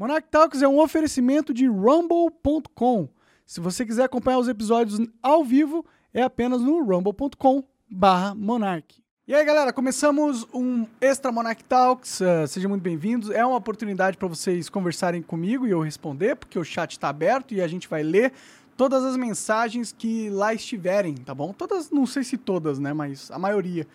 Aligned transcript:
Monarch 0.00 0.28
Talks 0.30 0.62
é 0.62 0.66
um 0.66 0.80
oferecimento 0.80 1.52
de 1.52 1.66
rumble.com. 1.66 3.06
Se 3.44 3.60
você 3.60 3.84
quiser 3.84 4.04
acompanhar 4.04 4.38
os 4.38 4.48
episódios 4.48 4.98
ao 5.22 5.44
vivo, 5.44 5.84
é 6.14 6.22
apenas 6.22 6.62
no 6.62 6.82
rumble.com 6.82 7.62
barra 7.86 8.34
Monarch. 8.34 9.04
E 9.28 9.34
aí, 9.34 9.44
galera, 9.44 9.74
começamos 9.74 10.48
um 10.54 10.86
Extra 11.02 11.30
Monarch 11.30 11.62
Talks. 11.64 12.18
Uh, 12.18 12.48
sejam 12.48 12.70
muito 12.70 12.80
bem-vindos. 12.80 13.28
É 13.28 13.44
uma 13.44 13.58
oportunidade 13.58 14.16
para 14.16 14.26
vocês 14.26 14.70
conversarem 14.70 15.20
comigo 15.20 15.66
e 15.66 15.70
eu 15.70 15.82
responder, 15.82 16.34
porque 16.34 16.58
o 16.58 16.64
chat 16.64 16.92
está 16.92 17.10
aberto 17.10 17.52
e 17.52 17.60
a 17.60 17.68
gente 17.68 17.86
vai 17.86 18.02
ler 18.02 18.32
todas 18.78 19.04
as 19.04 19.18
mensagens 19.18 19.92
que 19.92 20.30
lá 20.30 20.54
estiverem, 20.54 21.14
tá 21.14 21.34
bom? 21.34 21.52
Todas, 21.52 21.90
não 21.90 22.06
sei 22.06 22.24
se 22.24 22.38
todas, 22.38 22.78
né, 22.78 22.94
mas 22.94 23.30
a 23.30 23.38
maioria. 23.38 23.86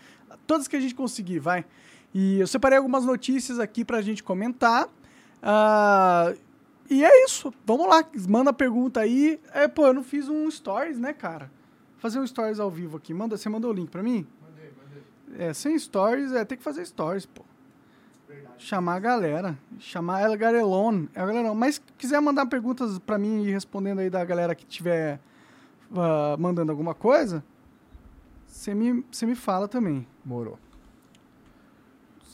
Todas 0.46 0.68
que 0.68 0.76
a 0.76 0.80
gente 0.80 0.94
conseguir, 0.94 1.40
vai. 1.40 1.66
E 2.14 2.40
eu 2.40 2.46
separei 2.46 2.78
algumas 2.78 3.04
notícias 3.06 3.60
aqui 3.60 3.84
para 3.84 3.98
a 3.98 4.02
gente 4.04 4.24
comentar. 4.24 4.88
Uh, 5.46 6.36
e 6.90 7.06
é 7.06 7.26
isso. 7.26 7.54
Vamos 7.66 7.88
lá. 7.88 8.04
Manda 8.28 8.52
pergunta 8.52 9.00
aí. 9.00 9.40
É, 9.54 9.68
pô, 9.68 9.86
eu 9.86 9.94
não 9.94 10.04
fiz 10.04 10.28
um 10.28 10.50
stories, 10.50 10.98
né, 10.98 11.14
cara? 11.14 11.52
Vou 11.94 12.00
fazer 12.00 12.20
um 12.20 12.26
stories 12.26 12.60
ao 12.60 12.72
vivo 12.72 12.98
aqui. 12.98 13.14
Manda, 13.14 13.38
você 13.38 13.48
mandou 13.48 13.72
o 13.72 13.74
link 13.74 13.90
pra 13.90 14.02
mim? 14.02 14.26
Mandei, 14.42 14.72
mandei. 15.28 15.48
É, 15.48 15.54
sem 15.54 15.78
stories, 15.78 16.32
é, 16.32 16.44
tem 16.44 16.58
que 16.58 16.64
fazer 16.64 16.86
stories, 16.86 17.28
pô. 17.28 17.44
Verdade. 18.28 18.56
Chamar 18.58 18.96
a 18.96 19.00
galera. 19.00 19.58
Chamar 19.80 20.22
ela 20.22 20.36
Garelon. 20.36 21.06
É 21.14 21.20
galera, 21.20 21.54
mas 21.54 21.82
quiser 21.98 22.20
mandar 22.20 22.48
perguntas 22.48 22.98
pra 22.98 23.18
mim 23.18 23.44
e 23.44 23.52
respondendo 23.52 24.00
aí 24.00 24.10
da 24.10 24.26
galera 24.26 24.56
que 24.56 24.66
tiver 24.66 25.20
uh, 25.92 26.40
mandando 26.40 26.72
alguma 26.72 26.96
coisa, 26.96 27.44
você 28.48 28.74
me, 28.74 29.06
me 29.24 29.36
fala 29.36 29.68
também. 29.68 30.08
Morou 30.24 30.58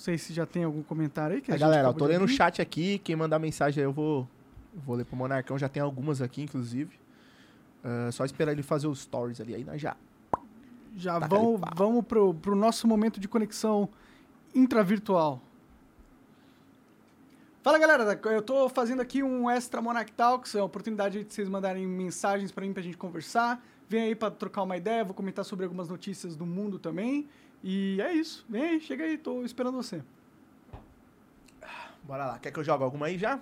sei 0.02 0.18
se 0.18 0.34
já 0.34 0.46
tem 0.46 0.64
algum 0.64 0.82
comentário 0.82 1.36
aí. 1.36 1.42
Que 1.42 1.52
a, 1.52 1.56
a 1.56 1.58
galera, 1.58 1.88
eu 1.88 1.94
tô 1.94 2.06
lendo 2.06 2.26
o 2.26 2.28
chat 2.28 2.62
aqui. 2.62 2.98
Quem 3.00 3.16
mandar 3.16 3.38
mensagem 3.38 3.82
aí 3.82 3.88
eu 3.88 3.94
vou, 3.94 4.28
vou 4.74 4.96
ler 4.96 5.06
pro 5.06 5.16
Monarcão. 5.16 5.58
Já 5.58 5.70
tem 5.70 5.82
algumas 5.82 6.22
aqui, 6.22 6.42
inclusive. 6.42 7.00
Uh, 7.84 8.12
só 8.12 8.26
esperar 8.26 8.52
ele 8.52 8.64
fazer 8.64 8.88
os 8.88 9.02
stories 9.02 9.40
ali. 9.40 9.56
Aí 9.56 9.64
nós 9.64 9.80
já. 9.80 9.96
Já 10.98 11.20
vamos, 11.20 11.62
vamos 11.76 12.06
pro, 12.06 12.34
pro 12.34 12.56
nosso 12.56 12.88
momento 12.88 13.20
de 13.20 13.28
conexão 13.28 13.88
intravirtual. 14.54 15.42
Fala 17.64 17.78
galera, 17.78 18.20
eu 18.26 18.42
tô 18.42 18.68
fazendo 18.68 19.02
aqui 19.02 19.22
um 19.22 19.50
extra 19.50 19.82
Monarch 19.82 20.12
Talks, 20.14 20.56
é 20.56 20.58
uma 20.58 20.66
oportunidade 20.66 21.24
de 21.24 21.32
vocês 21.32 21.48
mandarem 21.48 21.86
mensagens 21.86 22.52
para 22.52 22.66
mim 22.66 22.74
pra 22.74 22.82
gente 22.82 22.98
conversar. 22.98 23.64
Vem 23.88 24.02
aí 24.02 24.16
para 24.16 24.32
trocar 24.32 24.64
uma 24.64 24.76
ideia, 24.76 25.04
vou 25.04 25.14
comentar 25.14 25.46
sobre 25.46 25.64
algumas 25.64 25.88
notícias 25.88 26.36
do 26.36 26.46
mundo 26.46 26.80
também. 26.80 27.30
E 27.64 28.02
é 28.02 28.14
isso. 28.14 28.46
Vem 28.50 28.64
aí, 28.64 28.80
chega 28.80 29.04
aí, 29.04 29.18
tô 29.18 29.44
esperando 29.44 29.76
você. 29.76 30.02
Bora 32.04 32.26
lá. 32.26 32.40
Quer 32.40 32.52
que 32.52 32.60
eu 32.60 32.64
jogue 32.64 32.84
alguma 32.84 33.06
aí 33.06 33.18
já? 33.18 33.40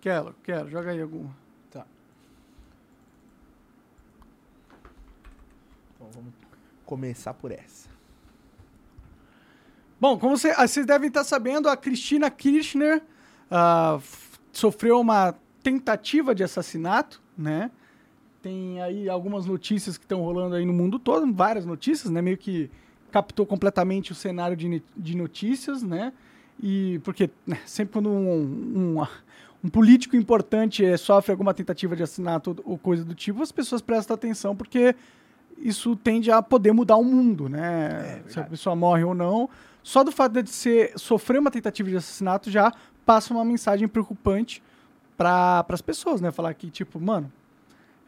Quero, 0.00 0.34
quero. 0.42 0.70
Joga 0.70 0.90
aí 0.90 1.02
alguma. 1.02 1.34
Tá. 1.70 1.86
Então 5.94 6.08
vamos 6.12 6.32
começar 6.86 7.34
por 7.34 7.52
essa. 7.52 7.88
Bom, 10.00 10.18
como 10.18 10.36
você, 10.38 10.50
ah, 10.56 10.66
vocês 10.66 10.86
devem 10.86 11.08
estar 11.08 11.24
sabendo, 11.24 11.68
a 11.68 11.76
Cristina 11.76 12.30
Kirchner 12.30 13.02
uh, 13.50 14.02
sofreu 14.50 14.98
uma 14.98 15.34
tentativa 15.62 16.34
de 16.34 16.42
assassinato, 16.42 17.20
né? 17.36 17.70
Tem 18.42 18.80
aí 18.80 19.08
algumas 19.08 19.44
notícias 19.44 19.98
que 19.98 20.04
estão 20.04 20.22
rolando 20.22 20.54
aí 20.54 20.64
no 20.64 20.72
mundo 20.72 20.98
todo, 20.98 21.30
várias 21.32 21.66
notícias, 21.66 22.10
né? 22.10 22.22
Meio 22.22 22.38
que 22.38 22.70
captou 23.10 23.44
completamente 23.44 24.12
o 24.12 24.14
cenário 24.14 24.56
de, 24.56 24.82
de 24.96 25.16
notícias, 25.16 25.82
né? 25.82 26.12
E 26.62 27.00
porque 27.04 27.30
né, 27.46 27.58
sempre 27.66 27.94
quando 27.94 28.08
um, 28.08 28.98
um, 29.00 29.06
um 29.64 29.68
político 29.68 30.16
importante 30.16 30.84
é, 30.84 30.96
sofre 30.96 31.32
alguma 31.32 31.52
tentativa 31.52 31.96
de 31.96 32.02
assassinato 32.02 32.56
ou 32.64 32.78
coisa 32.78 33.04
do 33.04 33.14
tipo, 33.14 33.42
as 33.42 33.52
pessoas 33.52 33.82
prestam 33.82 34.14
atenção 34.14 34.54
porque 34.54 34.94
isso 35.58 35.94
tende 35.96 36.30
a 36.30 36.40
poder 36.42 36.72
mudar 36.72 36.96
o 36.96 37.04
mundo, 37.04 37.48
né? 37.48 38.22
É, 38.26 38.30
Se 38.30 38.40
a 38.40 38.44
pessoa 38.44 38.74
morre 38.74 39.04
ou 39.04 39.14
não. 39.14 39.48
Só 39.82 40.02
do 40.02 40.12
fato 40.12 40.42
de 40.42 40.50
ser, 40.50 40.92
sofrer 40.96 41.38
uma 41.38 41.50
tentativa 41.50 41.88
de 41.88 41.96
assassinato 41.96 42.50
já 42.50 42.72
passa 43.04 43.32
uma 43.34 43.44
mensagem 43.44 43.86
preocupante 43.86 44.62
para 45.16 45.64
as 45.68 45.82
pessoas, 45.82 46.20
né? 46.20 46.30
Falar 46.30 46.54
que, 46.54 46.70
tipo, 46.70 46.98
mano, 46.98 47.30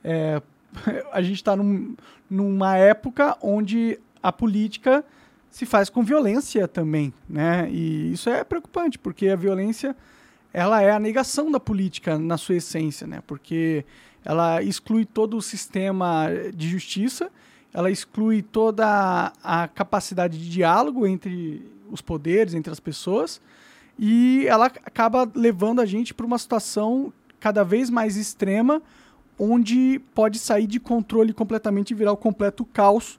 é, 0.05 0.41
a 1.13 1.23
gente 1.23 1.37
está 1.37 1.55
num, 1.57 1.95
numa 2.29 2.77
época 2.77 3.37
onde 3.41 3.99
a 4.23 4.33
política 4.33 5.05
se 5.51 5.67
faz 5.67 5.91
com 5.91 6.03
violência 6.03 6.67
também, 6.67 7.13
né? 7.29 7.69
E 7.71 8.13
isso 8.13 8.31
é 8.31 8.43
preocupante, 8.43 8.99
porque 8.99 9.29
a 9.29 9.37
violência 9.37 9.95
ela 10.53 10.83
é 10.83 10.91
a 10.91 10.99
negação 10.99 11.51
da 11.51 11.61
política 11.61 12.19
na 12.19 12.37
sua 12.37 12.57
essência, 12.57 13.07
né? 13.07 13.23
Porque 13.27 13.85
ela 14.25 14.63
exclui 14.63 15.05
todo 15.05 15.37
o 15.37 15.43
sistema 15.43 16.29
de 16.55 16.69
justiça, 16.69 17.31
ela 17.73 17.91
exclui 17.91 18.43
toda 18.43 19.33
a 19.43 19.69
capacidade 19.69 20.39
de 20.39 20.51
diálogo 20.51 21.07
entre 21.07 21.67
os 21.91 22.01
poderes, 22.01 22.55
entre 22.55 22.73
as 22.73 22.81
pessoas, 22.81 23.41
e 23.99 24.47
ela 24.47 24.67
acaba 24.67 25.31
levando 25.35 25.81
a 25.81 25.87
gente 25.87 26.15
para 26.15 26.25
uma 26.25 26.39
situação 26.39 27.13
cada 27.41 27.65
vez 27.65 27.91
mais 27.91 28.17
extrema, 28.17 28.81
onde 29.39 30.01
pode 30.15 30.39
sair 30.39 30.67
de 30.67 30.79
controle 30.79 31.33
completamente 31.33 31.91
e 31.91 31.95
virar 31.95 32.13
o 32.13 32.17
completo 32.17 32.65
caos 32.65 33.19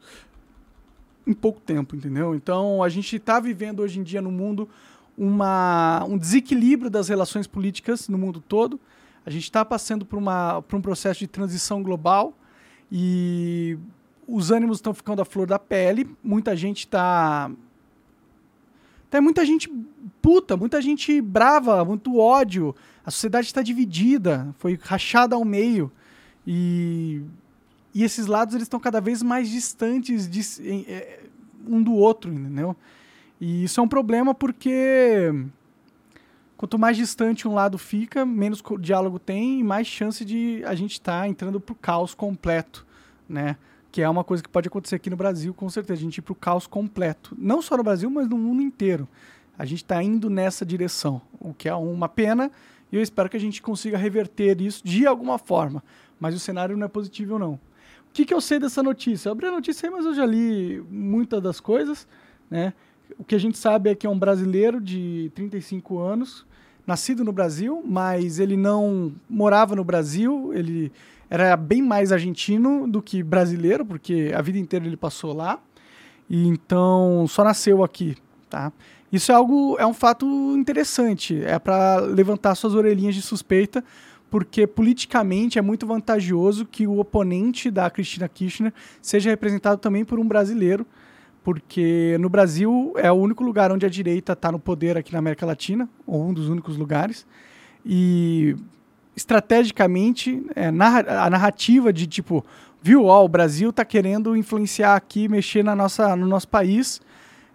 em 1.25 1.33
pouco 1.33 1.59
tempo, 1.59 1.95
entendeu? 1.95 2.35
Então 2.35 2.83
a 2.83 2.89
gente 2.89 3.15
está 3.15 3.39
vivendo 3.39 3.81
hoje 3.81 3.99
em 3.99 4.03
dia 4.03 4.21
no 4.21 4.31
mundo 4.31 4.69
uma, 5.17 6.03
um 6.05 6.17
desequilíbrio 6.17 6.89
das 6.89 7.07
relações 7.07 7.47
políticas 7.47 8.07
no 8.09 8.17
mundo 8.17 8.41
todo. 8.41 8.79
A 9.25 9.29
gente 9.29 9.43
está 9.43 9.63
passando 9.63 10.05
por, 10.05 10.17
uma, 10.17 10.61
por 10.63 10.75
um 10.75 10.81
processo 10.81 11.19
de 11.19 11.27
transição 11.27 11.81
global 11.81 12.33
e 12.91 13.77
os 14.27 14.51
ânimos 14.51 14.77
estão 14.77 14.93
ficando 14.93 15.21
à 15.21 15.25
flor 15.25 15.47
da 15.47 15.57
pele. 15.57 16.09
Muita 16.23 16.55
gente 16.55 16.79
está. 16.79 17.49
Tem 19.09 19.21
muita 19.21 19.45
gente 19.45 19.69
puta, 20.21 20.57
muita 20.57 20.81
gente 20.81 21.21
brava, 21.21 21.85
muito 21.85 22.17
ódio. 22.17 22.75
A 23.05 23.11
sociedade 23.11 23.47
está 23.47 23.61
dividida, 23.61 24.53
foi 24.57 24.77
rachada 24.81 25.35
ao 25.35 25.45
meio. 25.45 25.91
E, 26.45 27.21
e 27.93 28.03
esses 28.03 28.25
lados 28.25 28.53
eles 28.55 28.65
estão 28.65 28.79
cada 28.79 28.99
vez 28.99 29.23
mais 29.23 29.49
distantes 29.49 30.29
de, 30.29 30.41
é, 30.87 31.21
um 31.67 31.81
do 31.81 31.93
outro, 31.93 32.31
entendeu? 32.33 32.75
E 33.39 33.63
isso 33.63 33.79
é 33.79 33.83
um 33.83 33.87
problema 33.87 34.33
porque 34.33 35.33
quanto 36.57 36.79
mais 36.79 36.95
distante 36.95 37.47
um 37.47 37.53
lado 37.53 37.77
fica, 37.77 38.25
menos 38.25 38.61
diálogo 38.79 39.19
tem 39.19 39.59
e 39.59 39.63
mais 39.63 39.87
chance 39.87 40.23
de 40.23 40.63
a 40.65 40.75
gente 40.75 40.93
estar 40.93 41.21
tá 41.21 41.27
entrando 41.27 41.59
pro 41.59 41.75
caos 41.75 42.13
completo, 42.13 42.85
né? 43.27 43.57
Que 43.91 44.01
é 44.01 44.09
uma 44.09 44.23
coisa 44.23 44.41
que 44.41 44.49
pode 44.49 44.67
acontecer 44.67 44.95
aqui 44.95 45.09
no 45.09 45.15
Brasil, 45.15 45.53
com 45.53 45.69
certeza, 45.69 45.99
a 45.99 46.03
gente 46.03 46.17
ir 46.17 46.21
pro 46.21 46.33
caos 46.33 46.65
completo. 46.65 47.35
Não 47.37 47.61
só 47.61 47.77
no 47.77 47.83
Brasil, 47.83 48.09
mas 48.09 48.27
no 48.27 48.37
mundo 48.37 48.61
inteiro. 48.61 49.07
A 49.55 49.65
gente 49.65 49.83
está 49.83 50.01
indo 50.01 50.31
nessa 50.31 50.65
direção, 50.65 51.21
o 51.39 51.53
que 51.53 51.69
é 51.69 51.75
uma 51.75 52.09
pena, 52.09 52.51
e 52.91 52.95
eu 52.95 53.01
espero 53.03 53.29
que 53.29 53.37
a 53.37 53.39
gente 53.39 53.61
consiga 53.61 53.97
reverter 53.97 54.59
isso 54.61 54.81
de 54.83 55.05
alguma 55.05 55.37
forma 55.37 55.83
mas 56.23 56.33
o 56.33 56.39
cenário 56.39 56.77
não 56.77 56.85
é 56.85 56.87
positivo 56.87 57.37
não. 57.37 57.55
O 57.55 58.13
que, 58.13 58.23
que 58.23 58.33
eu 58.33 58.39
sei 58.39 58.57
dessa 58.57 58.81
notícia? 58.81 59.27
Eu 59.27 59.33
abri 59.33 59.47
a 59.47 59.51
notícia 59.51 59.89
aí, 59.89 59.93
mas 59.93 60.05
eu 60.05 60.13
já 60.13 60.25
li 60.25 60.81
muitas 60.89 61.43
das 61.43 61.59
coisas, 61.59 62.07
né? 62.49 62.71
O 63.19 63.25
que 63.25 63.35
a 63.35 63.37
gente 63.37 63.57
sabe 63.57 63.89
é 63.89 63.95
que 63.95 64.07
é 64.07 64.09
um 64.09 64.17
brasileiro 64.17 64.79
de 64.79 65.29
35 65.35 65.99
anos, 65.99 66.45
nascido 66.87 67.25
no 67.25 67.33
Brasil, 67.33 67.83
mas 67.85 68.39
ele 68.39 68.55
não 68.55 69.13
morava 69.29 69.75
no 69.75 69.83
Brasil, 69.83 70.53
ele 70.53 70.93
era 71.29 71.57
bem 71.57 71.81
mais 71.81 72.13
argentino 72.13 72.87
do 72.87 73.01
que 73.01 73.21
brasileiro, 73.21 73.85
porque 73.85 74.31
a 74.33 74.41
vida 74.41 74.57
inteira 74.57 74.85
ele 74.85 74.95
passou 74.95 75.33
lá. 75.33 75.59
E 76.29 76.47
então 76.47 77.25
só 77.27 77.43
nasceu 77.43 77.83
aqui, 77.83 78.15
tá? 78.49 78.71
Isso 79.11 79.29
é 79.29 79.35
algo 79.35 79.75
é 79.77 79.85
um 79.85 79.93
fato 79.93 80.25
interessante, 80.55 81.43
é 81.43 81.59
para 81.59 81.97
levantar 81.97 82.55
suas 82.55 82.73
orelhinhas 82.75 83.13
de 83.13 83.21
suspeita, 83.21 83.83
porque 84.33 84.65
politicamente 84.65 85.59
é 85.59 85.61
muito 85.61 85.85
vantajoso 85.85 86.65
que 86.65 86.87
o 86.87 86.97
oponente 86.97 87.69
da 87.69 87.87
Cristina 87.87 88.27
Kirchner 88.27 88.73
seja 88.99 89.29
representado 89.29 89.79
também 89.79 90.03
por 90.03 90.17
um 90.17 90.27
brasileiro, 90.27 90.87
porque 91.43 92.17
no 92.19 92.29
Brasil 92.29 92.95
é 92.97 93.11
o 93.11 93.15
único 93.15 93.43
lugar 93.43 93.71
onde 93.71 93.85
a 93.85 93.89
direita 93.89 94.33
está 94.33 94.51
no 94.51 94.57
poder 94.57 94.97
aqui 94.97 95.13
na 95.13 95.19
América 95.19 95.45
Latina, 95.45 95.87
ou 96.07 96.29
um 96.29 96.33
dos 96.33 96.49
únicos 96.49 96.77
lugares, 96.77 97.27
e 97.85 98.55
estrategicamente 99.15 100.43
é, 100.55 100.69
a 100.69 101.29
narrativa 101.29 101.93
de 101.93 102.07
tipo, 102.07 102.43
viu, 102.81 103.05
ó, 103.05 103.23
o 103.23 103.29
Brasil 103.29 103.69
está 103.69 103.85
querendo 103.85 104.35
influenciar 104.35 104.95
aqui, 104.95 105.27
mexer 105.27 105.63
na 105.63 105.75
nossa, 105.75 106.15
no 106.15 106.25
nosso 106.25 106.47
país, 106.47 106.99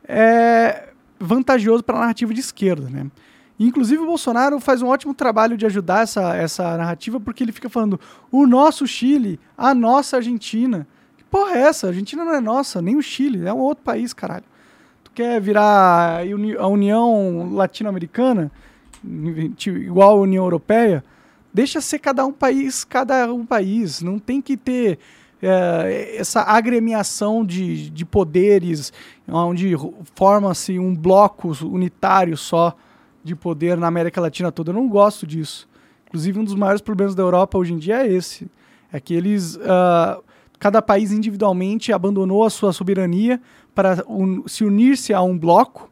é 0.06 0.90
vantajoso 1.18 1.82
para 1.82 1.96
a 1.96 2.00
narrativa 2.02 2.32
de 2.32 2.38
esquerda, 2.38 2.88
né? 2.88 3.10
Inclusive 3.58 4.02
o 4.02 4.06
Bolsonaro 4.06 4.60
faz 4.60 4.82
um 4.82 4.86
ótimo 4.86 5.12
trabalho 5.12 5.56
de 5.56 5.66
ajudar 5.66 6.02
essa, 6.02 6.36
essa 6.36 6.76
narrativa, 6.76 7.18
porque 7.18 7.42
ele 7.42 7.52
fica 7.52 7.68
falando 7.68 7.98
o 8.30 8.46
nosso 8.46 8.86
Chile, 8.86 9.40
a 9.56 9.74
nossa 9.74 10.16
Argentina. 10.16 10.86
Que 11.16 11.24
porra 11.24 11.56
é 11.56 11.62
essa? 11.62 11.86
A 11.86 11.90
Argentina 11.90 12.24
não 12.24 12.34
é 12.34 12.40
nossa, 12.40 12.80
nem 12.80 12.96
o 12.96 13.02
Chile, 13.02 13.46
é 13.46 13.52
um 13.52 13.58
outro 13.58 13.82
país, 13.82 14.12
caralho. 14.12 14.44
Tu 15.02 15.10
quer 15.10 15.40
virar 15.40 16.20
a 16.58 16.66
União 16.68 17.52
Latino-Americana? 17.52 18.52
igual 19.04 20.18
a 20.18 20.20
União 20.20 20.44
Europeia, 20.44 21.04
deixa 21.52 21.80
ser 21.80 21.98
cada 21.98 22.24
um 22.26 22.32
país, 22.32 22.84
cada 22.84 23.32
um 23.32 23.44
país. 23.44 24.02
Não 24.02 24.18
tem 24.18 24.40
que 24.40 24.56
ter 24.56 24.98
é, 25.42 26.16
essa 26.18 26.42
agremiação 26.42 27.44
de, 27.44 27.90
de 27.90 28.04
poderes, 28.04 28.92
onde 29.26 29.74
forma-se 30.14 30.78
um 30.78 30.94
bloco 30.94 31.52
unitário 31.64 32.36
só 32.36 32.76
de 33.22 33.34
poder 33.34 33.76
na 33.76 33.86
América 33.86 34.20
Latina 34.20 34.50
toda. 34.52 34.70
Eu 34.70 34.74
não 34.74 34.88
gosto 34.88 35.26
disso. 35.26 35.68
Inclusive, 36.06 36.38
um 36.38 36.44
dos 36.44 36.54
maiores 36.54 36.80
problemas 36.80 37.14
da 37.14 37.22
Europa 37.22 37.58
hoje 37.58 37.72
em 37.72 37.78
dia 37.78 38.06
é 38.06 38.12
esse. 38.12 38.50
É 38.92 38.98
que 38.98 39.14
eles. 39.14 39.56
Uh, 39.56 40.22
cada 40.58 40.82
país 40.82 41.12
individualmente 41.12 41.92
abandonou 41.92 42.44
a 42.44 42.50
sua 42.50 42.72
soberania 42.72 43.40
para 43.74 44.04
un 44.08 44.42
se 44.46 44.64
unir-se 44.64 45.12
a 45.12 45.22
um 45.22 45.38
bloco. 45.38 45.90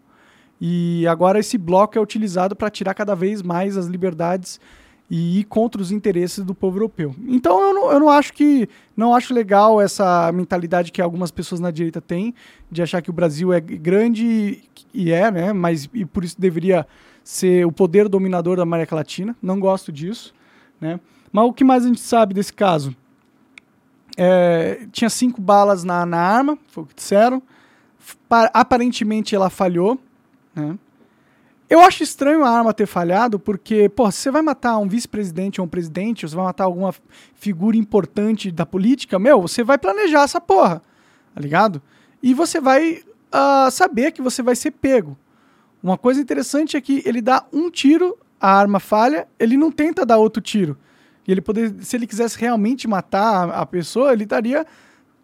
E 0.61 1.07
agora 1.07 1.39
esse 1.39 1.59
bloco 1.59 1.99
é 1.99 2.01
utilizado 2.01 2.57
para 2.57 2.71
tirar 2.71 2.95
cada 2.95 3.15
vez 3.15 3.43
mais 3.43 3.77
as 3.77 3.87
liberdades 3.87 4.59
e 5.09 5.41
ir 5.41 5.45
contra 5.45 5.81
os 5.81 5.93
interesses 5.93 6.43
do 6.43 6.55
povo 6.55 6.79
europeu. 6.79 7.15
Então 7.29 7.61
eu 7.61 7.75
não, 7.75 7.93
eu 7.93 8.01
não 8.01 8.09
acho 8.09 8.33
que 8.33 8.69
não 8.97 9.15
acho 9.15 9.33
legal 9.33 9.81
essa 9.81 10.33
mentalidade 10.33 10.91
que 10.91 11.01
algumas 11.01 11.31
pessoas 11.31 11.61
na 11.61 11.71
direita 11.71 12.01
têm 12.01 12.35
de 12.71 12.83
achar 12.83 13.01
que 13.01 13.11
o 13.11 13.13
Brasil 13.13 13.53
é 13.53 13.61
grande 13.61 14.65
e 14.93 15.13
é, 15.13 15.31
né? 15.31 15.53
Mas 15.53 15.89
e 15.95 16.05
por 16.05 16.25
isso 16.25 16.41
deveria 16.41 16.87
ser 17.27 17.67
o 17.67 17.73
poder 17.73 18.09
dominador 18.09 18.57
da 18.57 18.63
América 18.63 18.95
Latina. 18.95 19.37
Não 19.43 19.59
gosto 19.59 19.91
disso, 19.91 20.33
né? 20.81 21.01
Mas 21.33 21.45
o 21.45 21.53
que 21.53 21.65
mais 21.65 21.85
a 21.85 21.89
gente 21.89 22.01
sabe 22.01 22.33
desse 22.33 22.53
caso? 22.53 22.95
É, 24.17 24.87
tinha 24.93 25.11
cinco 25.11 25.41
balas 25.41 25.83
na, 25.83 26.07
na 26.07 26.19
arma, 26.19 26.57
foi 26.69 26.85
o 26.85 26.87
que 26.87 26.95
disseram. 26.95 27.43
Aparentemente 28.31 29.35
ela 29.35 29.51
falhou, 29.51 29.99
né? 30.55 30.79
Eu 31.69 31.81
acho 31.81 32.05
estranho 32.05 32.45
a 32.45 32.49
arma 32.49 32.73
ter 32.73 32.87
falhado, 32.87 33.41
porque, 33.41 33.89
pô, 33.89 34.09
você 34.09 34.31
vai 34.31 34.41
matar 34.41 34.79
um 34.79 34.87
vice-presidente 34.87 35.61
ou 35.61 35.67
um 35.67 35.69
presidente, 35.69 36.25
ou 36.25 36.29
você 36.29 36.37
vai 36.37 36.45
matar 36.45 36.63
alguma 36.63 36.95
figura 37.35 37.77
importante 37.77 38.53
da 38.53 38.65
política, 38.65 39.19
meu, 39.19 39.43
você 39.43 39.65
vai 39.65 39.77
planejar 39.77 40.23
essa 40.23 40.41
porra, 40.41 40.81
tá 41.35 41.41
ligado? 41.41 41.83
E 42.23 42.33
você 42.33 42.61
vai 42.61 43.03
uh, 43.35 43.69
saber 43.73 44.13
que 44.13 44.23
você 44.23 44.45
vai 44.45 44.55
ser 44.55 44.71
pego. 44.71 45.19
Uma 45.83 45.97
coisa 45.97 46.21
interessante 46.21 46.77
é 46.77 46.81
que 46.81 47.03
ele 47.05 47.21
dá 47.21 47.45
um 47.53 47.71
tiro, 47.71 48.19
a 48.41 48.53
arma 48.53 48.81
falha, 48.81 49.29
ele 49.39 49.57
não 49.57 49.71
tenta 49.71 50.05
dar 50.05 50.19
outro 50.19 50.43
tiro. 50.43 50.77
E 51.27 51.33
ele 51.33 51.41
poder, 51.41 51.75
se 51.83 51.97
ele 51.97 52.07
quisesse 52.07 52.39
realmente 52.39 52.89
matar 52.89 53.51
a, 53.51 53.61
a 53.63 53.67
pessoa, 53.67 54.13
ele 54.13 54.27
daria 54.27 54.67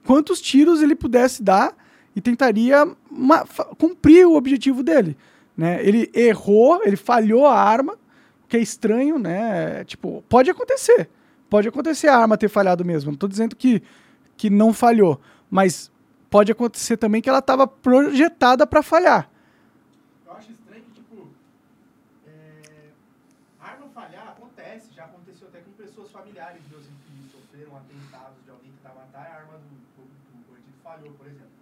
quantos 0.04 0.40
tiros 0.40 0.82
ele 0.82 0.94
pudesse 0.94 1.42
dar 1.42 1.74
e 2.14 2.20
tentaria 2.20 2.86
cumprir 3.78 4.26
o 4.26 4.34
objetivo 4.34 4.82
dele. 4.82 5.16
Né? 5.56 5.84
Ele 5.86 6.10
errou, 6.14 6.82
ele 6.84 6.96
falhou 6.96 7.46
a 7.46 7.58
arma, 7.58 7.96
que 8.48 8.56
é 8.56 8.60
estranho, 8.60 9.18
né? 9.18 9.84
Tipo, 9.84 10.22
pode 10.28 10.50
acontecer. 10.50 11.08
Pode 11.48 11.68
acontecer 11.68 12.08
a 12.08 12.16
arma 12.16 12.36
ter 12.36 12.48
falhado 12.48 12.84
mesmo. 12.84 13.10
Não 13.10 13.14
estou 13.14 13.28
dizendo 13.28 13.56
que, 13.56 13.82
que 14.36 14.50
não 14.50 14.72
falhou, 14.72 15.20
mas 15.50 15.90
pode 16.30 16.52
acontecer 16.52 16.96
também 16.96 17.20
que 17.20 17.28
ela 17.28 17.38
estava 17.38 17.66
projetada 17.66 18.66
para 18.66 18.82
falhar. 18.82 19.30
Eu 20.26 20.32
acho 20.32 20.50
estranho 20.52 20.82
que, 20.84 20.92
tipo, 20.92 21.28
é... 22.26 22.88
arma 23.60 23.86
falhar 23.94 24.28
acontece. 24.28 24.88
Já 24.94 25.04
aconteceu 25.04 25.48
até 25.48 25.60
com 25.60 25.70
pessoas 25.72 26.10
familiares 26.10 26.60
meus 26.70 26.84
que 26.84 27.30
sofreram 27.30 27.76
atentados 27.76 28.42
de 28.44 28.50
alguém 28.50 28.70
que 28.70 28.78
estava 28.78 29.00
matar 29.00 29.30
a 29.30 29.36
arma 29.40 29.58
do, 29.58 29.68
do, 29.68 30.08
do 30.08 30.52
bandido 30.52 30.76
falhou, 30.82 31.12
por 31.12 31.26
exemplo. 31.26 31.52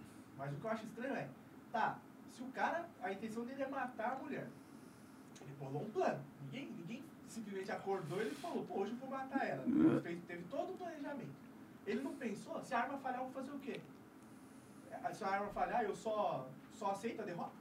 Mas 0.41 0.51
o 0.53 0.55
que 0.55 0.65
eu 0.65 0.71
acho 0.71 0.85
estranho 0.85 1.13
é, 1.13 1.27
tá, 1.71 1.99
se 2.35 2.41
o 2.41 2.47
cara, 2.47 2.89
a 3.03 3.13
intenção 3.13 3.45
dele 3.45 3.61
é 3.61 3.67
matar 3.67 4.13
a 4.13 4.23
mulher, 4.23 4.47
ele 5.39 5.51
bolou 5.59 5.83
um 5.83 5.89
plano. 5.91 6.19
Ninguém, 6.45 6.67
ninguém 6.79 7.03
simplesmente 7.27 7.71
acordou 7.71 8.17
e 8.17 8.21
ele 8.21 8.35
falou, 8.35 8.65
pô, 8.65 8.79
hoje 8.79 8.93
eu 8.93 8.97
vou 8.97 9.09
matar 9.09 9.47
ela. 9.47 9.63
Ele 9.67 10.01
fez, 10.01 10.19
teve 10.27 10.43
todo 10.49 10.71
o 10.71 10.77
planejamento. 10.77 11.29
Ele 11.85 12.01
não 12.01 12.15
pensou, 12.15 12.59
se 12.63 12.73
a 12.73 12.79
arma 12.79 12.97
falhar, 12.97 13.19
eu 13.19 13.25
vou 13.25 13.33
fazer 13.33 13.51
o 13.51 13.59
quê? 13.59 13.79
É, 14.91 15.13
se 15.13 15.23
a 15.23 15.27
arma 15.27 15.47
falhar, 15.49 15.83
eu 15.83 15.95
só, 15.95 16.49
só 16.73 16.89
aceito 16.89 17.21
a 17.21 17.25
derrota? 17.25 17.51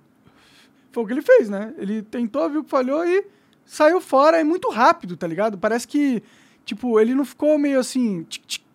Foi 0.91 1.05
o 1.05 1.07
que 1.07 1.13
ele 1.13 1.23
fez, 1.23 1.51
né? 1.51 1.75
Ele 1.77 2.03
tentou, 2.03 2.49
viu 2.49 2.65
que 2.65 2.71
falhou 2.71 3.05
e 3.05 3.27
saiu 3.67 4.01
fora. 4.01 4.41
É 4.41 4.45
muito 4.45 4.71
rápido, 4.71 5.19
tá 5.19 5.27
ligado? 5.27 5.59
Parece 5.59 5.87
que, 5.87 6.23
tipo, 6.65 6.99
ele 6.99 7.15
não 7.15 7.27
ficou 7.27 7.59
meio 7.59 7.79
assim... 7.79 8.25
Tch, 8.25 8.39
tch, 8.39 8.70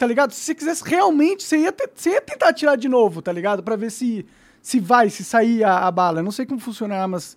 tá 0.00 0.06
ligado? 0.06 0.32
Se 0.32 0.40
você 0.40 0.54
quisesse 0.54 0.82
realmente, 0.82 1.44
você 1.44 1.58
ia, 1.58 1.74
você 1.94 2.12
ia 2.12 2.22
tentar 2.22 2.48
atirar 2.48 2.74
de 2.74 2.88
novo, 2.88 3.20
tá 3.20 3.30
ligado? 3.30 3.62
Pra 3.62 3.76
ver 3.76 3.90
se 3.90 4.24
se 4.62 4.80
vai, 4.80 5.10
se 5.10 5.22
sair 5.22 5.62
a, 5.62 5.86
a 5.86 5.90
bala. 5.90 6.20
Eu 6.20 6.24
não 6.24 6.30
sei 6.30 6.46
como 6.46 6.58
funciona 6.58 6.96
armas 6.96 7.36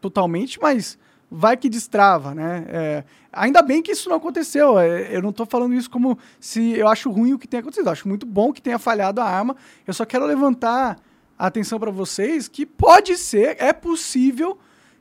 totalmente, 0.00 0.60
mas 0.60 0.96
vai 1.28 1.56
que 1.56 1.68
destrava, 1.68 2.32
né? 2.32 2.64
É, 2.68 3.04
ainda 3.32 3.60
bem 3.60 3.82
que 3.82 3.90
isso 3.90 4.08
não 4.08 4.16
aconteceu. 4.16 4.78
É, 4.78 5.16
eu 5.16 5.20
não 5.20 5.30
estou 5.30 5.44
falando 5.44 5.74
isso 5.74 5.90
como 5.90 6.16
se 6.38 6.78
eu 6.78 6.86
acho 6.86 7.10
ruim 7.10 7.32
o 7.32 7.38
que 7.40 7.48
tenha 7.48 7.60
acontecido. 7.60 7.86
Eu 7.86 7.92
acho 7.92 8.06
muito 8.06 8.24
bom 8.24 8.52
que 8.52 8.62
tenha 8.62 8.78
falhado 8.78 9.20
a 9.20 9.24
arma. 9.24 9.56
Eu 9.84 9.92
só 9.92 10.04
quero 10.04 10.26
levantar 10.26 10.96
a 11.36 11.46
atenção 11.46 11.80
para 11.80 11.90
vocês 11.90 12.46
que 12.46 12.64
pode 12.64 13.16
ser, 13.16 13.56
é 13.58 13.72
possível 13.72 14.56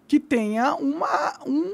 que 0.07 0.19
tenha 0.19 0.74
uma, 0.74 1.39
um, 1.45 1.71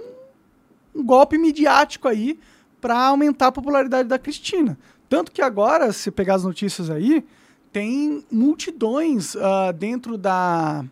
um 0.93 1.05
golpe 1.05 1.37
midiático 1.37 2.09
aí 2.09 2.37
para 2.81 2.97
aumentar 2.97 3.47
a 3.47 3.51
popularidade 3.51 4.09
da 4.09 4.19
Cristina. 4.19 4.77
Tanto 5.07 5.31
que 5.31 5.41
agora, 5.41 5.91
se 5.91 6.09
pegar 6.11 6.35
as 6.35 6.43
notícias 6.43 6.89
aí, 6.89 7.23
tem 7.71 8.23
multidões 8.31 9.35
uh, 9.35 9.73
dentro 9.77 10.17
da. 10.17 10.85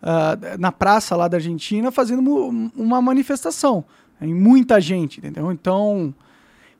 Uh, 0.00 0.58
na 0.58 0.72
praça 0.72 1.14
lá 1.14 1.28
da 1.28 1.36
Argentina 1.36 1.90
fazendo 1.90 2.22
uma 2.74 3.02
manifestação. 3.02 3.84
Em 4.20 4.34
muita 4.34 4.80
gente, 4.80 5.18
entendeu? 5.18 5.52
Então, 5.52 6.14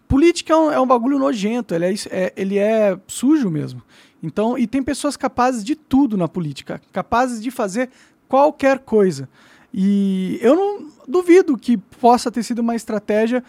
política 0.08 0.52
é 0.52 0.56
um, 0.56 0.72
é 0.72 0.80
um 0.80 0.86
bagulho 0.86 1.18
nojento, 1.18 1.74
ele 1.74 1.84
é, 1.84 1.94
é, 2.10 2.32
ele 2.36 2.58
é 2.58 2.98
sujo 3.06 3.50
mesmo. 3.50 3.82
Então, 4.22 4.58
e 4.58 4.66
tem 4.66 4.82
pessoas 4.82 5.16
capazes 5.16 5.64
de 5.64 5.74
tudo 5.74 6.16
na 6.16 6.28
política, 6.28 6.80
capazes 6.92 7.42
de 7.42 7.50
fazer 7.50 7.90
qualquer 8.28 8.80
coisa. 8.80 9.28
E 9.72 10.38
eu 10.42 10.54
não 10.54 10.88
duvido 11.06 11.56
que 11.56 11.76
possa 11.76 12.30
ter 12.30 12.42
sido 12.42 12.58
uma 12.58 12.74
estratégia 12.74 13.42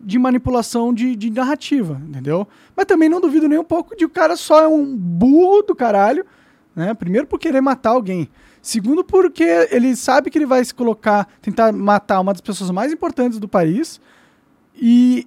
de 0.00 0.18
manipulação 0.18 0.92
de, 0.92 1.16
de 1.16 1.30
narrativa, 1.30 2.00
entendeu? 2.08 2.46
Mas 2.76 2.86
também 2.86 3.08
não 3.08 3.20
duvido 3.20 3.48
nem 3.48 3.58
um 3.58 3.64
pouco 3.64 3.96
de 3.96 4.04
o 4.04 4.08
cara 4.08 4.36
só 4.36 4.62
é 4.62 4.68
um 4.68 4.96
burro 4.96 5.62
do 5.62 5.74
caralho, 5.74 6.24
né? 6.74 6.92
Primeiro 6.94 7.26
por 7.26 7.38
querer 7.38 7.60
matar 7.60 7.90
alguém. 7.90 8.28
Segundo 8.60 9.04
porque 9.04 9.68
ele 9.70 9.94
sabe 9.96 10.30
que 10.30 10.36
ele 10.36 10.46
vai 10.46 10.64
se 10.64 10.74
colocar, 10.74 11.28
tentar 11.40 11.72
matar 11.72 12.20
uma 12.20 12.32
das 12.32 12.40
pessoas 12.40 12.70
mais 12.70 12.92
importantes 12.92 13.38
do 13.38 13.48
país 13.48 14.00
e 14.74 15.26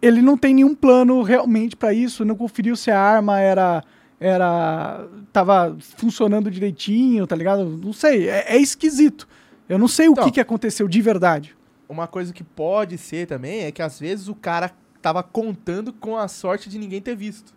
ele 0.00 0.22
não 0.22 0.36
tem 0.38 0.54
nenhum 0.54 0.74
plano 0.74 1.22
realmente 1.22 1.76
para 1.76 1.92
isso, 1.92 2.24
não 2.24 2.36
conferiu 2.36 2.76
se 2.76 2.90
a 2.90 3.00
arma 3.00 3.40
era 3.40 3.82
era 4.20 5.06
tava 5.32 5.76
funcionando 5.96 6.50
direitinho, 6.50 7.26
tá 7.26 7.36
ligado? 7.36 7.64
Não 7.64 7.92
sei, 7.92 8.28
é, 8.28 8.56
é 8.56 8.58
esquisito. 8.58 9.28
Eu 9.68 9.78
não 9.78 9.86
sei 9.86 10.08
o 10.08 10.12
então, 10.12 10.24
que, 10.24 10.32
que 10.32 10.40
aconteceu 10.40 10.88
de 10.88 11.00
verdade 11.00 11.57
uma 11.88 12.06
coisa 12.06 12.32
que 12.32 12.44
pode 12.44 12.98
ser 12.98 13.26
também 13.26 13.62
é 13.62 13.72
que 13.72 13.82
às 13.82 13.98
vezes 13.98 14.28
o 14.28 14.34
cara 14.34 14.70
tava 15.00 15.22
contando 15.22 15.92
com 15.92 16.16
a 16.16 16.28
sorte 16.28 16.68
de 16.68 16.78
ninguém 16.78 17.00
ter 17.00 17.16
visto. 17.16 17.54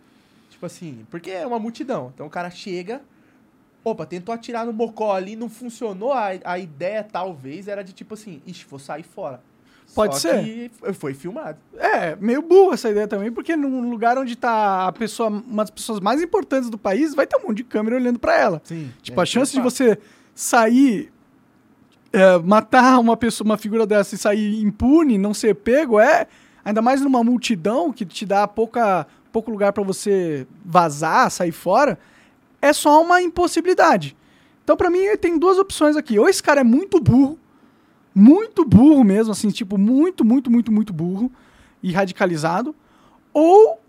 Tipo 0.50 0.66
assim, 0.66 1.06
porque 1.10 1.30
é 1.30 1.46
uma 1.46 1.58
multidão. 1.58 2.10
Então 2.14 2.26
o 2.26 2.30
cara 2.30 2.50
chega, 2.50 3.02
opa, 3.84 4.06
tentou 4.06 4.34
atirar 4.34 4.64
no 4.64 4.72
bocó 4.72 5.12
ali, 5.14 5.36
não 5.36 5.48
funcionou. 5.48 6.12
A, 6.12 6.30
a 6.44 6.58
ideia 6.58 7.04
talvez 7.04 7.68
era 7.68 7.82
de 7.82 7.92
tipo 7.92 8.14
assim, 8.14 8.40
ixi, 8.46 8.64
vou 8.68 8.78
sair 8.78 9.02
fora. 9.02 9.42
Pode 9.94 10.14
Só 10.14 10.20
ser. 10.20 10.42
Que 10.44 10.70
foi 10.94 11.12
filmado. 11.12 11.58
É, 11.76 12.16
meio 12.16 12.40
burro 12.40 12.72
essa 12.72 12.88
ideia 12.88 13.06
também, 13.06 13.30
porque 13.30 13.54
num 13.54 13.90
lugar 13.90 14.16
onde 14.16 14.36
tá 14.36 14.86
a 14.86 14.92
pessoa, 14.92 15.28
uma 15.28 15.64
das 15.64 15.70
pessoas 15.70 16.00
mais 16.00 16.22
importantes 16.22 16.70
do 16.70 16.78
país, 16.78 17.14
vai 17.14 17.26
ter 17.26 17.36
um 17.36 17.48
monte 17.48 17.58
de 17.58 17.64
câmera 17.64 17.96
olhando 17.96 18.18
para 18.18 18.38
ela. 18.38 18.62
Sim. 18.64 18.90
Tipo, 19.02 19.20
é, 19.20 19.22
a 19.22 19.26
chance 19.26 19.52
de 19.52 19.60
você 19.60 19.98
sair 20.34 21.12
é, 22.12 22.38
matar 22.38 22.98
uma 22.98 23.16
pessoa, 23.16 23.44
uma 23.46 23.56
figura 23.56 23.86
dessa 23.86 24.14
e 24.14 24.18
sair 24.18 24.62
impune, 24.62 25.16
não 25.16 25.32
ser 25.32 25.54
pego, 25.54 25.98
é 25.98 26.26
ainda 26.64 26.82
mais 26.82 27.00
numa 27.00 27.24
multidão 27.24 27.92
que 27.92 28.04
te 28.04 28.26
dá 28.26 28.46
pouca, 28.46 29.06
pouco 29.32 29.50
lugar 29.50 29.72
para 29.72 29.82
você 29.82 30.46
vazar, 30.64 31.30
sair 31.30 31.52
fora, 31.52 31.98
é 32.60 32.72
só 32.72 33.02
uma 33.02 33.20
impossibilidade. 33.20 34.16
Então, 34.62 34.76
para 34.76 34.90
mim, 34.90 35.00
tem 35.20 35.38
duas 35.38 35.58
opções 35.58 35.96
aqui. 35.96 36.18
Ou 36.18 36.28
esse 36.28 36.42
cara 36.42 36.60
é 36.60 36.64
muito 36.64 37.00
burro, 37.00 37.38
muito 38.14 38.64
burro 38.64 39.02
mesmo, 39.02 39.32
assim, 39.32 39.48
tipo, 39.48 39.76
muito, 39.76 40.24
muito, 40.24 40.50
muito, 40.50 40.70
muito 40.70 40.92
burro 40.92 41.30
e 41.82 41.90
radicalizado, 41.90 42.74
ou 43.32 43.80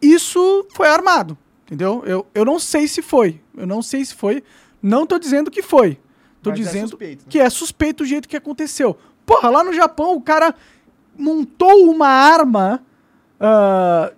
isso 0.00 0.66
foi 0.70 0.88
armado, 0.88 1.36
entendeu? 1.66 2.02
Eu, 2.06 2.26
eu 2.34 2.44
não 2.44 2.58
sei 2.58 2.88
se 2.88 3.02
foi, 3.02 3.40
eu 3.54 3.66
não 3.66 3.82
sei 3.82 4.04
se 4.04 4.14
foi, 4.14 4.42
não 4.82 5.06
tô 5.06 5.18
dizendo 5.18 5.50
que 5.50 5.62
foi, 5.62 5.98
Tô 6.42 6.50
Mas 6.50 6.58
é 6.60 6.62
dizendo 6.62 6.84
é 6.84 6.88
suspeito, 6.88 7.22
né? 7.24 7.26
que 7.28 7.38
é 7.38 7.50
suspeito 7.50 8.02
o 8.02 8.06
jeito 8.06 8.28
que 8.28 8.36
aconteceu. 8.36 8.96
Porra, 9.26 9.50
lá 9.50 9.62
no 9.64 9.72
Japão 9.72 10.14
o 10.14 10.20
cara 10.20 10.54
montou 11.16 11.90
uma 11.90 12.08
arma 12.08 12.80
uh, 13.40 14.14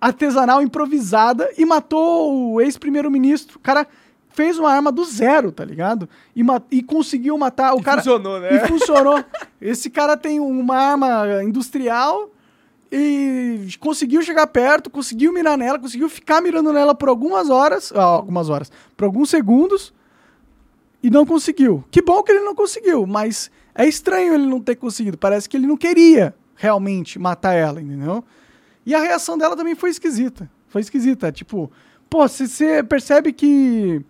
artesanal 0.00 0.62
improvisada 0.62 1.50
e 1.56 1.64
matou 1.64 2.52
o 2.52 2.60
ex-primeiro-ministro. 2.60 3.58
O 3.58 3.60
cara 3.60 3.86
fez 4.28 4.58
uma 4.58 4.70
arma 4.70 4.92
do 4.92 5.04
zero, 5.04 5.50
tá 5.50 5.64
ligado? 5.64 6.08
E, 6.34 6.42
e 6.70 6.82
conseguiu 6.82 7.36
matar 7.38 7.74
o 7.74 7.80
E 7.80 7.82
cara. 7.82 7.98
funcionou, 8.02 8.38
né? 8.40 8.54
E 8.54 8.68
funcionou. 8.68 9.24
Esse 9.60 9.88
cara 9.90 10.16
tem 10.16 10.38
uma 10.38 10.76
arma 10.76 11.42
industrial 11.42 12.30
e 12.90 13.68
conseguiu 13.80 14.22
chegar 14.22 14.46
perto, 14.46 14.88
conseguiu 14.88 15.32
mirar 15.32 15.56
nela, 15.58 15.78
conseguiu 15.78 16.08
ficar 16.08 16.40
mirando 16.40 16.72
nela 16.72 16.94
por 16.94 17.08
algumas 17.08 17.50
horas, 17.50 17.92
ah, 17.94 18.02
algumas 18.02 18.48
horas, 18.48 18.70
por 18.96 19.04
alguns 19.04 19.30
segundos 19.30 19.92
e 21.02 21.10
não 21.10 21.26
conseguiu. 21.26 21.84
Que 21.90 22.02
bom 22.02 22.22
que 22.22 22.32
ele 22.32 22.44
não 22.44 22.54
conseguiu, 22.54 23.06
mas 23.06 23.50
é 23.74 23.86
estranho 23.86 24.34
ele 24.34 24.46
não 24.46 24.60
ter 24.60 24.76
conseguido. 24.76 25.18
Parece 25.18 25.48
que 25.48 25.56
ele 25.56 25.66
não 25.66 25.76
queria 25.76 26.34
realmente 26.54 27.18
matar 27.18 27.52
ela, 27.52 27.80
entendeu? 27.80 28.24
E 28.84 28.94
a 28.94 29.00
reação 29.00 29.36
dela 29.36 29.56
também 29.56 29.74
foi 29.74 29.90
esquisita. 29.90 30.50
Foi 30.68 30.80
esquisita. 30.80 31.30
Tipo, 31.30 31.70
pô, 32.08 32.26
você 32.26 32.82
percebe 32.82 33.32
que 33.32 34.02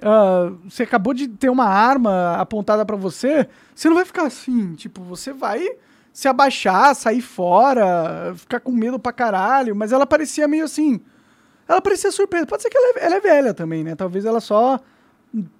ah, 0.00 0.52
você 0.64 0.82
acabou 0.82 1.14
de 1.14 1.28
ter 1.28 1.48
uma 1.48 1.66
arma 1.66 2.36
apontada 2.36 2.84
pra 2.84 2.96
você, 2.96 3.48
você 3.74 3.88
não 3.88 3.96
vai 3.96 4.04
ficar 4.04 4.24
assim. 4.24 4.74
Tipo, 4.74 5.02
você 5.02 5.32
vai 5.32 5.66
se 6.12 6.28
abaixar, 6.28 6.94
sair 6.94 7.22
fora, 7.22 8.34
ficar 8.36 8.60
com 8.60 8.70
medo 8.70 8.98
pra 8.98 9.12
caralho. 9.12 9.74
Mas 9.74 9.92
ela 9.92 10.06
parecia 10.06 10.46
meio 10.46 10.64
assim. 10.64 11.00
Ela 11.66 11.80
parecia 11.80 12.12
surpresa. 12.12 12.46
Pode 12.46 12.62
ser 12.62 12.68
que 12.68 12.76
ela 12.76 12.98
é, 12.98 13.06
ela 13.06 13.16
é 13.16 13.20
velha 13.20 13.54
também, 13.54 13.82
né? 13.82 13.94
Talvez 13.94 14.24
ela 14.24 14.40
só 14.40 14.78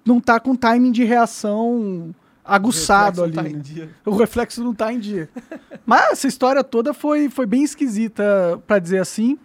não 0.05 0.19
tá 0.19 0.39
com 0.39 0.55
timing 0.55 0.91
de 0.91 1.03
reação 1.03 2.13
aguçado 2.45 3.23
ali. 3.23 3.33
Tá 3.33 3.43
né? 3.43 3.49
dia. 3.49 3.89
O 4.05 4.15
reflexo 4.15 4.63
não 4.63 4.73
tá 4.73 4.93
em 4.93 4.99
dia. 4.99 5.29
Mas 5.85 6.11
essa 6.11 6.27
história 6.27 6.63
toda 6.63 6.93
foi, 6.93 7.29
foi 7.29 7.45
bem 7.45 7.63
esquisita, 7.63 8.61
pra 8.67 8.79
dizer 8.79 8.99
assim. 8.99 9.37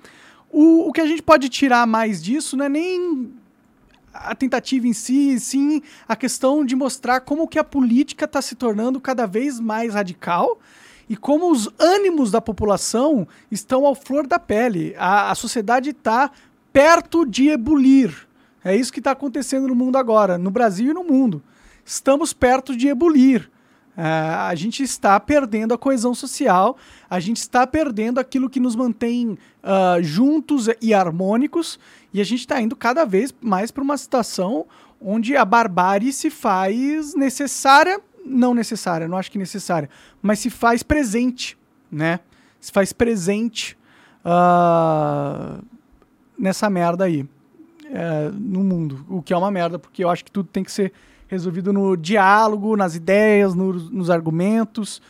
O, 0.51 0.89
o 0.89 0.93
que 0.93 1.01
a 1.01 1.07
gente 1.07 1.23
pode 1.23 1.49
tirar 1.49 1.87
mais 1.87 2.23
disso 2.23 2.57
não 2.57 2.67
é 2.67 2.69
nem 2.69 3.33
a 4.13 4.35
tentativa 4.35 4.87
em 4.87 4.93
si, 4.93 5.39
sim 5.39 5.83
a 6.09 6.17
questão 6.17 6.65
de 6.65 6.75
mostrar 6.75 7.21
como 7.21 7.47
que 7.47 7.59
a 7.59 7.65
política 7.65 8.25
está 8.25 8.43
se 8.43 8.57
tornando 8.57 9.01
cada 9.01 9.27
vez 9.27 9.61
mais 9.61 9.95
radical 9.95 10.59
e 11.09 11.17
como 11.17 11.51
os 11.51 11.69
ânimos 11.79 12.31
da 12.31 12.41
população 12.41 13.27
estão 13.51 13.87
ao 13.87 13.95
flor 13.95 14.27
da 14.27 14.39
pele. 14.39 14.95
A, 14.99 15.31
a 15.31 15.35
sociedade 15.35 15.91
está 15.91 16.31
perto 16.73 17.25
de 17.25 17.49
ebulir. 17.49 18.29
É 18.65 18.77
isso 18.77 18.93
que 18.93 19.01
está 19.01 19.13
acontecendo 19.13 19.69
no 19.69 19.75
mundo 19.75 19.97
agora, 19.97 20.37
no 20.37 20.51
Brasil 20.51 20.91
e 20.91 20.95
no 20.95 21.05
mundo. 21.05 21.43
Estamos 21.85 22.33
perto 22.33 22.77
de 22.77 22.89
ebulir. 22.89 23.51
É, 23.97 24.03
a 24.03 24.55
gente 24.55 24.83
está 24.83 25.19
perdendo 25.19 25.75
a 25.75 25.79
coesão 25.79 26.15
social, 26.15 26.77
a 27.11 27.19
gente 27.19 27.39
está 27.39 27.67
perdendo 27.67 28.21
aquilo 28.21 28.49
que 28.49 28.61
nos 28.61 28.77
mantém 28.77 29.37
ah, 29.61 29.97
juntos 30.01 30.69
e 30.81 30.95
harmônicos, 30.95 31.81
e 32.15 32.21
a 32.21 32.25
gente 32.25 32.41
está 32.41 32.61
indo 32.61 32.77
cada 32.77 33.05
vez 33.05 33.35
mais 33.41 33.73
para 33.73 33.83
uma 33.83 33.97
situação 33.97 34.67
onde 35.01 35.37
a 35.37 35.45
barbárie 35.45 36.13
se 36.13 36.31
faz 36.31 37.15
necessária, 37.15 38.01
não 38.29 38.55
necessária, 38.55 39.09
não 39.09 39.17
acho 39.19 39.31
que 39.31 39.39
necessária, 39.39 39.89
mas 40.23 40.39
se 40.39 40.51
faz 40.51 40.83
presente, 40.83 41.57
né? 41.91 42.21
Se 42.61 42.71
faz 42.73 42.93
presente 42.93 43.77
ah, 44.25 45.59
nessa 46.39 46.69
merda 46.69 47.05
aí, 47.05 47.27
é, 47.91 48.31
no 48.35 48.63
mundo, 48.63 49.05
o 49.09 49.23
que 49.23 49.33
é 49.33 49.37
uma 49.37 49.51
merda, 49.51 49.79
porque 49.79 50.05
eu 50.05 50.11
acho 50.11 50.25
que 50.25 50.31
tudo 50.31 50.49
tem 50.53 50.63
que 50.63 50.71
ser 50.71 50.93
resolvido 51.27 51.73
no 51.73 51.97
diálogo, 51.97 52.77
nas 52.77 52.95
ideias, 52.95 53.55
no- 53.55 53.73
nos 53.73 54.11
argumentos. 54.11 55.01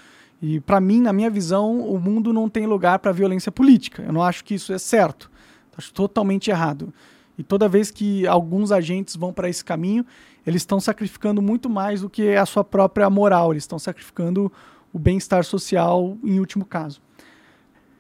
E 0.41 0.61
para 0.61 0.81
mim, 0.81 1.01
na 1.01 1.13
minha 1.13 1.31
visão, 1.31 1.81
o 1.81 1.99
mundo 1.99 2.33
não 2.33 2.49
tem 2.49 2.67
lugar 2.67 2.99
para 3.01 3.11
violência 3.13 3.51
política. 3.51 4.03
Eu 4.03 4.13
não 4.13 4.23
acho 4.23 4.45
que 4.45 4.55
isso 4.55 4.73
é 4.73 4.79
certo. 4.79 5.31
Acho 5.77 5.93
totalmente 5.93 6.51
errado. 6.51 6.93
E 7.39 7.43
toda 7.45 7.69
vez 7.69 7.91
que 7.91 8.27
alguns 8.27 8.73
agentes 8.73 9.15
vão 9.15 9.33
para 9.33 9.49
esse 9.49 9.65
caminho, 9.65 10.05
eles 10.45 10.63
estão 10.63 10.81
sacrificando 10.81 11.41
muito 11.41 11.71
mais 11.71 12.01
do 12.01 12.11
que 12.11 12.35
a 12.35 12.45
sua 12.45 12.65
própria 12.65 13.09
moral. 13.09 13.53
Eles 13.53 13.63
estão 13.63 13.79
sacrificando 13.79 14.53
o 14.93 14.99
bem-estar 14.99 15.45
social 15.45 16.19
em 16.25 16.41
último 16.41 16.65
caso. 16.65 17.01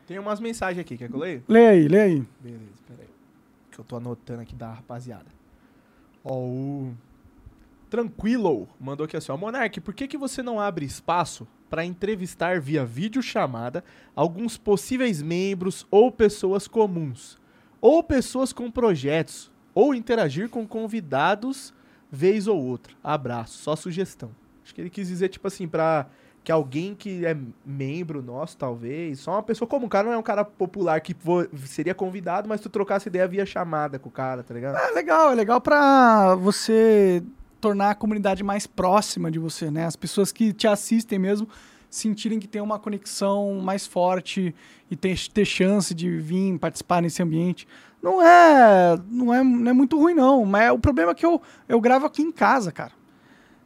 Tem 0.08 0.18
umas 0.18 0.40
mensagens 0.40 0.80
aqui, 0.80 0.96
quer 0.96 1.08
que 1.08 1.14
eu 1.14 1.20
leia? 1.20 1.44
Lê 1.46 1.66
aí, 1.66 1.86
lê 1.86 2.00
aí. 2.00 2.26
Beleza, 2.40 2.82
peraí. 2.86 3.08
Que 3.70 3.78
eu 3.78 3.84
tô 3.84 3.96
anotando 3.96 4.40
aqui 4.40 4.56
da 4.56 4.72
rapaziada. 4.72 5.26
Ó, 6.24 6.34
o. 6.34 6.94
Tranquilo 7.88 8.68
mandou 8.78 9.04
aqui 9.04 9.16
assim, 9.16 9.30
ó. 9.30 9.36
Monark, 9.36 9.80
por 9.80 9.94
que, 9.94 10.08
que 10.08 10.18
você 10.18 10.42
não 10.42 10.58
abre 10.58 10.84
espaço 10.84 11.46
para 11.70 11.84
entrevistar 11.84 12.60
via 12.60 12.84
videochamada 12.84 13.84
alguns 14.16 14.58
possíveis 14.58 15.22
membros 15.22 15.86
ou 15.90 16.10
pessoas 16.10 16.66
comuns? 16.66 17.38
Ou 17.80 18.02
pessoas 18.02 18.52
com 18.52 18.70
projetos? 18.70 19.50
Ou 19.74 19.94
interagir 19.94 20.48
com 20.48 20.66
convidados 20.66 21.72
vez 22.10 22.46
ou 22.48 22.58
outra? 22.60 22.94
Abraço, 23.02 23.58
só 23.58 23.76
sugestão. 23.76 24.30
Acho 24.64 24.74
que 24.74 24.80
ele 24.80 24.90
quis 24.90 25.08
dizer, 25.08 25.28
tipo 25.28 25.46
assim, 25.46 25.68
pra 25.68 26.06
que 26.42 26.52
alguém 26.52 26.94
que 26.94 27.26
é 27.26 27.36
membro 27.64 28.22
nosso, 28.22 28.56
talvez, 28.56 29.20
só 29.20 29.32
uma 29.32 29.42
pessoa 29.42 29.68
comum. 29.68 29.86
O 29.86 29.88
cara 29.88 30.06
não 30.06 30.14
é 30.14 30.18
um 30.18 30.22
cara 30.22 30.44
popular 30.44 31.00
que 31.00 31.14
seria 31.66 31.94
convidado, 31.94 32.48
mas 32.48 32.60
tu 32.60 32.70
trocasse 32.70 33.08
ideia 33.08 33.28
via 33.28 33.44
chamada 33.44 33.98
com 33.98 34.08
o 34.08 34.12
cara, 34.12 34.42
tá 34.42 34.54
ligado? 34.54 34.76
É 34.76 34.90
legal, 34.92 35.30
é 35.30 35.34
legal 35.34 35.60
pra 35.60 36.34
você 36.34 37.22
tornar 37.60 37.90
a 37.90 37.94
comunidade 37.94 38.42
mais 38.42 38.66
próxima 38.66 39.30
de 39.30 39.38
você, 39.38 39.70
né? 39.70 39.84
As 39.84 39.96
pessoas 39.96 40.32
que 40.32 40.52
te 40.52 40.66
assistem 40.66 41.18
mesmo 41.18 41.48
sentirem 41.90 42.38
que 42.38 42.46
tem 42.46 42.60
uma 42.60 42.78
conexão 42.78 43.60
mais 43.60 43.86
forte 43.86 44.54
e 44.90 44.96
ter, 44.96 45.18
ter 45.28 45.44
chance 45.44 45.94
de 45.94 46.18
vir 46.18 46.58
participar 46.58 47.02
nesse 47.02 47.22
ambiente. 47.22 47.66
Não 48.02 48.22
é, 48.22 48.98
não 49.10 49.34
é, 49.34 49.42
não 49.42 49.70
é 49.70 49.72
muito 49.72 49.98
ruim, 49.98 50.14
não. 50.14 50.44
Mas 50.44 50.70
o 50.70 50.78
problema 50.78 51.12
é 51.12 51.14
que 51.14 51.26
eu, 51.26 51.40
eu 51.68 51.80
gravo 51.80 52.06
aqui 52.06 52.22
em 52.22 52.32
casa, 52.32 52.70
cara. 52.70 52.92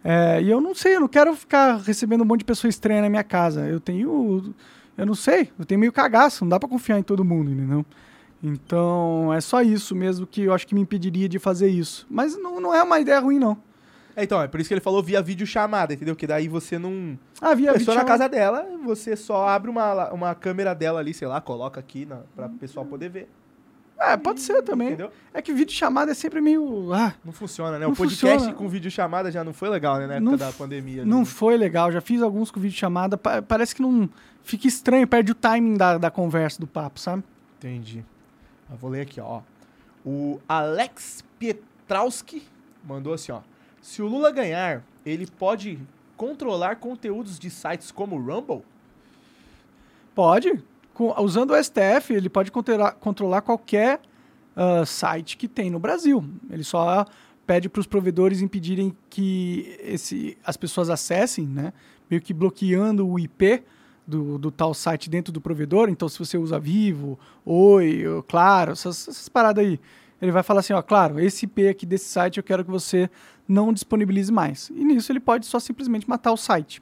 É, 0.05 0.43
e 0.43 0.51
eu 0.51 0.61
não 0.61 0.75
sei, 0.75 0.97
eu 0.97 1.01
não 1.01 1.09
quero 1.09 1.35
ficar 1.37 1.77
recebendo 1.77 2.23
um 2.23 2.25
monte 2.25 2.41
de 2.41 2.47
pessoa 2.47 2.69
estranha 2.69 3.03
na 3.03 3.09
minha 3.09 3.25
casa. 3.25 3.67
Eu 3.69 3.79
tenho. 3.79 4.55
Eu 4.97 5.07
não 5.07 5.15
sei, 5.15 5.51
eu 5.59 5.65
tenho 5.65 5.81
meio 5.81 5.93
cagaço, 5.93 6.45
não 6.45 6.51
dá 6.51 6.61
pra 6.61 6.69
confiar 6.69 6.99
em 6.99 7.03
todo 7.03 7.25
mundo, 7.25 7.51
entendeu? 7.51 7.85
Então, 8.43 9.33
é 9.33 9.41
só 9.41 9.63
isso 9.63 9.95
mesmo 9.95 10.27
que 10.27 10.43
eu 10.43 10.53
acho 10.53 10.67
que 10.67 10.75
me 10.75 10.81
impediria 10.81 11.29
de 11.29 11.39
fazer 11.39 11.69
isso. 11.69 12.07
Mas 12.11 12.37
não, 12.37 12.61
não 12.61 12.75
é 12.75 12.83
uma 12.83 12.99
ideia 13.01 13.21
ruim, 13.21 13.39
não. 13.39 13.57
É, 14.15 14.23
então, 14.25 14.41
é 14.43 14.47
por 14.49 14.61
isso 14.61 14.69
que 14.69 14.75
ele 14.75 14.81
falou 14.81 15.03
via 15.03 15.23
videochamada, 15.23 15.95
entendeu? 15.95 16.15
Que 16.15 16.27
daí 16.27 16.49
você 16.49 16.79
não. 16.79 17.19
Ah, 17.41 17.55
via 17.55 17.73
pessoa 17.73 17.97
na 17.97 18.05
casa 18.05 18.29
dela, 18.29 18.67
você 18.85 19.17
só 19.17 19.49
abre 19.49 19.71
uma, 19.71 20.11
uma 20.13 20.35
câmera 20.35 20.75
dela 20.75 21.01
ali, 21.01 21.15
sei 21.15 21.27
lá, 21.29 21.41
coloca 21.41 21.81
aqui 21.81 22.05
na, 22.07 22.21
pra 22.37 22.49
pessoal 22.49 22.85
poder 22.87 23.09
ver. 23.09 23.29
É, 23.99 24.17
pode 24.17 24.41
ser 24.41 24.63
também. 24.63 24.89
Entendeu? 24.89 25.13
É 25.33 25.41
que 25.41 25.53
vídeo 25.53 25.73
chamada 25.73 26.11
é 26.11 26.15
sempre 26.15 26.41
meio. 26.41 26.93
Ah, 26.93 27.15
Não 27.25 27.33
funciona, 27.33 27.79
né? 27.79 27.85
Não 27.87 27.93
o 27.93 27.97
podcast 27.97 28.37
funciona. 28.39 28.53
com 28.59 28.69
videochamada 28.69 29.31
já 29.31 29.45
não 29.45 29.53
foi 29.53 29.69
legal, 29.69 29.97
né? 29.99 30.07
Na 30.09 30.15
época 30.15 30.31
Não 30.31 30.37
da 30.37 30.51
pandemia. 30.53 31.05
não 31.05 31.21
né? 31.21 31.25
foi 31.25 31.57
legal. 31.57 31.93
Já 31.93 32.01
fiz 32.01 32.21
alguns 32.21 32.51
com 32.51 32.59
vídeo 32.59 32.77
chamada. 32.77 33.17
pa- 33.17 33.41
parece 33.41 33.75
que 33.77 33.81
não. 33.83 34.09
Fica 34.43 34.67
estranho, 34.67 35.07
perde 35.07 35.31
o 35.31 35.35
timing 35.37 35.77
da, 35.77 35.99
da 35.99 36.11
conversa, 36.11 36.59
do 36.59 36.67
papo, 36.67 36.99
sabe? 36.99 37.23
Entendi. 37.59 38.05
Eu 38.69 38.77
vou 38.77 38.91
ler 38.91 39.03
aqui, 39.03 39.21
ó. 39.21 39.41
O 40.05 40.41
Alex 40.49 41.23
Pietrowski 41.39 42.43
mandou 42.85 43.15
assim, 43.15 43.31
ó. 43.31 43.41
Se 43.83 44.01
o 44.01 44.07
Lula 44.07 44.31
ganhar, 44.31 44.85
ele 45.05 45.27
pode 45.27 45.79
controlar 46.17 46.77
conteúdos 46.77 47.37
de 47.37 47.51
sites 47.51 47.91
como 47.91 48.17
o 48.17 48.25
Rumble? 48.25 48.63
Pode. 50.15 50.63
Com- 50.95 51.13
usando 51.21 51.51
o 51.51 51.57
STF, 51.63 52.15
ele 52.15 52.29
pode 52.29 52.53
controlar, 52.53 53.43
qualquer 53.43 54.01
ah, 54.55 54.87
site 54.87 55.37
que 55.37 55.49
tem 55.49 55.69
no 55.69 55.81
Brasil. 55.81 56.25
Ele 56.49 56.63
só 56.63 57.05
pede 57.45 57.69
para 57.69 57.81
os 57.81 57.87
provedores 57.87 58.41
impedirem 58.41 58.97
que 59.11 59.77
esse, 59.81 60.39
as 60.45 60.57
pessoas 60.57 60.89
acessem, 60.89 61.45
né? 61.45 61.73
Meio 62.09 62.23
que 62.23 62.33
bloqueando 62.33 63.09
o 63.09 63.19
IP 63.19 63.65
do, 64.07 64.39
do 64.39 64.51
tal 64.53 64.73
site 64.75 65.11
dentro 65.11 65.33
do 65.33 65.41
provedor. 65.41 65.89
Então, 65.89 66.09
se 66.09 66.19
você 66.19 66.39
usa 66.39 66.59
Vivo, 66.59 67.19
Oi, 67.45 68.05
Claro, 68.29 68.73
essas, 68.73 69.09
essas 69.09 69.29
paradas 69.29 69.65
aí, 69.65 69.81
ele 70.23 70.33
vai 70.33 70.43
falar 70.43 70.61
assim, 70.61 70.73
ó, 70.73 70.81
claro, 70.81 71.21
esse 71.21 71.45
IP 71.45 71.69
aqui 71.69 71.85
desse 71.85 72.07
site 72.07 72.39
eu 72.39 72.43
quero 72.45 72.65
que 72.65 72.71
você 72.71 73.11
não 73.47 73.73
disponibilize 73.73 74.33
mais. 74.33 74.71
E 74.75 74.83
nisso 74.85 75.13
ele 75.13 75.21
pode 75.21 75.45
só 75.45 75.59
simplesmente 75.61 76.09
matar 76.09 76.33
o 76.33 76.37
site. 76.39 76.81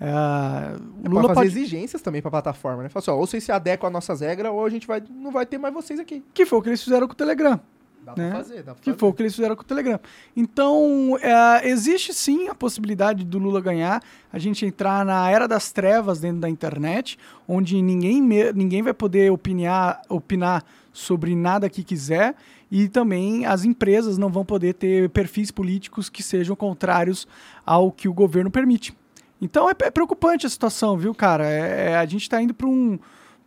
Ah, 0.00 0.76
o 1.02 1.06
É 1.06 1.08
Lula 1.08 1.22
fazer 1.28 1.34
pode... 1.34 1.46
exigências 1.48 2.02
também 2.02 2.20
pra 2.20 2.30
plataforma, 2.30 2.82
né? 2.82 2.88
Fala 2.88 3.00
assim, 3.02 3.10
ó, 3.12 3.14
ou 3.16 3.26
vocês 3.26 3.44
se 3.44 3.52
adequam 3.52 3.86
às 3.86 3.92
nossas 3.92 4.20
regras, 4.20 4.50
ou 4.52 4.64
a 4.66 4.68
gente 4.70 4.86
vai, 4.86 5.02
não 5.08 5.30
vai 5.30 5.46
ter 5.46 5.56
mais 5.56 5.72
vocês 5.72 6.00
aqui. 6.00 6.22
Que 6.34 6.44
foi 6.44 6.58
o 6.58 6.62
que 6.62 6.68
eles 6.68 6.82
fizeram 6.82 7.06
com 7.06 7.12
o 7.12 7.16
Telegram. 7.16 7.60
Dá 8.04 8.12
Né? 8.18 8.28
pra 8.28 8.38
fazer, 8.38 8.56
dá 8.56 8.74
pra 8.74 8.82
Que 8.82 8.90
fazer. 8.90 8.98
foi 8.98 9.08
o 9.08 9.12
que 9.14 9.22
eles 9.22 9.34
fizeram 9.34 9.54
com 9.56 9.62
o 9.62 9.64
Telegram. 9.64 9.98
Então, 10.36 11.16
é, 11.22 11.68
existe 11.68 12.12
sim 12.12 12.48
a 12.48 12.54
possibilidade 12.54 13.24
do 13.24 13.38
Lula 13.38 13.60
ganhar, 13.60 14.02
a 14.32 14.38
gente 14.38 14.66
entrar 14.66 15.04
na 15.06 15.30
era 15.30 15.46
das 15.48 15.70
trevas 15.72 16.20
dentro 16.20 16.40
da 16.40 16.50
internet, 16.50 17.16
onde 17.48 17.80
ninguém, 17.80 18.20
ninguém 18.54 18.82
vai 18.82 18.92
poder 18.92 19.30
opinar, 19.30 20.02
opinar 20.08 20.64
sobre 20.92 21.34
nada 21.34 21.70
que 21.70 21.82
quiser, 21.82 22.34
e 22.74 22.88
também 22.88 23.46
as 23.46 23.64
empresas 23.64 24.18
não 24.18 24.28
vão 24.28 24.44
poder 24.44 24.74
ter 24.74 25.08
perfis 25.10 25.52
políticos 25.52 26.08
que 26.08 26.24
sejam 26.24 26.56
contrários 26.56 27.24
ao 27.64 27.92
que 27.92 28.08
o 28.08 28.12
governo 28.12 28.50
permite. 28.50 28.92
Então 29.40 29.70
é, 29.70 29.74
é 29.82 29.92
preocupante 29.92 30.44
a 30.44 30.50
situação, 30.50 30.98
viu, 30.98 31.14
cara? 31.14 31.46
É- 31.48 31.92
é- 31.92 31.96
a 31.96 32.04
gente 32.04 32.22
está 32.22 32.42
indo 32.42 32.52
para 32.52 32.66
um, 32.66 32.98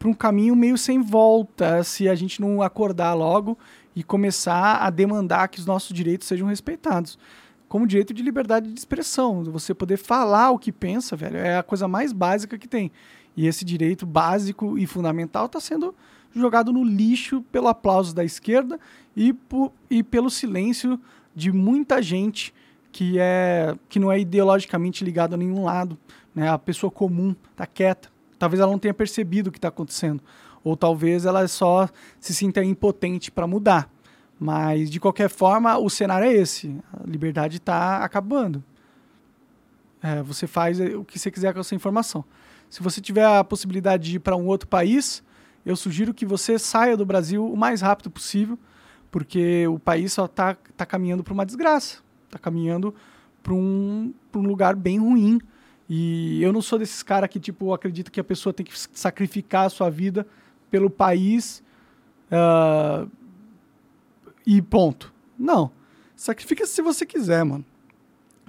um 0.06 0.14
caminho 0.14 0.56
meio 0.56 0.78
sem 0.78 1.02
volta 1.02 1.84
se 1.84 2.08
a 2.08 2.16
gente 2.16 2.40
não 2.40 2.62
acordar 2.62 3.14
logo 3.16 3.58
e 3.94 4.02
começar 4.02 4.78
a 4.78 4.90
demandar 4.90 5.50
que 5.50 5.60
os 5.60 5.66
nossos 5.66 5.94
direitos 5.94 6.26
sejam 6.26 6.48
respeitados. 6.48 7.20
Como 7.68 7.86
direito 7.86 8.14
de 8.14 8.24
liberdade 8.24 8.72
de 8.72 8.80
expressão, 8.80 9.44
você 9.44 9.74
poder 9.74 9.98
falar 9.98 10.52
o 10.52 10.58
que 10.58 10.72
pensa, 10.72 11.18
velho, 11.18 11.36
é 11.36 11.58
a 11.58 11.64
coisa 11.64 11.86
mais 11.86 12.14
básica 12.14 12.58
que 12.58 12.66
tem. 12.68 12.94
E 13.36 13.46
esse 13.46 13.66
direito 13.66 14.06
básico 14.06 14.78
e 14.78 14.88
fundamental 14.88 15.48
está 15.48 15.60
sendo 15.60 15.94
jogado 16.40 16.72
no 16.72 16.84
lixo 16.84 17.42
pelo 17.52 17.68
aplauso 17.68 18.14
da 18.14 18.24
esquerda 18.24 18.80
e, 19.16 19.34
po- 19.34 19.72
e 19.90 20.04
pelo 20.04 20.30
silêncio 20.30 21.00
de 21.36 21.52
muita 21.52 22.02
gente 22.02 22.54
que, 22.92 23.18
é, 23.20 23.76
que 23.90 24.00
não 24.00 24.12
é 24.12 24.20
ideologicamente 24.20 25.04
ligada 25.04 25.36
a 25.36 25.38
nenhum 25.38 25.64
lado. 25.64 25.98
Né? 26.34 26.50
A 26.50 26.58
pessoa 26.58 26.90
comum 26.90 27.36
está 27.52 27.66
quieta. 27.66 28.10
Talvez 28.40 28.60
ela 28.60 28.72
não 28.72 28.80
tenha 28.80 28.94
percebido 28.94 29.48
o 29.48 29.52
que 29.52 29.58
está 29.58 29.68
acontecendo. 29.68 30.22
Ou 30.64 30.76
talvez 30.76 31.26
ela 31.26 31.48
só 31.48 31.88
se 32.20 32.34
sinta 32.34 32.64
impotente 32.64 33.32
para 33.32 33.48
mudar. 33.48 33.90
Mas, 34.40 34.90
de 34.92 35.00
qualquer 35.00 35.30
forma, 35.30 35.78
o 35.78 35.90
cenário 35.90 36.28
é 36.28 36.34
esse. 36.34 36.76
A 36.94 37.08
liberdade 37.08 37.58
está 37.58 38.04
acabando. 38.04 38.64
É, 40.02 40.22
você 40.22 40.46
faz 40.46 40.80
o 40.80 41.04
que 41.04 41.18
você 41.18 41.32
quiser 41.32 41.54
com 41.54 41.60
essa 41.60 41.74
informação. 41.74 42.24
Se 42.70 42.84
você 42.84 43.02
tiver 43.02 43.26
a 43.26 43.44
possibilidade 43.44 44.10
de 44.10 44.16
ir 44.18 44.20
para 44.20 44.36
um 44.36 44.46
outro 44.46 44.68
país, 44.68 45.24
eu 45.68 45.76
sugiro 45.76 46.14
que 46.14 46.26
você 46.26 46.58
saia 46.58 46.96
do 46.96 47.06
Brasil 47.06 47.46
o 47.46 47.58
mais 47.58 47.82
rápido 47.82 48.10
possível, 48.10 48.58
porque 49.12 49.68
o 49.68 49.78
país 49.78 50.14
só 50.14 50.24
está 50.24 50.56
tá 50.78 50.86
caminhando 50.86 51.26
para 51.26 51.34
uma 51.34 51.46
desgraça. 51.46 51.98
Está 52.26 52.40
caminhando 52.40 52.96
para 53.44 53.54
um, 53.54 54.14
um 54.34 54.42
lugar 54.44 54.78
bem 54.78 54.98
ruim. 54.98 55.42
E 55.90 56.42
eu 56.42 56.54
não 56.54 56.62
sou 56.62 56.80
desses 56.80 57.04
caras 57.04 57.30
que, 57.30 57.38
tipo, 57.38 57.74
acredita 57.74 58.10
que 58.10 58.20
a 58.20 58.24
pessoa 58.24 58.54
tem 58.54 58.66
que 58.66 58.72
sacrificar 58.94 59.66
a 59.66 59.70
sua 59.70 59.90
vida 59.90 60.26
pelo 60.72 60.90
país 60.90 61.62
ah, 62.32 63.06
e 64.46 64.62
ponto. 64.62 65.14
Não. 65.38 65.70
Sacrifica 66.16 66.66
se 66.66 66.82
você 66.82 67.06
quiser, 67.06 67.44
mano. 67.44 67.66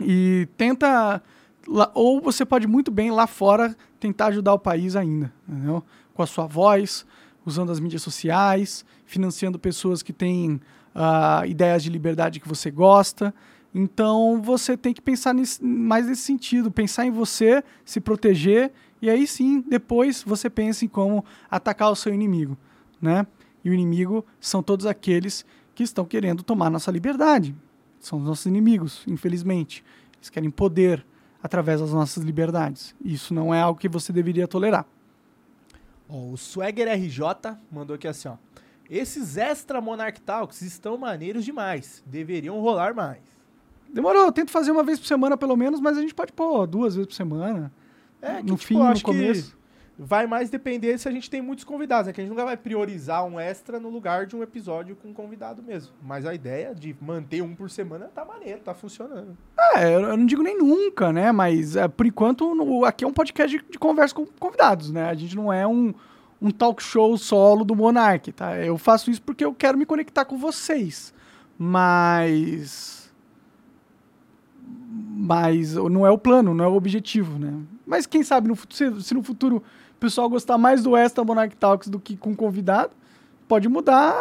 E 0.00 0.46
tenta. 0.56 1.20
ou 1.94 2.20
você 2.20 2.44
pode 2.44 2.68
muito 2.68 2.92
bem 2.92 3.10
lá 3.10 3.26
fora 3.26 3.76
tentar 3.98 4.26
ajudar 4.26 4.54
o 4.54 4.58
país 4.58 4.94
ainda, 4.94 5.32
entendeu? 5.48 5.82
Com 6.18 6.24
a 6.24 6.26
sua 6.26 6.48
voz, 6.48 7.06
usando 7.46 7.70
as 7.70 7.78
mídias 7.78 8.02
sociais, 8.02 8.84
financiando 9.06 9.56
pessoas 9.56 10.02
que 10.02 10.12
têm 10.12 10.60
ah, 10.92 11.44
ideias 11.46 11.80
de 11.80 11.88
liberdade 11.88 12.40
que 12.40 12.48
você 12.48 12.72
gosta. 12.72 13.32
Então 13.72 14.42
você 14.42 14.76
tem 14.76 14.92
que 14.92 15.00
pensar 15.00 15.32
nesse- 15.32 15.62
mais 15.64 16.08
nesse 16.08 16.22
sentido, 16.22 16.72
pensar 16.72 17.06
em 17.06 17.12
você, 17.12 17.62
se 17.84 18.00
proteger, 18.00 18.72
e 19.00 19.08
aí 19.08 19.28
sim, 19.28 19.60
depois 19.60 20.24
você 20.24 20.50
pensa 20.50 20.84
em 20.84 20.88
como 20.88 21.24
atacar 21.48 21.88
o 21.92 21.94
seu 21.94 22.12
inimigo, 22.12 22.58
né? 23.00 23.24
E 23.64 23.70
o 23.70 23.72
inimigo 23.72 24.26
são 24.40 24.60
todos 24.60 24.86
aqueles 24.86 25.46
que 25.76 25.84
estão 25.84 26.04
querendo 26.04 26.42
tomar 26.42 26.68
nossa 26.68 26.90
liberdade. 26.90 27.54
São 28.00 28.18
os 28.18 28.24
nossos 28.24 28.46
inimigos, 28.46 29.04
infelizmente. 29.06 29.84
Eles 30.16 30.30
querem 30.30 30.50
poder 30.50 31.06
através 31.40 31.80
das 31.80 31.92
nossas 31.92 32.24
liberdades. 32.24 32.92
Isso 33.04 33.32
não 33.32 33.54
é 33.54 33.60
algo 33.60 33.78
que 33.78 33.88
você 33.88 34.12
deveria 34.12 34.48
tolerar. 34.48 34.84
Ó, 36.08 36.32
o 36.32 36.36
Swagger 36.36 36.88
RJ 36.88 37.56
mandou 37.70 37.94
aqui 37.96 38.08
assim, 38.08 38.28
ó. 38.28 38.36
Esses 38.88 39.36
extra 39.36 39.80
Monarch 39.80 40.20
Talks 40.22 40.62
estão 40.62 40.96
maneiros 40.96 41.44
demais. 41.44 42.02
Deveriam 42.06 42.58
rolar 42.60 42.94
mais. 42.94 43.20
Demorou, 43.92 44.24
eu 44.24 44.32
tento 44.32 44.50
fazer 44.50 44.70
uma 44.70 44.82
vez 44.82 44.98
por 44.98 45.06
semana 45.06 45.36
pelo 45.36 45.56
menos, 45.56 45.80
mas 45.80 45.98
a 45.98 46.00
gente 46.00 46.14
pode 46.14 46.32
pôr 46.32 46.66
duas 46.66 46.94
vezes 46.94 47.06
por 47.06 47.14
semana. 47.14 47.72
É, 48.20 48.36
que, 48.36 48.50
no 48.50 48.56
tipo, 48.56 48.58
fim, 48.58 48.78
no 48.78 49.02
começo. 49.02 49.57
Vai 50.00 50.28
mais 50.28 50.48
depender 50.48 50.96
se 50.96 51.08
a 51.08 51.10
gente 51.10 51.28
tem 51.28 51.42
muitos 51.42 51.64
convidados, 51.64 52.06
né? 52.06 52.12
Que 52.12 52.20
a 52.20 52.24
gente 52.24 52.30
nunca 52.30 52.44
vai 52.44 52.56
priorizar 52.56 53.24
um 53.24 53.38
extra 53.40 53.80
no 53.80 53.88
lugar 53.88 54.26
de 54.26 54.36
um 54.36 54.42
episódio 54.44 54.94
com 54.94 55.12
convidado 55.12 55.60
mesmo. 55.60 55.92
Mas 56.00 56.24
a 56.24 56.32
ideia 56.32 56.72
de 56.72 56.94
manter 57.00 57.42
um 57.42 57.52
por 57.54 57.68
semana 57.68 58.06
tá 58.14 58.24
maneiro, 58.24 58.60
tá 58.60 58.72
funcionando. 58.74 59.36
É, 59.74 59.94
eu 59.96 60.16
não 60.16 60.24
digo 60.24 60.42
nem 60.42 60.56
nunca, 60.56 61.12
né? 61.12 61.32
Mas 61.32 61.74
é, 61.74 61.88
por 61.88 62.06
enquanto 62.06 62.54
no- 62.54 62.84
aqui 62.84 63.04
é 63.04 63.08
um 63.08 63.12
podcast 63.12 63.58
de, 63.58 63.64
de 63.68 63.78
conversa 63.78 64.14
com 64.14 64.24
convidados, 64.24 64.92
né? 64.92 65.10
A 65.10 65.14
gente 65.14 65.34
não 65.34 65.52
é 65.52 65.66
um, 65.66 65.92
um 66.40 66.50
talk 66.52 66.80
show 66.80 67.16
solo 67.18 67.64
do 67.64 67.74
Monark, 67.74 68.30
tá? 68.30 68.56
Eu 68.56 68.78
faço 68.78 69.10
isso 69.10 69.20
porque 69.22 69.44
eu 69.44 69.52
quero 69.52 69.76
me 69.76 69.84
conectar 69.84 70.24
com 70.24 70.38
vocês. 70.38 71.12
Mas. 71.58 73.10
Mas 75.20 75.74
não 75.74 76.06
é 76.06 76.10
o 76.10 76.18
plano, 76.18 76.54
não 76.54 76.64
é 76.64 76.68
o 76.68 76.74
objetivo, 76.74 77.38
né? 77.38 77.52
Mas 77.86 78.06
quem 78.06 78.22
sabe 78.22 78.46
no 78.48 78.56
se, 78.70 79.02
se 79.02 79.14
no 79.14 79.22
futuro 79.22 79.62
o 79.98 80.00
pessoal 80.00 80.30
gostar 80.30 80.56
mais 80.56 80.80
do 80.82 80.96
Extra 80.96 81.24
Monarch 81.24 81.56
Talks 81.56 81.88
do 81.88 81.98
que 81.98 82.16
com 82.16 82.34
convidado, 82.34 82.92
pode 83.48 83.68
mudar 83.68 84.14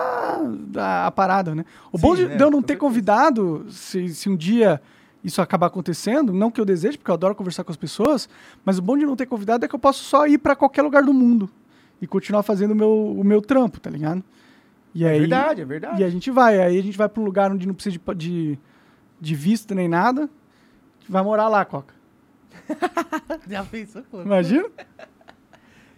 a, 0.76 1.06
a 1.06 1.12
parada, 1.12 1.54
né? 1.54 1.64
O 1.92 2.00
bom 2.00 2.16
Sim, 2.16 2.24
de, 2.24 2.30
né? 2.30 2.36
de 2.36 2.44
eu 2.44 2.50
não 2.50 2.64
ter 2.64 2.78
convidado, 2.78 3.66
se, 3.70 4.10
se 4.10 4.28
um 4.28 4.36
dia 4.36 4.82
isso 5.24 5.40
acabar 5.40 5.68
acontecendo, 5.68 6.34
não 6.34 6.50
que 6.50 6.60
eu 6.60 6.66
deseje, 6.66 6.98
porque 6.98 7.12
eu 7.12 7.16
adoro 7.16 7.36
conversar 7.36 7.64
com 7.64 7.72
as 7.72 7.78
pessoas, 7.78 8.28
mas 8.66 8.80
o 8.80 8.82
bom 8.82 8.98
de 8.98 9.06
não 9.06 9.16
ter 9.16 9.28
convidado 9.28 9.66
é 9.66 9.68
que 9.68 9.76
eu 9.76 9.80
posso 9.80 10.04
só 10.04 10.26
ir 10.26 10.40
para 10.40 10.56
qualquer 10.56 10.82
lugar 10.82 11.04
do 11.04 11.14
mundo 11.14 11.48
e 12.02 12.08
continuar 12.08 12.42
fazendo 12.42 12.72
o 12.72 12.76
meu, 12.76 13.16
o 13.20 13.24
meu 13.24 13.42
trampo, 13.42 13.80
tá 13.80 13.90
ligado? 13.90 14.24
E 14.96 15.04
É 15.06 15.10
aí, 15.10 15.20
verdade, 15.20 15.62
é 15.62 15.66
verdade. 15.66 16.02
E 16.02 16.04
a 16.04 16.10
gente 16.10 16.32
vai, 16.32 16.60
aí 16.60 16.80
a 16.80 16.82
gente 16.82 16.98
vai 16.98 17.08
para 17.08 17.22
um 17.22 17.26
lugar 17.26 17.52
onde 17.52 17.68
não 17.68 17.74
precisa 17.76 18.00
de, 18.00 18.16
de, 18.16 18.60
de 19.22 19.36
visto 19.36 19.76
nem 19.76 19.88
nada, 19.88 20.28
vai 21.08 21.22
morar 21.22 21.50
lá, 21.50 21.64
Coca. 21.66 21.94
Já 23.48 23.64
pensou? 23.64 24.04
Imagina? 24.14 24.66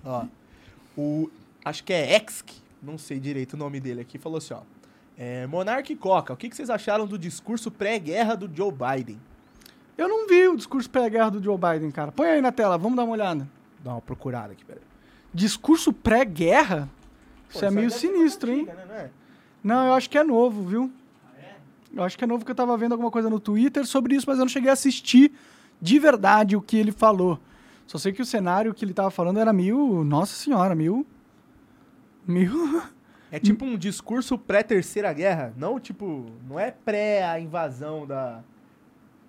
Ó, 0.09 0.25
o, 0.97 1.29
acho 1.63 1.83
que 1.83 1.93
é 1.93 2.15
Exk, 2.15 2.51
não 2.81 2.97
sei 2.97 3.19
direito 3.19 3.53
o 3.53 3.57
nome 3.57 3.79
dele 3.79 4.01
aqui, 4.01 4.17
falou 4.17 4.39
assim, 4.39 4.55
ó. 4.55 4.61
É, 5.15 5.45
Monark 5.47 5.91
e 5.91 5.95
Coca, 5.95 6.33
o 6.33 6.37
que, 6.37 6.49
que 6.49 6.55
vocês 6.55 6.69
acharam 6.69 7.05
do 7.05 7.17
discurso 7.17 7.69
pré-guerra 7.69 8.35
do 8.35 8.49
Joe 8.53 8.71
Biden? 8.71 9.19
Eu 9.97 10.07
não 10.07 10.27
vi 10.27 10.47
o 10.47 10.55
discurso 10.55 10.89
pré-guerra 10.89 11.29
do 11.29 11.43
Joe 11.43 11.57
Biden, 11.57 11.91
cara. 11.91 12.11
Põe 12.11 12.29
aí 12.29 12.41
na 12.41 12.53
tela, 12.53 12.77
vamos 12.77 12.95
dar 12.95 13.03
uma 13.03 13.11
olhada. 13.11 13.47
Dá 13.83 13.91
uma 13.91 14.01
procurada 14.01 14.53
aqui, 14.53 14.63
peraí. 14.63 14.81
Discurso 15.33 15.91
pré-guerra? 15.91 16.89
Isso 17.49 17.65
é 17.65 17.69
meio 17.69 17.91
sinistro, 17.91 18.51
hein? 18.51 18.61
antiga, 18.61 18.73
né, 18.75 18.85
não 18.87 18.95
é? 18.95 19.09
Não, 19.61 19.87
eu 19.87 19.93
acho 19.93 20.09
que 20.09 20.17
é 20.17 20.23
novo, 20.23 20.63
viu? 20.63 20.91
Ah, 21.25 21.37
é? 21.37 21.55
Eu 21.93 22.03
acho 22.03 22.17
que 22.17 22.23
é 22.23 22.27
novo 22.27 22.45
que 22.45 22.51
eu 22.51 22.55
tava 22.55 22.75
vendo 22.77 22.93
alguma 22.93 23.11
coisa 23.11 23.29
no 23.29 23.39
Twitter 23.39 23.85
sobre 23.85 24.15
isso, 24.15 24.25
mas 24.27 24.39
eu 24.39 24.45
não 24.45 24.49
cheguei 24.49 24.69
a 24.69 24.73
assistir 24.73 25.33
de 25.81 25.99
verdade 25.99 26.55
o 26.55 26.61
que 26.61 26.77
ele 26.77 26.93
falou. 26.93 27.39
Só 27.89 27.97
sei 27.97 28.13
que 28.13 28.21
o 28.21 28.25
cenário 28.25 28.71
que 28.71 28.85
ele 28.85 28.93
tava 28.93 29.09
falando 29.09 29.39
era 29.39 29.51
meio. 29.51 30.03
Nossa 30.03 30.35
senhora, 30.35 30.75
meio. 30.75 31.03
Meio. 32.27 32.83
É 33.31 33.39
tipo 33.39 33.65
um 33.65 33.77
discurso 33.77 34.37
pré-terceira 34.37 35.11
guerra, 35.13 35.53
não 35.57 35.79
tipo, 35.79 36.25
não 36.47 36.59
é 36.59 36.69
pré 36.71 37.23
a 37.23 37.39
invasão 37.39 38.05
da, 38.05 38.41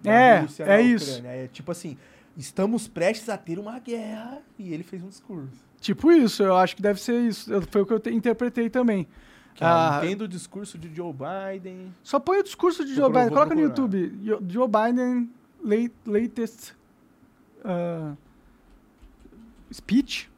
da 0.02 0.10
É, 0.12 0.40
Rússia 0.40 0.64
é 0.64 0.80
isso. 0.82 1.22
É 1.24 1.48
tipo 1.48 1.70
assim, 1.72 1.96
estamos 2.36 2.88
prestes 2.88 3.28
a 3.28 3.36
ter 3.38 3.58
uma 3.58 3.78
guerra 3.78 4.38
e 4.58 4.72
ele 4.72 4.82
fez 4.82 5.02
um 5.02 5.08
discurso. 5.08 5.48
tipo 5.80 6.10
isso, 6.12 6.42
eu 6.42 6.56
acho 6.56 6.76
que 6.76 6.82
deve 6.82 7.00
ser 7.00 7.18
isso. 7.20 7.50
Eu- 7.52 7.62
Foi 7.62 7.80
o 7.82 7.86
que 7.86 7.92
eu 7.94 8.00
te- 8.00 8.10
interpretei 8.10 8.68
também. 8.70 9.06
Ó, 9.60 9.64
Ah, 9.66 10.00
entendo 10.02 10.22
o 10.22 10.28
discurso 10.28 10.78
de 10.78 10.94
Joe 10.94 11.12
Biden. 11.14 11.94
Só 12.02 12.18
põe 12.18 12.38
o 12.38 12.42
discurso 12.42 12.84
de 12.84 12.94
Joe 12.94 13.08
Biden. 13.10 13.28
Coloca 13.28 13.54
no 13.54 13.60
procurar. 13.62 13.68
YouTube. 13.68 14.18
Yo- 14.22 14.42
Joe 14.48 14.66
Biden 14.68 15.30
late, 15.62 15.92
latest 16.06 16.72
ah, 17.64 18.14
speech. 19.72 20.30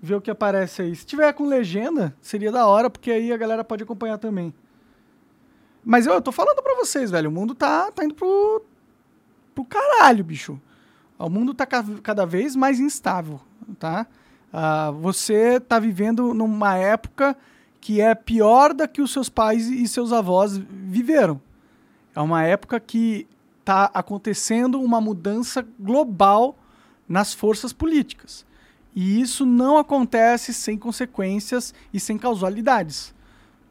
Vê 0.00 0.14
o 0.14 0.20
que 0.20 0.30
aparece 0.30 0.82
aí. 0.82 0.94
Se 0.94 1.06
tiver 1.06 1.32
com 1.32 1.46
legenda, 1.46 2.14
seria 2.20 2.52
da 2.52 2.66
hora, 2.66 2.90
porque 2.90 3.10
aí 3.10 3.32
a 3.32 3.36
galera 3.36 3.64
pode 3.64 3.82
acompanhar 3.82 4.18
também. 4.18 4.52
Mas 5.84 6.06
eu, 6.06 6.12
eu 6.14 6.20
tô 6.22 6.30
falando 6.30 6.62
pra 6.62 6.74
vocês, 6.76 7.10
velho. 7.10 7.30
O 7.30 7.32
mundo 7.32 7.54
tá, 7.54 7.90
tá 7.90 8.04
indo 8.04 8.14
pro, 8.14 8.62
pro 9.54 9.64
caralho, 9.64 10.22
bicho. 10.22 10.60
O 11.18 11.28
mundo 11.30 11.54
tá 11.54 11.64
ca- 11.64 11.84
cada 12.02 12.26
vez 12.26 12.54
mais 12.54 12.80
instável, 12.80 13.40
tá? 13.78 14.06
Ah, 14.52 14.90
você 14.90 15.58
tá 15.58 15.78
vivendo 15.78 16.34
numa 16.34 16.76
época 16.76 17.36
que 17.80 18.00
é 18.00 18.14
pior 18.14 18.74
da 18.74 18.86
que 18.86 19.00
os 19.02 19.12
seus 19.12 19.28
pais 19.28 19.68
e 19.68 19.86
seus 19.88 20.12
avós 20.12 20.56
viveram. 20.56 21.40
É 22.14 22.20
uma 22.20 22.42
época 22.44 22.78
que 22.78 23.26
está 23.60 23.90
acontecendo 23.94 24.80
uma 24.80 25.00
mudança 25.00 25.66
global 25.78 26.56
nas 27.08 27.32
forças 27.34 27.72
políticas. 27.72 28.44
E 28.94 29.20
isso 29.20 29.44
não 29.44 29.76
acontece 29.76 30.54
sem 30.54 30.78
consequências 30.78 31.74
e 31.92 31.98
sem 31.98 32.16
causalidades. 32.16 33.12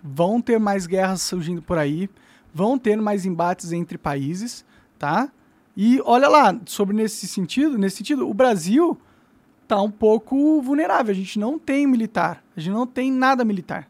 Vão 0.04 0.42
ter 0.42 0.60
mais 0.60 0.86
guerras 0.86 1.22
surgindo 1.22 1.62
por 1.62 1.78
aí, 1.78 2.10
vão 2.54 2.78
ter 2.78 3.02
mais 3.02 3.26
embates 3.26 3.72
entre 3.72 3.98
países, 3.98 4.66
tá? 5.00 5.32
E 5.76 6.02
olha 6.04 6.28
lá, 6.28 6.60
sobre 6.66 6.96
nesse 6.96 7.28
sentido, 7.28 7.78
nesse 7.78 7.98
sentido, 7.98 8.30
o 8.30 8.34
Brasil 8.34 8.98
tá 9.68 9.82
um 9.82 9.90
pouco 9.90 10.62
vulnerável. 10.62 11.12
A 11.12 11.16
gente 11.16 11.40
não 11.40 11.58
tem 11.58 11.88
militar, 11.88 12.44
a 12.56 12.60
gente 12.60 12.74
não 12.74 12.86
tem 12.86 13.12
nada 13.12 13.46
militar, 13.46 13.90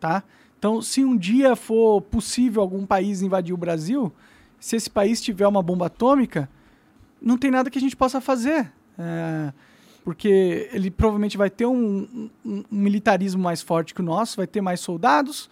tá? 0.00 0.24
Então, 0.58 0.82
se 0.82 1.04
um 1.04 1.16
dia 1.16 1.54
for 1.54 2.00
possível 2.02 2.62
algum 2.62 2.84
país 2.84 3.22
invadir 3.22 3.54
o 3.54 3.56
Brasil, 3.56 4.12
se 4.58 4.76
esse 4.76 4.90
país 4.90 5.20
tiver 5.20 5.46
uma 5.46 5.62
bomba 5.62 5.86
atômica, 5.86 6.48
não 7.24 7.38
tem 7.38 7.50
nada 7.50 7.70
que 7.70 7.78
a 7.78 7.80
gente 7.80 7.96
possa 7.96 8.20
fazer. 8.20 8.70
É, 8.98 9.52
porque 10.04 10.68
ele 10.72 10.90
provavelmente 10.90 11.36
vai 11.38 11.48
ter 11.48 11.66
um, 11.66 12.30
um- 12.44 12.62
um 12.70 12.78
militarismo 12.78 13.42
mais 13.42 13.62
forte 13.62 13.94
que 13.94 14.00
o 14.00 14.04
nosso, 14.04 14.36
vai 14.36 14.46
ter 14.46 14.60
mais 14.60 14.80
soldados, 14.80 15.48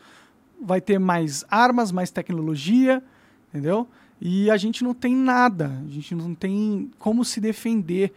vai 0.61 0.81
ter 0.81 0.99
mais 0.99 1.45
armas, 1.51 1.91
mais 1.91 2.11
tecnologia, 2.11 3.03
entendeu? 3.49 3.89
E 4.21 4.51
a 4.51 4.57
gente 4.57 4.85
não 4.85 4.95
tem 4.95 5.17
nada, 5.17 5.73
a 5.85 5.91
gente 5.91 6.15
não 6.15 6.35
tem 6.35 6.91
como 6.99 7.25
se 7.25 7.41
defender. 7.41 8.13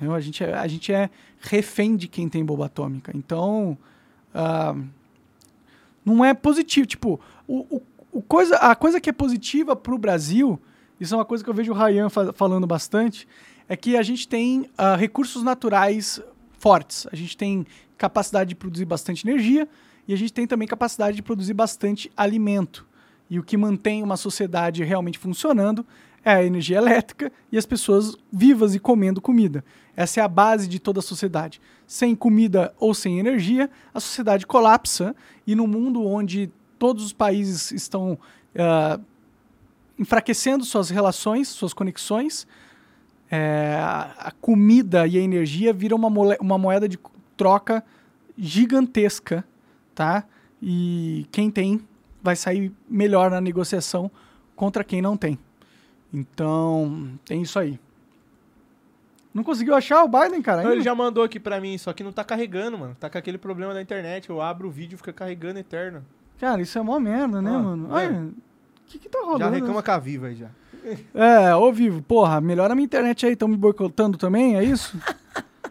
A, 0.00 0.20
gente 0.20 0.42
é, 0.42 0.54
a 0.54 0.66
gente 0.66 0.92
é 0.92 1.08
refém 1.38 1.96
de 1.96 2.08
quem 2.08 2.28
tem 2.28 2.44
bomba 2.44 2.66
atômica. 2.66 3.12
Então, 3.14 3.78
ah, 4.34 4.74
não 6.04 6.24
é 6.24 6.34
positivo. 6.34 6.86
Tipo, 6.86 7.20
o, 7.46 7.76
o, 7.76 7.82
o 8.18 8.22
coisa, 8.22 8.56
a 8.56 8.74
coisa 8.74 9.00
que 9.00 9.08
é 9.08 9.12
positiva 9.12 9.76
para 9.76 9.94
o 9.94 9.98
Brasil, 9.98 10.58
isso 11.00 11.14
é 11.14 11.18
uma 11.18 11.24
coisa 11.24 11.42
que 11.42 11.50
eu 11.50 11.54
vejo 11.54 11.72
o 11.72 11.74
Ryan 11.74 12.08
fa- 12.08 12.32
falando 12.32 12.66
bastante, 12.66 13.26
é 13.68 13.76
que 13.76 13.96
a 13.96 14.02
gente 14.02 14.28
tem 14.28 14.68
ah, 14.76 14.96
recursos 14.96 15.42
naturais 15.42 16.20
fortes. 16.58 17.06
A 17.12 17.16
gente 17.16 17.36
tem 17.36 17.66
capacidade 17.96 18.50
de 18.50 18.54
produzir 18.54 18.84
bastante 18.84 19.26
energia 19.26 19.68
e 20.06 20.12
a 20.12 20.16
gente 20.16 20.32
tem 20.32 20.46
também 20.46 20.68
capacidade 20.68 21.16
de 21.16 21.22
produzir 21.22 21.54
bastante 21.54 22.10
alimento. 22.16 22.86
E 23.28 23.38
o 23.38 23.42
que 23.42 23.56
mantém 23.56 24.02
uma 24.02 24.16
sociedade 24.16 24.84
realmente 24.84 25.18
funcionando 25.18 25.84
é 26.24 26.32
a 26.32 26.44
energia 26.44 26.78
elétrica 26.78 27.30
e 27.50 27.58
as 27.58 27.66
pessoas 27.66 28.16
vivas 28.32 28.74
e 28.74 28.78
comendo 28.78 29.20
comida. 29.20 29.64
Essa 29.96 30.20
é 30.20 30.22
a 30.22 30.28
base 30.28 30.66
de 30.68 30.78
toda 30.78 31.00
a 31.00 31.02
sociedade. 31.02 31.60
Sem 31.86 32.14
comida 32.14 32.74
ou 32.78 32.94
sem 32.94 33.18
energia, 33.18 33.70
a 33.92 34.00
sociedade 34.00 34.46
colapsa 34.46 35.14
e 35.46 35.54
no 35.54 35.66
mundo 35.66 36.04
onde 36.04 36.50
todos 36.78 37.04
os 37.04 37.12
países 37.12 37.70
estão 37.72 38.18
ah, 38.56 38.98
enfraquecendo 39.98 40.64
suas 40.64 40.90
relações, 40.90 41.48
suas 41.48 41.72
conexões, 41.72 42.46
é, 43.30 43.76
a 43.80 44.32
comida 44.40 45.06
e 45.06 45.18
a 45.18 45.20
energia 45.20 45.72
viram 45.72 45.96
uma, 45.96 46.08
uma 46.40 46.58
moeda 46.58 46.88
de 46.88 46.98
troca 47.36 47.82
gigantesca, 48.36 49.44
tá? 49.94 50.24
E 50.62 51.26
quem 51.30 51.50
tem 51.50 51.80
vai 52.22 52.36
sair 52.36 52.72
melhor 52.88 53.30
na 53.30 53.40
negociação 53.40 54.10
contra 54.56 54.82
quem 54.84 55.02
não 55.02 55.16
tem. 55.16 55.38
Então, 56.12 57.10
tem 57.24 57.42
isso 57.42 57.58
aí. 57.58 57.78
Não 59.32 59.42
conseguiu 59.42 59.74
achar 59.74 60.04
o 60.04 60.08
Biden, 60.08 60.40
cara? 60.40 60.62
Não, 60.62 60.72
ele 60.72 60.82
já 60.82 60.94
mandou 60.94 61.24
aqui 61.24 61.40
pra 61.40 61.60
mim, 61.60 61.76
só 61.76 61.92
que 61.92 62.04
não 62.04 62.12
tá 62.12 62.22
carregando, 62.22 62.78
mano. 62.78 62.96
Tá 63.00 63.10
com 63.10 63.18
aquele 63.18 63.36
problema 63.36 63.74
da 63.74 63.82
internet. 63.82 64.30
Eu 64.30 64.40
abro 64.40 64.68
o 64.68 64.70
vídeo 64.70 64.94
e 64.94 64.96
fica 64.96 65.12
carregando 65.12 65.58
eterno. 65.58 66.04
Cara, 66.38 66.62
isso 66.62 66.78
é 66.78 66.82
mó 66.82 67.00
merda, 67.00 67.42
né, 67.42 67.50
Ah, 67.50 67.58
mano? 67.58 67.88
é. 67.90 67.92
Olha, 68.06 68.28
que 68.98 68.98
que 69.00 69.08
tá 69.08 69.18
rolando? 69.20 69.38
Já 69.40 69.50
reclama 69.50 69.82
com 69.82 69.90
a 69.90 69.98
Viva 69.98 70.26
aí 70.28 70.34
já. 70.36 70.48
É, 71.14 71.54
ô 71.56 71.72
Vivo, 71.72 72.02
porra, 72.02 72.40
melhora 72.40 72.72
a 72.72 72.76
minha 72.76 72.84
internet 72.84 73.24
aí, 73.26 73.32
estão 73.32 73.48
me 73.48 73.56
boicotando 73.56 74.18
também, 74.18 74.56
é 74.56 74.62
isso? 74.64 74.98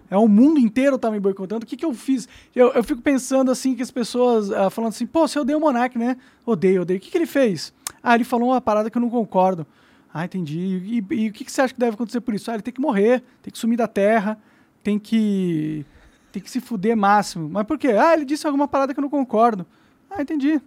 é 0.09 0.17
o 0.17 0.27
mundo 0.27 0.59
inteiro 0.59 0.97
tá 0.97 1.11
me 1.11 1.19
boicotando. 1.19 1.63
O 1.63 1.67
que 1.67 1.77
que 1.77 1.85
eu 1.85 1.93
fiz? 1.93 2.27
Eu, 2.55 2.69
eu 2.73 2.83
fico 2.83 3.01
pensando 3.01 3.51
assim, 3.51 3.75
que 3.75 3.81
as 3.83 3.91
pessoas 3.91 4.51
ah, 4.51 4.69
falando 4.69 4.89
assim, 4.89 5.05
pô, 5.05 5.27
você 5.27 5.37
odeia 5.39 5.57
o 5.57 5.61
Monark, 5.61 5.97
né? 5.97 6.17
Odeio, 6.45 6.81
odeio. 6.81 6.97
O 6.97 7.01
que 7.01 7.11
que 7.11 7.17
ele 7.17 7.25
fez? 7.27 7.73
Ah, 8.01 8.15
ele 8.15 8.23
falou 8.23 8.49
uma 8.49 8.59
parada 8.61 8.89
que 8.89 8.97
eu 8.97 9.01
não 9.01 9.09
concordo. 9.09 9.65
Ah, 10.13 10.25
entendi. 10.25 10.59
E, 10.59 10.99
e- 11.13 11.25
e 11.25 11.29
o 11.29 11.33
que 11.33 11.45
que 11.45 11.51
você 11.51 11.61
acha 11.61 11.73
que 11.73 11.79
deve 11.79 11.93
acontecer 11.95 12.21
por 12.21 12.33
isso? 12.33 12.49
Ah, 12.51 12.55
ele 12.55 12.63
tem 12.63 12.73
que 12.73 12.81
morrer, 12.81 13.23
tem 13.41 13.51
que 13.51 13.57
sumir 13.57 13.77
da 13.77 13.87
terra, 13.87 14.37
tem 14.83 14.97
que... 14.99 15.85
Tem 16.31 16.41
que 16.41 16.49
se 16.49 16.59
fuder 16.59 16.97
máximo. 16.97 17.47
Mas 17.47 17.65
por 17.67 17.77
quê? 17.77 17.89
Ah, 17.89 18.13
ele 18.15 18.25
disse 18.25 18.47
alguma 18.47 18.67
parada 18.67 18.91
que 18.93 18.99
eu 18.99 19.03
não 19.03 19.09
concordo. 19.09 19.65
Ah, 20.09 20.19
entendi. 20.21 20.59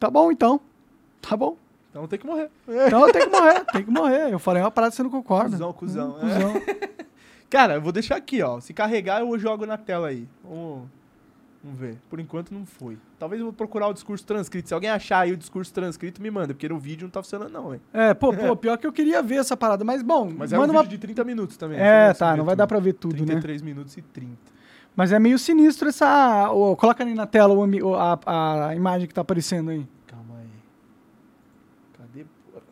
Tá 0.00 0.10
bom, 0.10 0.32
então. 0.32 0.60
Tá 1.22 1.36
bom. 1.36 1.56
Então 1.90 2.06
tem 2.06 2.18
que 2.18 2.26
morrer. 2.26 2.48
Então 2.86 3.10
tem 3.10 3.22
que 3.28 3.30
morrer, 3.36 3.64
tem 3.72 3.84
que 3.84 3.90
morrer. 3.90 4.32
Eu 4.32 4.38
falei 4.38 4.62
uma 4.62 4.70
parada 4.70 4.90
que 4.92 4.96
você 4.96 5.02
não 5.02 5.10
concorda. 5.10 5.50
Cusão, 5.50 5.72
cuzão. 5.72 6.16
Hum, 6.16 6.20
cuzão. 6.20 6.62
Cara, 7.50 7.74
eu 7.74 7.80
vou 7.82 7.90
deixar 7.90 8.16
aqui, 8.16 8.40
ó. 8.42 8.60
Se 8.60 8.72
carregar, 8.72 9.20
eu 9.22 9.38
jogo 9.38 9.66
na 9.66 9.76
tela 9.76 10.06
aí. 10.06 10.28
Vamos, 10.44 10.88
vamos 11.64 11.80
ver. 11.80 11.98
Por 12.08 12.20
enquanto 12.20 12.52
não 12.54 12.64
foi. 12.64 12.96
Talvez 13.18 13.40
eu 13.40 13.46
vou 13.46 13.52
procurar 13.52 13.88
o 13.88 13.92
discurso 13.92 14.24
transcrito. 14.24 14.68
Se 14.68 14.74
alguém 14.74 14.88
achar 14.88 15.18
aí 15.18 15.32
o 15.32 15.36
discurso 15.36 15.74
transcrito, 15.74 16.22
me 16.22 16.30
manda, 16.30 16.54
porque 16.54 16.68
no 16.68 16.78
vídeo 16.78 17.02
não 17.06 17.10
tá 17.10 17.20
funcionando, 17.20 17.50
não, 17.50 17.70
velho. 17.70 17.82
É, 17.92 18.14
pô, 18.14 18.32
pô, 18.32 18.54
pior 18.54 18.78
que 18.78 18.86
eu 18.86 18.92
queria 18.92 19.20
ver 19.20 19.36
essa 19.40 19.56
parada, 19.56 19.84
mas 19.84 20.00
bom, 20.00 20.30
Mas 20.32 20.52
é 20.52 20.58
um 20.58 20.62
vídeo 20.62 20.76
uma. 20.76 20.86
de 20.86 20.96
30 20.96 21.24
minutos 21.24 21.56
também. 21.56 21.76
É, 21.80 22.10
eu 22.10 22.14
tá, 22.14 22.36
não 22.36 22.44
se 22.44 22.46
vai 22.46 22.54
dar 22.54 22.68
pra 22.68 22.78
ver 22.78 22.92
tudo, 22.92 23.14
né? 23.16 23.24
33 23.26 23.62
minutos 23.62 23.96
e 23.96 24.02
30. 24.02 24.30
Mas 24.94 25.10
é 25.10 25.18
meio 25.18 25.38
sinistro 25.40 25.88
essa. 25.88 26.46
coloca 26.78 27.02
ali 27.02 27.14
na 27.14 27.26
tela 27.26 27.52
o- 27.52 27.94
a, 27.96 28.68
a 28.68 28.76
imagem 28.76 29.08
que 29.08 29.14
tá 29.14 29.22
aparecendo 29.22 29.70
aí. 29.70 29.84
Cadê? 31.96 32.24
porra? 32.52 32.62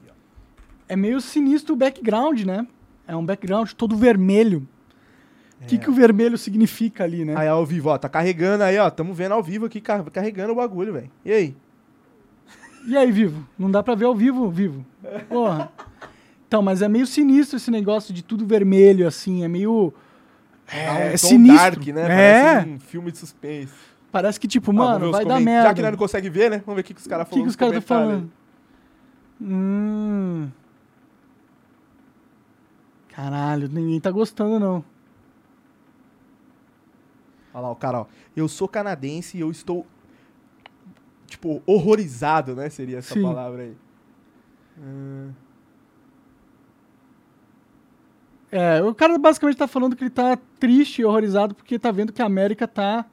Aqui, 0.00 0.10
ó. 0.10 0.12
É 0.92 0.96
meio 0.96 1.22
sinistro 1.22 1.72
o 1.72 1.76
background, 1.76 2.42
né? 2.42 2.66
É 3.08 3.16
um 3.16 3.24
background 3.24 3.70
todo 3.72 3.96
vermelho. 3.96 4.68
O 5.62 5.64
que, 5.64 5.78
que 5.78 5.88
o 5.88 5.92
vermelho 5.94 6.36
significa 6.36 7.02
ali, 7.02 7.24
né? 7.24 7.32
Aí, 7.34 7.48
ao 7.48 7.64
vivo, 7.64 7.88
ó. 7.88 7.96
Tá 7.96 8.10
carregando 8.10 8.62
aí, 8.62 8.76
ó. 8.76 8.90
Tamo 8.90 9.14
vendo 9.14 9.32
ao 9.32 9.42
vivo 9.42 9.64
aqui, 9.64 9.80
car- 9.80 10.04
carregando 10.10 10.52
o 10.52 10.56
bagulho, 10.56 10.92
velho. 10.92 11.10
E 11.24 11.32
aí? 11.32 11.56
E 12.86 12.94
aí, 12.94 13.10
Vivo? 13.10 13.48
Não 13.58 13.70
dá 13.70 13.82
pra 13.82 13.94
ver 13.94 14.04
ao 14.04 14.14
vivo, 14.14 14.50
Vivo? 14.50 14.84
Porra. 15.30 15.72
Então, 16.46 16.60
mas 16.60 16.82
é 16.82 16.88
meio 16.88 17.06
sinistro 17.06 17.56
esse 17.56 17.70
negócio 17.70 18.12
de 18.12 18.22
tudo 18.22 18.44
vermelho, 18.44 19.08
assim. 19.08 19.44
É 19.44 19.48
meio. 19.48 19.94
É, 20.70 20.90
um 20.90 20.94
é 20.96 21.10
tom 21.12 21.16
sinistro. 21.16 21.56
dark, 21.56 21.86
né? 21.86 22.02
É. 22.02 22.52
Parece 22.52 22.68
um 22.68 22.80
filme 22.80 23.10
de 23.10 23.16
suspense. 23.16 23.72
Parece 24.10 24.38
que, 24.38 24.46
tipo, 24.46 24.70
ver 24.72 24.76
mano, 24.76 25.10
vai 25.10 25.24
dar 25.24 25.40
merda. 25.40 25.68
Já 25.68 25.74
que 25.74 25.80
nós 25.80 25.92
não 25.92 25.98
consegue 25.98 26.28
ver, 26.28 26.50
né? 26.50 26.58
Vamos 26.66 26.74
ver 26.74 26.80
o 26.82 26.84
que, 26.84 26.92
que 26.92 27.00
os 27.00 27.06
caras 27.06 27.26
O 27.28 27.30
que, 27.30 27.40
que 27.40 27.48
os 27.48 27.56
caras 27.56 27.78
estão 27.78 27.96
falando? 27.98 28.30
Hum. 29.40 30.48
Caralho, 33.14 33.68
ninguém 33.68 34.00
tá 34.00 34.10
gostando, 34.10 34.58
não. 34.58 34.84
Olha 37.52 37.62
lá, 37.62 37.70
o 37.70 37.76
cara, 37.76 38.00
ó. 38.00 38.06
Eu 38.34 38.48
sou 38.48 38.66
canadense 38.66 39.36
e 39.36 39.40
eu 39.40 39.50
estou, 39.50 39.86
tipo, 41.26 41.62
horrorizado, 41.66 42.54
né? 42.54 42.70
Seria 42.70 42.98
essa 42.98 43.14
Sim. 43.14 43.22
palavra 43.22 43.62
aí. 43.62 43.76
Hum, 44.78 45.30
É, 48.52 48.82
o 48.82 48.94
cara 48.94 49.18
basicamente 49.18 49.56
tá 49.56 49.66
falando 49.66 49.96
que 49.96 50.04
ele 50.04 50.10
tá 50.10 50.38
triste 50.60 51.00
e 51.00 51.04
horrorizado 51.06 51.54
porque 51.54 51.78
tá 51.78 51.90
vendo 51.90 52.12
que 52.12 52.20
a 52.20 52.26
América 52.26 52.68
tá 52.68 53.06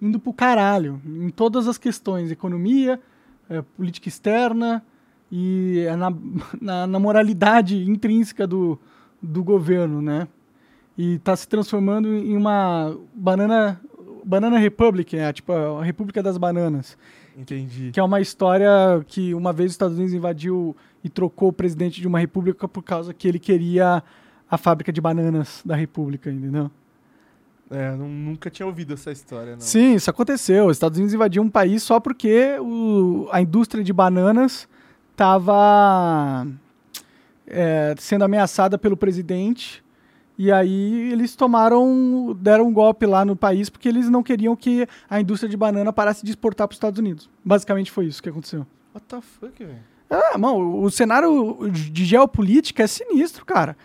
indo 0.00 0.20
pro 0.20 0.34
caralho 0.34 1.00
em 1.06 1.30
todas 1.30 1.66
as 1.66 1.78
questões, 1.78 2.30
economia, 2.30 3.00
é, 3.48 3.62
política 3.62 4.08
externa 4.08 4.84
e 5.30 5.86
é 5.88 5.96
na, 5.96 6.12
na, 6.60 6.86
na 6.86 6.98
moralidade 6.98 7.82
intrínseca 7.88 8.46
do, 8.46 8.78
do 9.22 9.42
governo, 9.44 10.02
né? 10.02 10.26
E 10.98 11.18
tá 11.20 11.34
se 11.36 11.46
transformando 11.48 12.08
em 12.14 12.36
uma 12.36 12.96
banana, 13.14 13.80
banana 14.24 14.58
republic, 14.58 15.16
é, 15.16 15.32
tipo 15.32 15.52
a 15.52 15.82
República 15.84 16.22
das 16.22 16.36
Bananas. 16.36 16.98
entendi. 17.36 17.90
Que 17.92 18.00
é 18.00 18.02
uma 18.02 18.20
história 18.20 18.68
que 19.06 19.32
uma 19.32 19.52
vez 19.52 19.70
os 19.70 19.74
Estados 19.74 19.96
Unidos 19.96 20.12
invadiu 20.12 20.76
e 21.02 21.08
trocou 21.08 21.48
o 21.48 21.52
presidente 21.52 22.00
de 22.00 22.06
uma 22.06 22.18
república 22.18 22.68
por 22.68 22.82
causa 22.82 23.14
que 23.14 23.26
ele 23.26 23.38
queria 23.38 24.02
a 24.50 24.58
fábrica 24.58 24.92
de 24.92 25.00
bananas 25.00 25.62
da 25.64 25.74
república, 25.74 26.30
entendeu? 26.30 26.70
É, 27.70 27.96
não- 27.96 28.06
nunca 28.08 28.50
tinha 28.50 28.66
ouvido 28.66 28.92
essa 28.92 29.10
história, 29.10 29.52
não. 29.52 29.60
Sim, 29.60 29.94
isso 29.94 30.10
aconteceu. 30.10 30.66
Os 30.66 30.76
Estados 30.76 30.98
Unidos 30.98 31.14
invadiu 31.14 31.42
um 31.42 31.48
país 31.48 31.82
só 31.82 31.98
porque 31.98 32.58
o- 32.60 33.26
a 33.32 33.40
indústria 33.40 33.82
de 33.82 33.94
bananas 33.94 34.68
estava 35.12 36.46
sendo 37.98 38.24
ameaçada 38.24 38.78
pelo 38.78 38.96
presidente. 38.96 39.82
E 40.38 40.50
aí 40.50 41.12
eles 41.12 41.36
tomaram, 41.36 42.36
deram 42.40 42.66
um 42.68 42.72
golpe 42.72 43.06
lá 43.06 43.24
no 43.24 43.36
país 43.36 43.68
porque 43.68 43.88
eles 43.88 44.08
não 44.08 44.22
queriam 44.22 44.56
que 44.56 44.88
a 45.08 45.20
indústria 45.20 45.48
de 45.48 45.56
banana 45.56 45.92
parasse 45.92 46.24
de 46.24 46.30
exportar 46.30 46.66
para 46.66 46.72
os 46.72 46.76
Estados 46.76 46.98
Unidos. 46.98 47.28
Basicamente 47.44 47.90
foi 47.90 48.06
isso 48.06 48.22
que 48.22 48.28
aconteceu. 48.28 48.66
What 48.94 49.06
the 49.06 49.20
fuck, 49.20 49.64
velho? 49.64 49.78
Ah, 50.10 50.36
mano, 50.36 50.82
o 50.82 50.90
cenário 50.90 51.70
de 51.70 52.04
geopolítica 52.04 52.82
é 52.82 52.86
sinistro, 52.86 53.46
cara. 53.46 53.76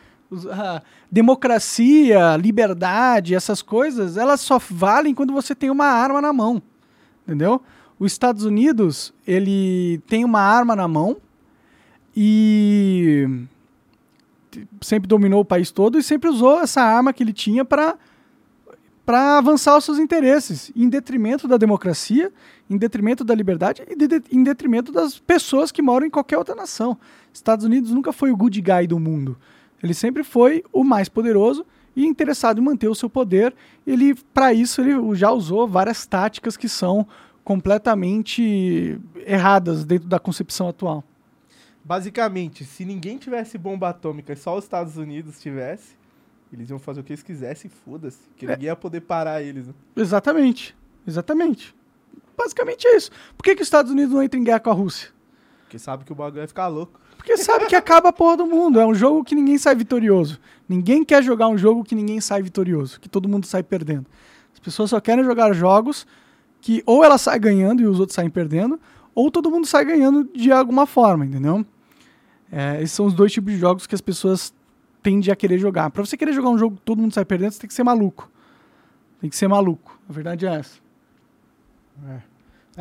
A 0.51 0.81
democracia, 1.09 2.35
liberdade, 2.35 3.33
essas 3.33 3.61
coisas, 3.61 4.17
elas 4.17 4.41
só 4.41 4.59
valem 4.59 5.13
quando 5.13 5.31
você 5.31 5.55
tem 5.55 5.69
uma 5.69 5.85
arma 5.85 6.19
na 6.19 6.33
mão, 6.33 6.61
entendeu? 7.25 7.61
Os 7.97 8.11
Estados 8.11 8.43
Unidos, 8.43 9.13
ele 9.25 10.01
tem 10.07 10.25
uma 10.25 10.41
arma 10.41 10.75
na 10.75 10.87
mão 10.87 11.17
e 12.15 13.45
sempre 14.81 15.07
dominou 15.07 15.41
o 15.41 15.45
país 15.45 15.71
todo 15.71 15.97
e 15.97 16.03
sempre 16.03 16.29
usou 16.29 16.59
essa 16.59 16.81
arma 16.81 17.11
que 17.13 17.23
ele 17.23 17.33
tinha 17.33 17.63
para 17.65 17.95
para 19.05 19.37
avançar 19.37 19.77
os 19.77 19.85
seus 19.85 19.99
interesses, 19.99 20.69
em 20.75 20.89
detrimento 20.89 21.47
da 21.47 21.55
democracia, 21.55 22.29
em 22.69 22.77
detrimento 22.77 23.23
da 23.23 23.33
liberdade 23.33 23.81
e 23.87 23.95
de- 23.95 24.21
em 24.29 24.43
detrimento 24.43 24.91
das 24.91 25.17
pessoas 25.17 25.71
que 25.71 25.81
moram 25.81 26.05
em 26.05 26.09
qualquer 26.09 26.37
outra 26.37 26.53
nação. 26.53 26.97
Estados 27.31 27.63
Unidos 27.63 27.91
nunca 27.91 28.11
foi 28.11 28.31
o 28.31 28.35
good 28.35 28.59
guy 28.61 28.85
do 28.85 28.99
mundo. 28.99 29.37
Ele 29.81 29.93
sempre 29.93 30.25
foi 30.25 30.61
o 30.73 30.83
mais 30.83 31.07
poderoso 31.07 31.65
e 31.95 32.05
interessado 32.05 32.59
em 32.59 32.63
manter 32.65 32.89
o 32.89 32.95
seu 32.95 33.09
poder. 33.09 33.55
Ele, 33.85 34.13
para 34.33 34.53
isso, 34.53 34.81
ele 34.81 35.15
já 35.15 35.31
usou 35.31 35.65
várias 35.65 36.05
táticas 36.05 36.57
que 36.57 36.67
são 36.67 37.07
completamente 37.45 38.99
erradas 39.25 39.85
dentro 39.85 40.09
da 40.09 40.19
concepção 40.19 40.67
atual. 40.67 41.01
Basicamente, 41.87 42.65
se 42.65 42.83
ninguém 42.83 43.17
tivesse 43.17 43.57
bomba 43.57 43.87
atômica 43.87 44.33
e 44.33 44.35
só 44.35 44.57
os 44.57 44.65
Estados 44.65 44.97
Unidos 44.97 45.39
tivesse, 45.39 45.95
Eles 46.51 46.69
iam 46.69 46.79
fazer 46.79 46.99
o 46.99 47.03
que 47.03 47.13
eles 47.13 47.23
quisessem, 47.23 47.69
foda-se. 47.69 48.19
Que 48.35 48.45
ninguém 48.45 48.65
ia 48.65 48.75
poder 48.75 49.01
parar 49.01 49.41
eles, 49.41 49.67
né? 49.67 49.73
Exatamente. 49.95 50.75
Exatamente. 51.05 51.73
Basicamente 52.37 52.85
é 52.87 52.97
isso. 52.97 53.09
Por 53.37 53.43
que, 53.43 53.55
que 53.55 53.61
os 53.61 53.67
Estados 53.67 53.89
Unidos 53.91 54.13
não 54.13 54.21
entram 54.21 54.41
em 54.41 54.43
guerra 54.43 54.59
com 54.59 54.69
a 54.69 54.73
Rússia? 54.73 55.09
Porque 55.63 55.79
sabe 55.79 56.03
que 56.03 56.11
o 56.11 56.15
bagulho 56.15 56.39
vai 56.39 56.47
ficar 56.47 56.67
louco. 56.67 56.99
Porque 57.15 57.37
sabe 57.37 57.65
que 57.67 57.75
acaba 57.75 58.09
a 58.09 58.13
porra 58.13 58.37
do 58.37 58.45
mundo. 58.45 58.79
É 58.79 58.85
um 58.85 58.93
jogo 58.93 59.23
que 59.23 59.33
ninguém 59.33 59.57
sai 59.57 59.75
vitorioso. 59.75 60.39
Ninguém 60.67 61.03
quer 61.05 61.23
jogar 61.23 61.47
um 61.47 61.57
jogo 61.57 61.83
que 61.83 61.95
ninguém 61.95 62.21
sai 62.21 62.41
vitorioso, 62.41 62.99
que 62.99 63.09
todo 63.09 63.27
mundo 63.27 63.45
sai 63.45 63.63
perdendo. 63.63 64.05
As 64.53 64.59
pessoas 64.59 64.89
só 64.89 64.99
querem 64.99 65.23
jogar 65.23 65.53
jogos 65.53 66.05
que 66.59 66.83
ou 66.85 67.03
ela 67.03 67.17
sai 67.17 67.39
ganhando 67.39 67.81
e 67.81 67.85
os 67.85 67.99
outros 67.99 68.15
saem 68.15 68.29
perdendo, 68.29 68.79
ou 69.15 69.31
todo 69.31 69.49
mundo 69.49 69.65
sai 69.65 69.85
ganhando 69.85 70.29
de 70.33 70.51
alguma 70.51 70.85
forma, 70.85 71.25
entendeu? 71.25 71.65
É, 72.51 72.77
esses 72.81 72.91
são 72.93 73.05
os 73.05 73.13
dois 73.13 73.31
tipos 73.31 73.51
de 73.53 73.59
jogos 73.59 73.85
que 73.87 73.93
as 73.95 74.01
pessoas 74.01 74.53
tendem 75.03 75.31
a 75.31 75.35
querer 75.35 75.57
jogar. 75.57 75.89
Pra 75.89 76.05
você 76.05 76.15
querer 76.17 76.33
jogar 76.33 76.49
um 76.49 76.57
jogo 76.57 76.75
que 76.77 76.81
todo 76.81 76.99
mundo 77.01 77.13
sai 77.13 77.25
perdendo, 77.25 77.51
você 77.51 77.59
tem 77.59 77.67
que 77.67 77.73
ser 77.73 77.83
maluco. 77.83 78.29
Tem 79.19 79.29
que 79.29 79.35
ser 79.35 79.47
maluco. 79.47 79.99
A 80.09 80.13
verdade 80.13 80.45
é 80.45 80.55
essa. 80.55 80.79
É. 82.07 82.21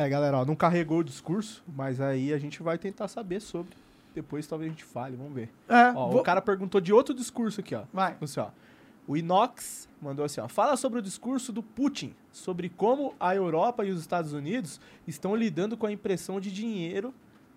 É, 0.05 0.09
galera, 0.09 0.37
ó, 0.37 0.45
não 0.45 0.55
carregou 0.55 0.99
o 0.99 1.03
discurso, 1.03 1.63
mas 1.75 1.99
aí 1.99 2.31
a 2.31 2.37
gente 2.37 2.61
vai 2.61 2.77
tentar 2.77 3.07
saber 3.07 3.39
sobre. 3.39 3.73
Depois 4.13 4.45
talvez 4.45 4.69
a 4.69 4.73
gente 4.73 4.83
fale, 4.83 5.15
vamos 5.15 5.33
ver. 5.33 5.49
É, 5.67 5.91
Ó, 5.95 6.09
vou- 6.09 6.21
O 6.21 6.23
cara 6.23 6.41
perguntou 6.41 6.79
de 6.79 6.93
outro 6.93 7.13
discurso 7.15 7.59
aqui, 7.61 7.73
ó. 7.75 7.83
Vai. 7.91 8.15
Assim, 8.21 8.39
ó. 8.39 8.49
O 9.07 9.15
Inox 9.17 9.87
mandou 10.01 10.23
assim, 10.25 10.39
ó. 10.41 10.47
Fala 10.47 10.75
sobre 10.77 10.99
o 10.99 11.01
discurso 11.01 11.51
do 11.51 11.63
Putin, 11.63 12.13
sobre 12.31 12.69
como 12.69 13.15
a 13.19 13.33
Europa 13.35 13.85
e 13.85 13.91
os 13.91 13.99
Estados 14.01 14.33
Unidos 14.33 14.79
estão 15.07 15.35
lidando 15.35 15.75
com 15.77 15.87
a 15.87 15.91
impressão 15.91 16.39
de 16.39 16.51
dinheiro 16.51 17.13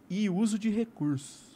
e 0.08 0.30
uso 0.30 0.58
de 0.58 0.70
recursos. 0.70 1.49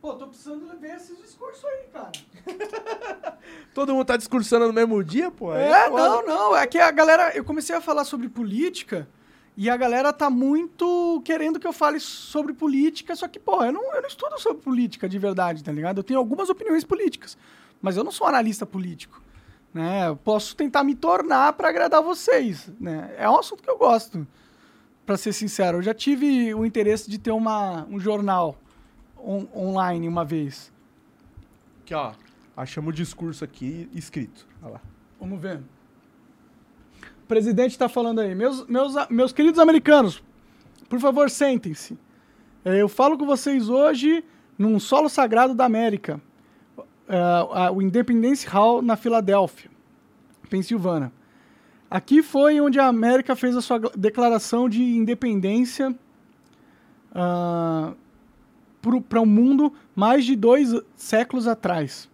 Pô, 0.00 0.14
tô 0.14 0.28
precisando 0.28 0.78
ver 0.78 0.94
esses 0.94 1.18
discursos 1.18 1.64
aí, 1.64 1.86
cara. 1.92 2.12
Todo 3.74 3.92
mundo 3.92 4.06
tá 4.06 4.16
discursando 4.16 4.68
no 4.68 4.72
mesmo 4.72 5.02
dia, 5.02 5.30
pô? 5.30 5.52
É, 5.54 5.88
foda. 5.88 6.02
não, 6.02 6.26
não. 6.26 6.56
É 6.56 6.66
que 6.66 6.78
a 6.78 6.90
galera. 6.90 7.36
Eu 7.36 7.44
comecei 7.44 7.74
a 7.74 7.80
falar 7.80 8.04
sobre 8.04 8.28
política 8.28 9.08
e 9.56 9.68
a 9.68 9.76
galera 9.76 10.12
tá 10.12 10.30
muito 10.30 11.20
querendo 11.24 11.58
que 11.58 11.66
eu 11.66 11.72
fale 11.72 11.98
sobre 11.98 12.52
política, 12.52 13.16
só 13.16 13.26
que, 13.26 13.40
pô, 13.40 13.64
eu 13.64 13.72
não, 13.72 13.92
eu 13.92 14.00
não 14.00 14.08
estudo 14.08 14.38
sobre 14.38 14.62
política 14.62 15.08
de 15.08 15.18
verdade, 15.18 15.64
tá 15.64 15.72
ligado? 15.72 15.98
Eu 15.98 16.04
tenho 16.04 16.20
algumas 16.20 16.48
opiniões 16.48 16.84
políticas, 16.84 17.36
mas 17.82 17.96
eu 17.96 18.04
não 18.04 18.12
sou 18.12 18.28
analista 18.28 18.64
político. 18.64 19.20
Né? 19.74 20.06
Eu 20.06 20.16
posso 20.16 20.54
tentar 20.54 20.84
me 20.84 20.94
tornar 20.94 21.54
pra 21.54 21.70
agradar 21.70 22.00
vocês. 22.00 22.70
Né? 22.80 23.12
É 23.18 23.28
um 23.28 23.36
assunto 23.36 23.60
que 23.60 23.68
eu 23.68 23.76
gosto, 23.76 24.24
pra 25.04 25.16
ser 25.16 25.32
sincero. 25.32 25.78
Eu 25.78 25.82
já 25.82 25.92
tive 25.92 26.54
o 26.54 26.64
interesse 26.64 27.10
de 27.10 27.18
ter 27.18 27.32
uma, 27.32 27.84
um 27.90 27.98
jornal 27.98 28.56
on- 29.18 29.46
online 29.54 30.06
uma 30.08 30.24
vez. 30.24 30.72
Aqui, 31.82 31.94
ó. 31.94 32.12
Achamos 32.56 32.90
o 32.90 32.92
discurso 32.92 33.44
aqui 33.44 33.88
escrito. 33.94 34.46
Olha 34.62 34.74
lá. 34.74 34.80
Vamos 35.20 35.40
ver. 35.40 35.60
O 37.22 37.26
presidente 37.28 37.72
está 37.72 37.88
falando 37.88 38.20
aí. 38.20 38.34
Meus, 38.34 38.66
meus, 38.66 38.94
meus 39.10 39.32
queridos 39.32 39.60
americanos, 39.60 40.22
por 40.88 40.98
favor, 40.98 41.28
sentem-se. 41.30 41.96
É, 42.64 42.80
Eu 42.80 42.88
falo 42.88 43.16
com 43.18 43.26
vocês 43.26 43.68
hoje 43.68 44.24
num 44.58 44.78
solo 44.80 45.08
sagrado 45.08 45.54
da 45.54 45.64
América. 45.64 46.20
A- 47.08 47.70
o 47.70 47.80
Independence 47.80 48.46
Hall, 48.46 48.82
na 48.82 48.96
Filadélfia, 48.96 49.70
Pensilvânia. 50.50 51.10
Aqui 51.90 52.22
foi 52.22 52.60
onde 52.60 52.78
a 52.78 52.86
América 52.86 53.34
fez 53.34 53.56
a 53.56 53.62
sua 53.62 53.78
declaração 53.96 54.68
de 54.68 54.82
independência 54.82 55.94
para 59.08 59.20
o 59.20 59.26
mundo 59.26 59.72
mais 59.94 60.24
de 60.24 60.34
dois 60.36 60.72
séculos 60.96 61.46
atrás, 61.46 62.08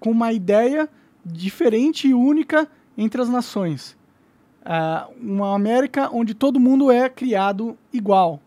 com 0.00 0.10
uma 0.10 0.32
ideia 0.32 0.88
diferente 1.24 2.08
e 2.08 2.14
única 2.14 2.68
entre 2.96 3.20
as 3.20 3.28
nações. 3.28 3.96
Ah, 4.64 5.08
uma 5.20 5.54
América 5.54 6.08
onde 6.12 6.32
todo 6.34 6.58
mundo 6.60 6.90
é 6.90 7.08
criado 7.08 7.76
igual. 7.92 8.40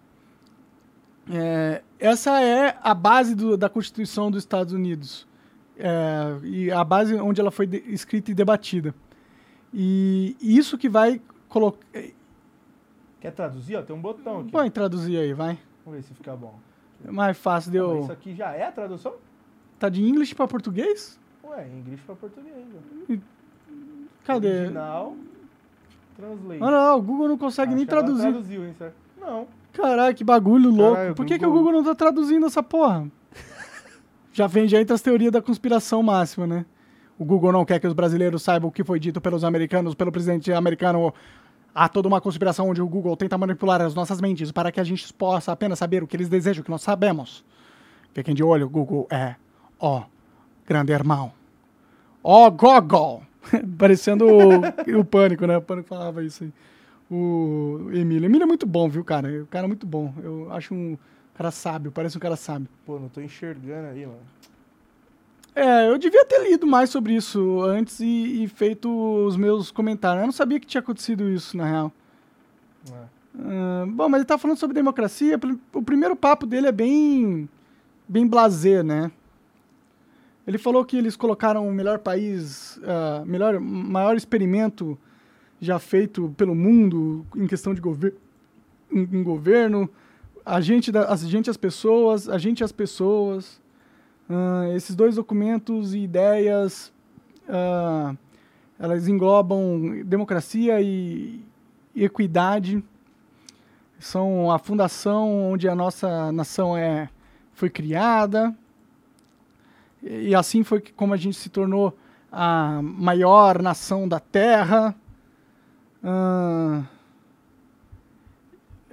É, 1.29 1.81
essa 1.99 2.41
é 2.41 2.77
a 2.81 2.93
base 2.93 3.35
do- 3.35 3.57
da 3.57 3.69
Constituição 3.69 4.31
dos 4.31 4.43
Estados 4.43 4.73
Unidos. 4.73 5.27
É, 5.77 6.37
e 6.43 6.71
a 6.71 6.83
base 6.83 7.13
onde 7.15 7.39
ela 7.39 7.51
foi 7.51 7.67
de- 7.67 7.83
escrita 7.87 8.31
e 8.31 8.33
debatida. 8.33 8.95
E 9.73 10.35
isso 10.39 10.77
que 10.77 10.87
vai 10.89 11.21
colocar. 11.49 11.79
Quer 13.19 13.31
traduzir? 13.31 13.75
Ó, 13.75 13.81
tem 13.81 13.95
um 13.95 14.01
botão 14.01 14.39
aqui. 14.39 14.51
Põe 14.51 14.71
traduzir 14.71 15.17
aí, 15.17 15.33
vai. 15.33 15.59
Vamos 15.85 15.99
ver 15.99 16.07
se 16.07 16.13
fica 16.13 16.35
bom. 16.35 16.57
É 17.05 17.11
mais 17.11 17.37
fácil 17.37 17.71
de 17.71 17.77
Ah, 17.77 17.83
mas 17.83 17.95
eu. 17.95 18.01
Isso 18.03 18.11
aqui 18.11 18.33
já 18.35 18.51
é 18.53 18.63
a 18.67 18.71
tradução? 18.71 19.13
Tá 19.79 19.89
de 19.89 20.03
inglês 20.03 20.33
para 20.33 20.47
português? 20.47 21.19
Ué, 21.43 21.67
inglês 21.67 21.99
pra 22.05 22.15
português. 22.15 22.53
Cadê? 24.25 24.47
Original. 24.61 25.15
Translate. 26.15 26.63
Ah, 26.63 26.71
não, 26.71 26.97
o 26.97 27.01
Google 27.01 27.27
não 27.29 27.37
consegue 27.37 27.69
Acho 27.69 27.77
nem 27.77 27.85
traduzir. 27.85 28.21
traduziu, 28.31 28.65
hein, 28.65 28.73
certo? 28.77 28.95
Não. 29.21 29.47
Caralho, 29.71 30.15
que 30.15 30.23
bagulho 30.23 30.69
louco. 30.71 30.95
Caralho, 30.95 31.15
Por 31.15 31.25
que, 31.25 31.37
que 31.37 31.45
o 31.45 31.49
Google- 31.49 31.65
Google 31.65 31.83
não 31.83 31.89
tá 31.89 31.95
traduzindo 31.95 32.45
essa 32.47 32.63
porra? 32.63 33.07
já 34.33 34.47
vem 34.47 34.67
já 34.67 34.79
entre 34.81 34.93
as 34.93 35.01
teorias 35.01 35.31
da 35.31 35.41
conspiração 35.41 36.01
máxima, 36.03 36.45
né? 36.47 36.65
O 37.19 37.25
Google 37.25 37.51
não 37.51 37.65
quer 37.65 37.79
que 37.79 37.87
os 37.87 37.93
brasileiros 37.93 38.41
saibam 38.43 38.69
o 38.69 38.71
que 38.71 38.83
foi 38.83 38.99
dito 38.99 39.19
pelos 39.21 39.43
americanos, 39.43 39.95
pelo 39.95 40.11
presidente 40.11 40.51
americano. 40.51 41.13
Há 41.73 41.87
toda 41.87 42.07
uma 42.07 42.19
conspiração 42.19 42.69
onde 42.69 42.81
o 42.81 42.87
Google 42.87 43.15
tenta 43.15 43.37
manipular 43.37 43.81
as 43.81 43.93
nossas 43.93 44.19
mentes 44.19 44.51
para 44.51 44.71
que 44.71 44.79
a 44.79 44.83
gente 44.83 45.13
possa 45.13 45.51
apenas 45.51 45.77
saber 45.79 46.01
o 46.03 46.07
que 46.07 46.15
eles 46.15 46.29
desejam, 46.29 46.61
o 46.61 46.63
que 46.65 46.71
nós 46.71 46.81
sabemos. 46.81 47.45
Fiquem 48.13 48.33
de 48.33 48.43
olho, 48.43 48.67
Google 48.67 49.07
é, 49.11 49.35
ó, 49.79 50.03
grande 50.65 50.91
irmão. 50.91 51.31
Ó, 52.23 52.49
Gogol! 52.49 53.23
Parecendo 53.77 54.25
o, 54.25 54.99
o 54.99 55.05
Pânico, 55.05 55.45
né? 55.45 55.57
O 55.57 55.61
Pânico 55.61 55.87
falava 55.87 56.23
isso 56.23 56.43
aí. 56.43 56.53
O 57.09 57.89
Emílio. 57.93 58.25
Emílio 58.25 58.43
é 58.43 58.47
muito 58.47 58.65
bom, 58.65 58.89
viu, 58.89 59.03
cara? 59.03 59.43
O 59.43 59.47
cara 59.47 59.65
é 59.65 59.67
muito 59.67 59.85
bom. 59.85 60.13
Eu 60.21 60.51
acho 60.51 60.73
um 60.73 60.97
cara 61.33 61.51
sábio, 61.51 61.91
parece 61.91 62.17
um 62.17 62.19
cara 62.19 62.35
sábio. 62.35 62.67
Pô, 62.85 62.99
não 62.99 63.07
tô 63.07 63.21
enxergando 63.21 63.87
aí, 63.87 64.05
mano. 64.05 64.19
É, 65.57 65.89
eu 65.89 65.97
devia 65.97 66.23
ter 66.23 66.47
lido 66.47 66.67
mais 66.67 66.91
sobre 66.91 67.15
isso 67.15 67.61
antes 67.61 67.99
e, 67.99 68.43
e 68.43 68.47
feito 68.47 68.87
os 69.25 69.35
meus 69.35 69.71
comentários. 69.71 70.21
Eu 70.21 70.27
não 70.27 70.31
sabia 70.31 70.59
que 70.59 70.67
tinha 70.67 70.81
acontecido 70.81 71.27
isso, 71.27 71.57
na 71.57 71.65
real. 71.65 71.91
É. 72.91 72.93
Ah, 73.39 73.85
bom, 73.87 74.07
mas 74.07 74.19
ele 74.19 74.25
tá 74.25 74.37
falando 74.37 74.57
sobre 74.57 74.75
democracia. 74.75 75.39
O 75.73 75.81
primeiro 75.81 76.15
papo 76.15 76.45
dele 76.45 76.67
é 76.67 76.71
bem, 76.71 77.49
bem 78.07 78.27
blazer, 78.27 78.83
né? 78.83 79.11
Ele 80.45 80.59
falou 80.59 80.85
que 80.85 80.95
eles 80.95 81.15
colocaram 81.15 81.67
o 81.67 81.73
melhor 81.73 81.97
país, 81.97 82.79
ah, 82.83 83.23
melhor, 83.25 83.59
maior 83.59 84.15
experimento 84.15 84.95
já 85.59 85.79
feito 85.79 86.35
pelo 86.37 86.53
mundo 86.53 87.25
em 87.35 87.47
questão 87.47 87.73
de 87.73 87.81
gover 87.81 88.13
em, 88.91 88.99
em 88.99 89.23
governo, 89.23 89.89
a 90.45 90.61
gente, 90.61 90.91
da, 90.91 91.11
a 91.11 91.15
gente 91.15 91.49
as 91.49 91.57
pessoas, 91.57 92.29
a 92.29 92.37
gente 92.37 92.63
as 92.63 92.71
pessoas. 92.71 93.59
Ah, 94.29 94.67
esses 94.75 94.95
dois 94.95 95.15
documentos 95.15 95.93
e 95.93 95.99
ideias, 95.99 96.91
ah, 97.47 98.13
elas 98.77 99.07
englobam 99.07 100.03
democracia 100.05 100.81
e, 100.81 101.43
equidade. 101.95 102.83
São 103.99 104.51
a 104.51 104.59
fundação 104.59 105.51
onde 105.51 105.67
a 105.67 105.73
nossa 105.73 106.31
nação 106.31 106.77
é, 106.77 107.09
foi 107.53 107.69
criada. 107.69 108.55
E, 110.03 110.35
assim 110.35 110.63
foi 110.63 110.81
como 110.95 111.13
a 111.13 111.17
gente 111.17 111.37
se 111.37 111.49
tornou 111.49 111.97
a 112.31 112.81
maior 112.83 113.61
nação 113.61 114.07
da 114.07 114.19
Terra. 114.19 114.93
Ah, 116.03 116.83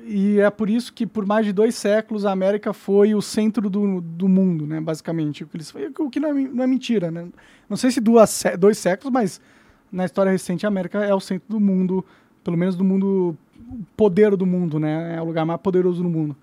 e 0.07 0.39
é 0.39 0.51
por 0.51 0.69
isso 0.69 0.93
que, 0.93 1.07
por 1.07 1.25
mais 1.25 1.47
de 1.47 1.53
dois 1.53 1.75
séculos, 1.75 2.27
a 2.27 2.31
América 2.31 2.73
foi 2.75 3.15
o 3.15 3.23
centro 3.23 3.71
do, 3.71 4.01
do 4.03 4.29
mundo, 4.29 4.67
né? 4.67 4.81
Basicamente. 4.81 5.45
O 5.45 5.47
que, 5.47 5.57
eles, 5.57 5.73
o 5.99 6.11
que 6.11 6.21
não, 6.21 6.31
é, 6.31 6.33
não 6.35 6.65
é 6.65 6.67
mentira, 6.67 7.11
né? 7.11 7.27
Não 7.69 7.77
sei 7.77 7.91
se 7.91 8.01
duas, 8.01 8.45
dois 8.59 8.77
séculos, 8.77 9.13
mas 9.13 9.41
na 9.91 10.05
história 10.05 10.31
recente 10.31 10.67
a 10.67 10.69
América 10.69 11.03
é 11.05 11.15
o 11.15 11.21
centro 11.21 11.49
do 11.49 11.59
mundo, 11.59 12.05
pelo 12.43 12.57
menos 12.57 12.77
do 12.77 12.85
mundo, 12.85 13.37
poder 13.97 14.37
do 14.37 14.45
mundo, 14.45 14.79
né? 14.79 15.17
É 15.17 15.23
o 15.23 15.25
lugar 15.25 15.47
mais 15.47 15.61
poderoso 15.61 16.03
do 16.03 16.09
mundo. 16.09 16.37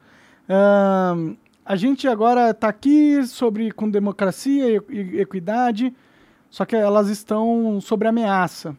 A 1.64 1.76
gente 1.76 2.08
agora 2.08 2.50
está 2.50 2.68
aqui 2.68 3.24
sobre 3.28 3.72
com 3.72 3.90
democracia 3.90 4.68
e, 4.68 4.82
e 4.90 5.22
equidade, 5.22 5.94
só 6.50 6.66
que 6.66 6.76
elas 6.76 7.10
estão 7.10 7.80
sobre 7.80 8.08
ameaça. 8.08 8.76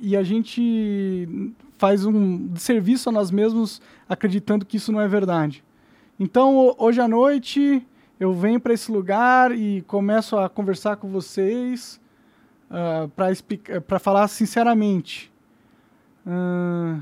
E 0.00 0.16
a 0.16 0.22
gente 0.22 1.52
faz 1.78 2.04
um 2.04 2.54
serviço 2.56 3.08
a 3.08 3.12
nós 3.12 3.30
mesmos 3.30 3.80
acreditando 4.08 4.66
que 4.66 4.76
isso 4.76 4.92
não 4.92 5.00
é 5.00 5.08
verdade. 5.08 5.64
Então, 6.20 6.56
ho- 6.56 6.74
hoje 6.78 7.00
à 7.00 7.06
noite, 7.08 7.86
eu 8.18 8.32
venho 8.34 8.58
para 8.60 8.74
esse 8.74 8.90
lugar 8.92 9.52
e 9.52 9.82
começo 9.82 10.36
a 10.36 10.48
conversar 10.48 10.96
com 10.96 11.08
vocês 11.08 12.00
para 13.86 13.98
falar 13.98 14.28
sinceramente. 14.28 15.32
Ah, 16.26 16.98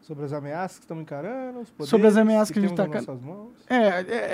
Sobre 0.00 0.24
as 0.24 0.32
ameaças 0.32 0.78
que 0.78 0.84
estamos 0.84 1.02
encarando, 1.02 1.58
os 1.58 1.70
poderes 1.70 1.90
Sobre 1.90 2.06
as 2.06 2.16
ameaças 2.16 2.52
que 2.52 2.60
a 2.60 2.62
gente 2.62 2.74
tá 2.76 2.86
nossas 2.86 3.20
mãos. 3.20 3.48
É, 3.68 3.76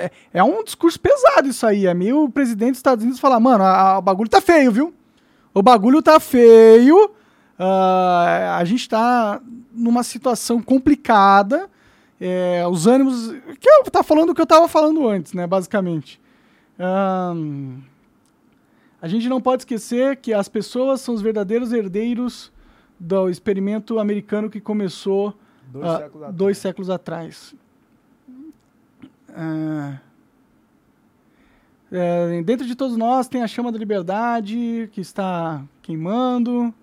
é, 0.05 0.11
é 0.31 0.43
um 0.43 0.63
discurso 0.63 0.99
pesado 0.99 1.47
isso 1.47 1.65
aí. 1.65 1.87
É 1.87 1.95
meio 1.95 2.25
o 2.25 2.29
presidente 2.31 2.71
dos 2.73 2.77
Estados 2.77 3.03
Unidos 3.03 3.19
falar, 3.19 3.39
mano, 3.39 3.63
a- 3.63 3.93
a- 3.93 3.97
o 3.97 4.01
bagulho 4.03 4.29
tá 4.29 4.39
feio, 4.39 4.71
viu? 4.71 4.93
O 5.51 5.63
bagulho 5.63 5.99
tá 6.03 6.19
feio. 6.19 7.11
Ah, 7.57 8.57
a 8.59 8.65
gente 8.65 8.87
tá 8.89 9.41
numa 9.71 10.03
situação 10.03 10.61
complicada. 10.61 11.69
é, 12.19 12.65
os 12.67 12.87
ânimos. 12.87 13.31
Que 13.59 13.69
eu 13.69 13.83
tá 13.85 14.01
falando 14.03 14.29
o 14.31 14.35
que 14.35 14.41
eu 14.41 14.45
tava 14.45 14.67
falando 14.67 15.07
antes, 15.07 15.33
né? 15.33 15.45
Basicamente. 15.45 16.21
Ahn, 16.79 17.79
a 19.01 19.07
gente 19.07 19.27
não 19.27 19.41
pode 19.41 19.63
esquecer 19.63 20.15
que 20.17 20.33
as 20.33 20.47
pessoas 20.47 21.01
são 21.01 21.13
os 21.13 21.21
verdadeiros 21.21 21.73
herdeiros 21.73 22.51
do 22.99 23.29
experimento 23.29 23.99
americano 23.99 24.49
que 24.49 24.61
começou 24.61 25.37
Dois 25.71 25.85
ah, 25.85 25.97
séculos 25.97 26.21
atrás. 26.23 26.35
dois 26.35 26.57
séculos 26.57 26.89
atrás. 26.89 27.55
Ah, 29.35 29.97
é, 31.91 32.41
dentro 32.43 32.65
de 32.65 32.75
todos 32.75 32.95
nós 32.97 33.27
tem 33.27 33.43
a 33.43 33.47
chama 33.47 33.71
da 33.71 33.77
liberdade 33.77 34.89
que 34.93 35.01
está 35.01 35.63
queimando. 35.81 36.73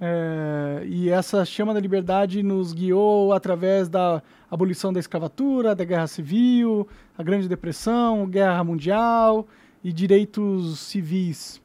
É, 0.00 0.84
e 0.86 1.10
essa 1.10 1.44
chama 1.44 1.74
da 1.74 1.80
liberdade 1.80 2.42
nos 2.42 2.72
guiou 2.72 3.32
através 3.32 3.88
da 3.88 4.22
abolição 4.50 4.92
da 4.92 5.00
escravatura, 5.00 5.74
da 5.74 5.84
guerra 5.84 6.06
civil, 6.06 6.86
a 7.16 7.22
Grande 7.22 7.48
Depressão, 7.48 8.26
guerra 8.28 8.62
mundial 8.62 9.46
e 9.82 9.92
direitos 9.92 10.78
civis. 10.78 11.60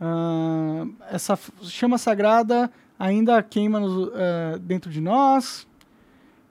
Ah, 0.00 0.86
essa 1.10 1.38
chama 1.62 1.96
sagrada 1.98 2.70
ainda 2.98 3.42
queima 3.42 3.80
nos- 3.80 4.10
eh, 4.14 4.58
dentro 4.60 4.90
de 4.90 5.00
nós 5.00 5.66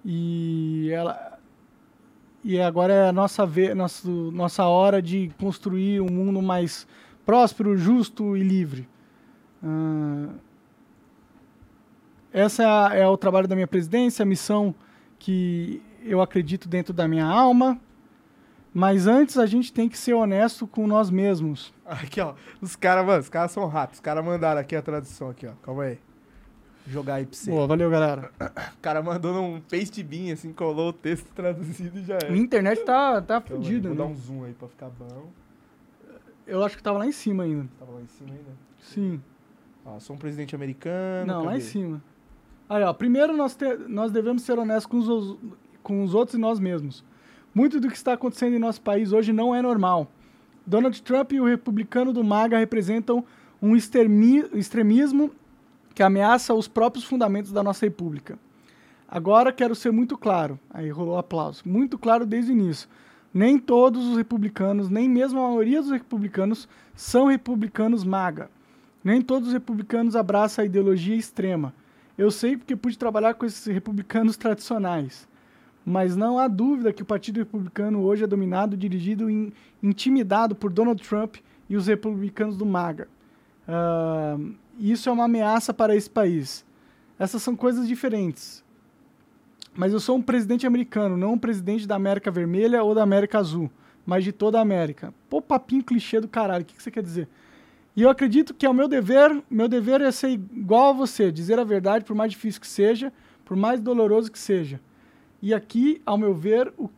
e 0.04 0.90
ela 0.92 1.38
e 2.44 2.60
agora 2.60 2.94
é 2.94 3.10
a 3.10 3.12
nossa 3.12 3.46
ve 3.46 3.74
nossa 4.32 4.66
hora 4.66 5.02
de 5.02 5.30
construir 5.40 6.00
um 6.00 6.10
mundo 6.10 6.42
mais 6.42 6.88
próspero, 7.26 7.76
justo 7.78 8.36
e 8.38 8.42
livre. 8.44 8.88
Ah, 9.64 10.30
essa 12.34 12.64
é, 12.64 12.66
a- 12.66 12.96
é 12.96 13.08
o 13.08 13.18
trabalho 13.18 13.48
da 13.48 13.56
minha 13.56 13.68
presidência, 13.68 14.24
a 14.24 14.26
missão 14.26 14.74
que 15.18 15.82
eu 16.04 16.22
acredito 16.22 16.68
dentro 16.70 16.94
da 16.94 17.08
minha 17.08 17.26
alma. 17.26 17.80
Mas 18.74 19.08
antes 19.08 19.38
a 19.38 19.48
gente 19.48 19.74
tem 19.74 19.90
que 19.90 19.98
ser 19.98 20.14
honesto 20.14 20.68
com 20.68 20.86
nós 20.86 21.10
mesmos. 21.10 21.74
Aqui, 21.86 22.22
ó. 22.22 22.36
Os 22.62 22.76
caras, 22.76 23.04
mano, 23.06 23.20
os 23.20 23.28
caras 23.30 23.52
são 23.52 23.66
rápidos. 23.68 23.98
Os 23.98 24.02
caras 24.02 24.24
mandaram 24.24 24.62
aqui 24.62 24.76
a 24.76 24.82
tradução 24.82 25.30
aqui, 25.30 25.48
ó. 25.48 25.54
Calma 25.64 25.84
aí. 25.84 26.00
Vou 26.86 26.94
jogar 26.94 27.16
aí 27.16 27.26
pra 27.26 27.36
você. 27.36 27.50
Boa, 27.50 27.66
valeu, 27.68 27.90
galera. 27.90 28.32
O 28.40 28.80
cara 28.80 29.02
mandou 29.02 29.34
num 29.34 29.60
paste 29.60 30.04
bin, 30.04 30.32
assim, 30.32 30.54
colou 30.54 30.90
o 30.90 30.94
texto 30.94 31.28
traduzido 31.34 31.98
e 31.98 32.04
já 32.04 32.20
é. 32.24 32.30
Minha 32.30 32.44
internet 32.44 32.84
tá, 32.86 33.20
tá 33.22 33.38
aí, 33.38 33.42
fodida, 33.44 33.90
Vou 33.90 33.98
né? 33.98 34.04
dar 34.04 34.08
um 34.10 34.16
zoom 34.16 34.44
aí 34.44 34.54
pra 34.54 34.68
ficar 34.68 34.90
bom. 34.90 35.30
Eu 36.46 36.64
acho 36.64 36.78
que 36.78 36.84
tava 36.84 37.00
lá 37.00 37.08
em 37.08 37.12
cima 37.12 37.44
ainda. 37.44 37.68
Tava 37.80 37.92
lá 37.94 38.02
em 38.02 38.08
cima 38.08 38.30
ainda. 38.30 38.52
Sim. 38.80 39.22
Ó, 39.84 40.00
sou 40.00 40.16
um 40.16 40.20
presidente 40.20 40.56
americano. 40.56 41.26
Não, 41.26 41.40
lá 41.44 41.52
cadê? 41.54 41.58
em 41.58 41.62
cima. 41.62 42.04
Aí, 42.70 42.84
ó. 42.84 42.94
Primeiro, 42.94 43.36
nós, 43.36 43.56
te- 43.56 43.78
nós 43.88 44.12
devemos 44.12 44.44
ser 44.44 44.58
honestos 44.60 44.86
com 44.86 44.98
os, 45.00 45.38
com 45.82 46.04
os 46.04 46.14
outros 46.14 46.36
e 46.38 46.40
nós 46.40 46.60
mesmos. 46.60 47.04
Muito 47.54 47.80
do 47.80 47.88
que 47.90 47.96
está 47.98 48.14
acontecendo 48.14 48.56
em 48.56 48.60
nosso 48.60 48.80
país 48.82 49.12
hoje 49.12 49.34
não 49.34 49.56
é 49.56 49.62
normal. 49.62 50.08
Donald 50.66 51.02
Trump 51.02 51.32
e 51.34 51.42
o 51.42 51.46
republicano 51.46 52.14
do 52.14 52.24
MAGA 52.24 52.60
representam 52.60 53.26
um 53.60 53.76
extremismo 53.76 55.32
que 55.96 56.04
ameaça 56.04 56.54
os 56.54 56.68
próprios 56.68 57.04
fundamentos 57.04 57.52
da 57.52 57.64
nossa 57.64 57.86
república. 57.86 58.38
Agora 59.08 59.52
quero 59.52 59.74
ser 59.74 59.92
muito 59.92 60.16
claro. 60.16 60.60
Aí 60.70 60.90
rolou 60.92 61.18
aplauso. 61.18 61.64
Muito 61.66 61.98
claro 61.98 62.26
desde 62.26 62.52
o 62.52 62.56
início. 62.56 62.88
Nem 63.34 63.58
todos 63.58 64.06
os 64.08 64.16
republicanos, 64.18 64.90
nem 64.90 65.10
mesmo 65.10 65.40
a 65.40 65.48
maioria 65.50 65.82
dos 65.82 65.92
republicanos, 65.92 66.70
são 66.96 67.26
republicanos 67.26 68.04
MAGA. 68.04 68.50
Nem 69.04 69.22
todos 69.22 69.48
os 69.48 69.54
republicanos 69.54 70.16
abraçam 70.16 70.62
a 70.62 70.66
ideologia 70.66 71.16
extrema. 71.16 71.74
Eu 72.20 72.32
sei 72.32 72.58
porque 72.58 72.76
pude 72.76 72.98
trabalhar 72.98 73.34
com 73.36 73.46
esses 73.46 73.66
republicanos 73.66 74.36
tradicionais. 74.36 75.26
Mas 75.86 76.18
não 76.18 76.38
há 76.38 76.50
dúvida 76.50 76.92
que 76.92 77.02
o 77.02 77.06
Partido 77.06 77.38
Republicano 77.38 78.04
hoje 78.04 78.26
é 78.26 78.28
dominado, 78.28 78.76
dirigido 78.76 79.30
e 79.30 79.54
intimidado 79.82 80.54
por 80.54 80.70
Donald 80.70 81.02
Trump 81.02 81.38
e 81.70 81.78
os 81.78 81.88
republicanos 81.88 82.58
do 82.58 82.66
MAGA. 82.66 83.08
E 84.78 84.92
isso 84.92 85.08
é 85.08 85.12
uma 85.14 85.24
ameaça 85.24 85.74
para 85.74 85.96
esse 85.96 86.10
país. 86.10 86.66
Essas 87.18 87.42
são 87.42 87.56
coisas 87.56 87.88
diferentes. 87.88 88.66
Mas 89.74 89.94
eu 89.94 90.00
sou 90.02 90.18
um 90.18 90.22
presidente 90.22 90.68
americano, 90.68 91.16
não 91.16 91.34
um 91.36 91.40
presidente 91.40 91.88
da 91.88 91.96
América 91.96 92.30
Vermelha 92.30 92.84
ou 92.84 92.94
da 92.94 93.02
América 93.02 93.40
Azul, 93.40 93.72
mas 94.06 94.26
de 94.26 94.34
toda 94.34 94.60
a 94.60 94.62
América. 94.62 95.14
Pô, 95.30 95.42
papinho 95.42 95.86
clichê 95.86 96.20
do 96.20 96.28
caralho, 96.28 96.64
o 96.64 96.66
que, 96.66 96.76
que 96.76 96.84
você 96.84 96.92
quer 96.92 97.02
dizer? 97.02 97.30
E 97.96 98.02
eu 98.04 98.10
acredito 98.10 98.54
que 98.54 98.66
é 98.66 98.70
o 98.70 98.74
meu 98.74 98.88
dever, 98.88 99.44
meu 99.50 99.68
dever 99.68 100.02
é 100.02 100.12
ser 100.12 100.30
igual 100.30 100.90
a 100.90 100.94
você, 100.94 101.32
dizer 101.32 101.60
a 101.60 101.64
verdade, 101.64 102.06
por 102.06 102.16
mais 102.16 102.32
difícil 102.32 102.62
que 102.62 102.68
seja, 102.68 103.12
por 103.44 103.58
mais 103.58 103.80
doloroso 103.82 104.32
que 104.32 104.40
seja. 104.40 104.80
E 105.42 105.54
aqui, 105.54 106.02
ao 106.06 106.18
meu 106.18 106.34
ver, 106.34 106.72
o- 106.78 106.90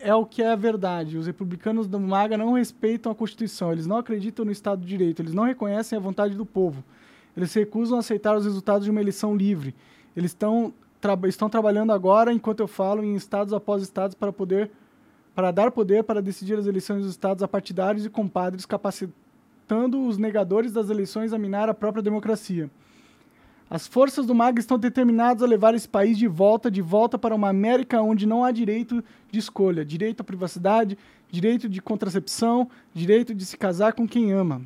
é 0.00 0.14
o 0.14 0.24
que 0.24 0.42
é 0.42 0.50
a 0.50 0.56
verdade. 0.56 1.18
Os 1.18 1.26
republicanos 1.26 1.86
do 1.86 1.98
MAGA 2.00 2.36
não 2.38 2.52
respeitam 2.52 3.10
a 3.12 3.14
Constituição, 3.14 3.72
eles 3.72 3.86
não 3.86 3.96
acreditam 3.98 4.44
no 4.44 4.52
Estado 4.52 4.80
de 4.80 4.86
Direito, 4.86 5.20
eles 5.20 5.34
não 5.34 5.44
reconhecem 5.44 5.96
a 5.96 6.00
vontade 6.00 6.34
do 6.36 6.46
povo. 6.46 6.82
Eles 7.36 7.50
se 7.50 7.58
recusam 7.60 7.96
a 7.96 8.00
aceitar 8.00 8.36
os 8.36 8.44
resultados 8.44 8.84
de 8.84 8.90
uma 8.90 9.00
eleição 9.00 9.36
livre. 9.36 9.74
Eles 10.16 10.30
estão, 10.30 10.72
tra- 11.00 11.18
estão 11.26 11.48
trabalhando 11.48 11.92
agora, 11.92 12.32
enquanto 12.32 12.60
eu 12.60 12.68
falo, 12.68 13.04
em 13.04 13.14
estados 13.14 13.52
após 13.52 13.82
estados 13.82 14.14
para 14.14 14.32
poder 14.32 14.70
para 15.34 15.52
dar 15.52 15.70
poder 15.70 16.02
para 16.02 16.20
decidir 16.20 16.58
as 16.58 16.66
eleições 16.66 17.02
dos 17.02 17.10
estados 17.12 17.44
a 17.44 17.48
partidários 17.48 18.04
e 18.04 18.10
compadres, 18.10 18.66
capacitando 19.68 20.06
os 20.06 20.16
negadores 20.16 20.72
das 20.72 20.88
eleições 20.88 21.32
a 21.32 21.38
minar 21.38 21.68
a 21.68 21.74
própria 21.74 22.02
democracia. 22.02 22.70
As 23.68 23.86
forças 23.86 24.24
do 24.24 24.34
MAG 24.34 24.58
estão 24.58 24.78
determinadas 24.78 25.42
a 25.42 25.46
levar 25.46 25.74
esse 25.74 25.86
país 25.86 26.16
de 26.16 26.26
volta, 26.26 26.70
de 26.70 26.80
volta 26.80 27.18
para 27.18 27.34
uma 27.34 27.50
América 27.50 28.00
onde 28.00 28.26
não 28.26 28.42
há 28.42 28.50
direito 28.50 29.04
de 29.30 29.38
escolha, 29.38 29.84
direito 29.84 30.22
à 30.22 30.24
privacidade, 30.24 30.96
direito 31.30 31.68
de 31.68 31.82
contracepção, 31.82 32.70
direito 32.94 33.34
de 33.34 33.44
se 33.44 33.58
casar 33.58 33.92
com 33.92 34.08
quem 34.08 34.32
ama. 34.32 34.62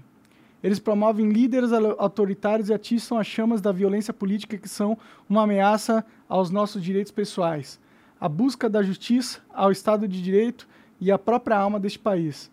Eles 0.62 0.78
promovem 0.78 1.30
líderes 1.30 1.72
autoritários 1.72 2.68
e 2.68 2.74
atiçam 2.74 3.18
as 3.18 3.26
chamas 3.26 3.60
da 3.60 3.72
violência 3.72 4.14
política 4.14 4.56
que 4.56 4.68
são 4.68 4.96
uma 5.28 5.42
ameaça 5.42 6.04
aos 6.28 6.48
nossos 6.50 6.80
direitos 6.80 7.10
pessoais, 7.10 7.80
a 8.20 8.28
busca 8.28 8.70
da 8.70 8.84
justiça, 8.84 9.40
ao 9.52 9.72
Estado 9.72 10.06
de 10.06 10.22
Direito 10.22 10.68
e 11.00 11.10
à 11.10 11.18
própria 11.18 11.56
alma 11.56 11.80
deste 11.80 11.98
país. 11.98 12.51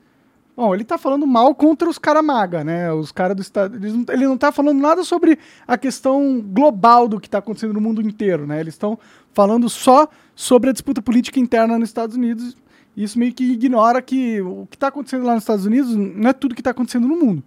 Bom, 0.59 0.73
ele 0.73 0.83
está 0.83 0.97
falando 0.97 1.25
mal 1.25 1.55
contra 1.55 1.89
os 1.89 1.97
caras 1.97 2.21
maga, 2.21 2.65
né? 2.65 2.91
Os 2.91 3.13
caras 3.13 3.33
do 3.33 3.41
Estado. 3.41 3.77
Ele 4.11 4.25
não 4.25 4.35
está 4.35 4.51
falando 4.51 4.77
nada 4.77 5.05
sobre 5.05 5.39
a 5.65 5.77
questão 5.77 6.41
global 6.41 7.07
do 7.07 7.17
que 7.17 7.29
está 7.29 7.37
acontecendo 7.37 7.71
no 7.71 7.79
mundo 7.79 8.01
inteiro, 8.01 8.45
né? 8.45 8.59
Eles 8.59 8.73
estão 8.73 8.99
falando 9.31 9.69
só 9.69 10.09
sobre 10.35 10.69
a 10.69 10.73
disputa 10.73 11.01
política 11.01 11.39
interna 11.39 11.79
nos 11.79 11.87
Estados 11.87 12.17
Unidos. 12.17 12.57
Isso 12.93 13.17
meio 13.17 13.33
que 13.33 13.53
ignora 13.53 14.01
que 14.01 14.41
o 14.41 14.67
que 14.69 14.75
está 14.75 14.89
acontecendo 14.89 15.23
lá 15.25 15.33
nos 15.33 15.43
Estados 15.43 15.65
Unidos 15.65 15.95
não 15.95 16.29
é 16.29 16.33
tudo 16.33 16.53
que 16.53 16.59
está 16.59 16.71
acontecendo 16.71 17.07
no 17.07 17.15
mundo. 17.15 17.41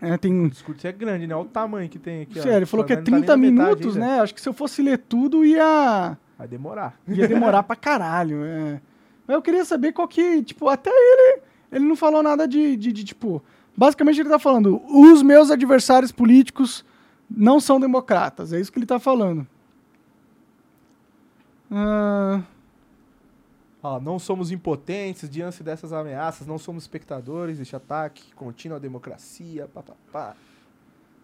É, 0.00 0.16
tem 0.16 0.46
O 0.46 0.48
discurso 0.48 0.86
é 0.86 0.92
grande, 0.92 1.26
né? 1.26 1.34
Olha 1.34 1.44
o 1.44 1.48
tamanho 1.50 1.90
que 1.90 1.98
tem 1.98 2.22
aqui. 2.22 2.40
Sério, 2.40 2.60
ele 2.60 2.64
falou 2.64 2.86
que 2.86 2.94
é 2.94 2.96
Não 2.96 3.04
tá 3.04 3.10
nem 3.10 3.20
30 3.20 3.32
na 3.32 3.36
metade 3.36 3.68
minutos, 3.82 3.96
né? 3.96 4.20
Acho 4.20 4.34
que 4.34 4.40
se 4.40 4.48
eu 4.48 4.54
fosse 4.54 4.80
ler 4.80 4.96
tudo, 4.96 5.44
ia, 5.44 6.16
Vai 6.38 6.48
demorar. 6.48 6.98
ia 7.06 7.28
demorar 7.28 7.64
pra 7.64 7.76
caralho. 7.76 8.42
É. 8.46 8.80
Mas 9.26 9.34
eu 9.34 9.42
queria 9.42 9.66
saber 9.66 9.92
qual 9.92 10.08
que, 10.08 10.42
tipo, 10.42 10.70
até 10.70 10.88
ele, 10.88 11.42
ele 11.70 11.84
não 11.84 11.96
falou 11.96 12.22
nada 12.22 12.46
de, 12.46 12.76
de, 12.76 12.92
de, 12.92 13.04
tipo... 13.04 13.42
Basicamente 13.76 14.20
ele 14.20 14.28
tá 14.28 14.38
falando, 14.38 14.82
os 14.88 15.22
meus 15.22 15.50
adversários 15.50 16.10
políticos 16.10 16.84
não 17.30 17.60
são 17.60 17.78
democratas. 17.78 18.52
É 18.52 18.60
isso 18.60 18.72
que 18.72 18.78
ele 18.78 18.86
tá 18.86 18.98
falando. 18.98 19.46
Ah, 21.70 22.42
Ó, 23.82 24.00
não 24.00 24.18
somos 24.18 24.50
impotentes 24.50 25.30
diante 25.30 25.62
dessas 25.62 25.92
ameaças, 25.92 26.46
não 26.46 26.58
somos 26.58 26.82
espectadores 26.82 27.58
deste 27.58 27.76
ataque 27.76 28.34
contínuo 28.34 28.76
à 28.76 28.80
democracia, 28.80 29.68
papapá. 29.72 30.34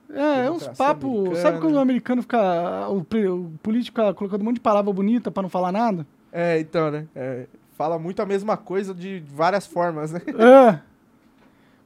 é, 0.08 0.46
é 0.46 0.50
uns 0.50 0.62
americana. 0.62 1.34
Sabe 1.36 1.60
quando 1.60 1.74
o 1.74 1.80
americano 1.80 2.22
fica... 2.22 2.88
O, 2.88 2.98
o 3.00 3.50
político 3.62 3.98
fica 3.98 4.14
colocando 4.14 4.42
um 4.42 4.44
monte 4.44 4.56
de 4.56 4.60
palavra 4.60 4.92
bonita 4.92 5.30
pra 5.32 5.42
não 5.42 5.50
falar 5.50 5.72
nada? 5.72 6.06
É, 6.32 6.60
então, 6.60 6.90
né? 6.90 7.08
É, 7.14 7.46
fala 7.74 7.98
muito 7.98 8.22
a 8.22 8.26
mesma 8.26 8.56
coisa 8.56 8.94
de 8.94 9.22
várias 9.26 9.66
formas, 9.66 10.12
né? 10.12 10.20
É. 10.38 10.78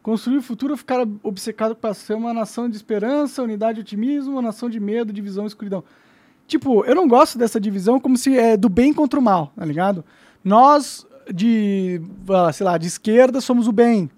Construir 0.03 0.39
o 0.39 0.43
futuro 0.43 0.75
é 0.75 0.77
ficar 0.77 1.07
obcecado 1.23 1.75
para 1.75 1.93
ser 1.93 2.15
uma 2.15 2.33
nação 2.33 2.69
de 2.69 2.77
esperança, 2.77 3.43
unidade 3.43 3.81
otimismo, 3.81 4.33
uma 4.33 4.43
nação 4.43 4.71
de 4.71 4.79
medo, 4.79 5.13
divisão 5.13 5.45
e 5.45 5.49
escuridão. 5.49 5.83
Tipo, 6.47 6.85
eu 6.85 6.95
não 6.95 7.07
gosto 7.07 7.37
dessa 7.37 7.61
divisão 7.61 8.01
como 8.01 8.17
se 8.17 8.39
é 8.39 8.57
do 8.57 8.69
bem 8.69 8.93
contra 8.95 9.19
o 9.19 9.23
mal, 9.23 9.53
tá 9.55 9.65
ligado? 9.65 10.05
Nós, 10.43 11.07
de, 11.33 12.01
ah, 12.31 12.53
sei 12.53 12.65
lá, 12.65 12.79
de 12.79 12.87
esquerda 12.87 13.41
somos 13.41 13.69
o 13.69 13.73
bem. 13.73 14.11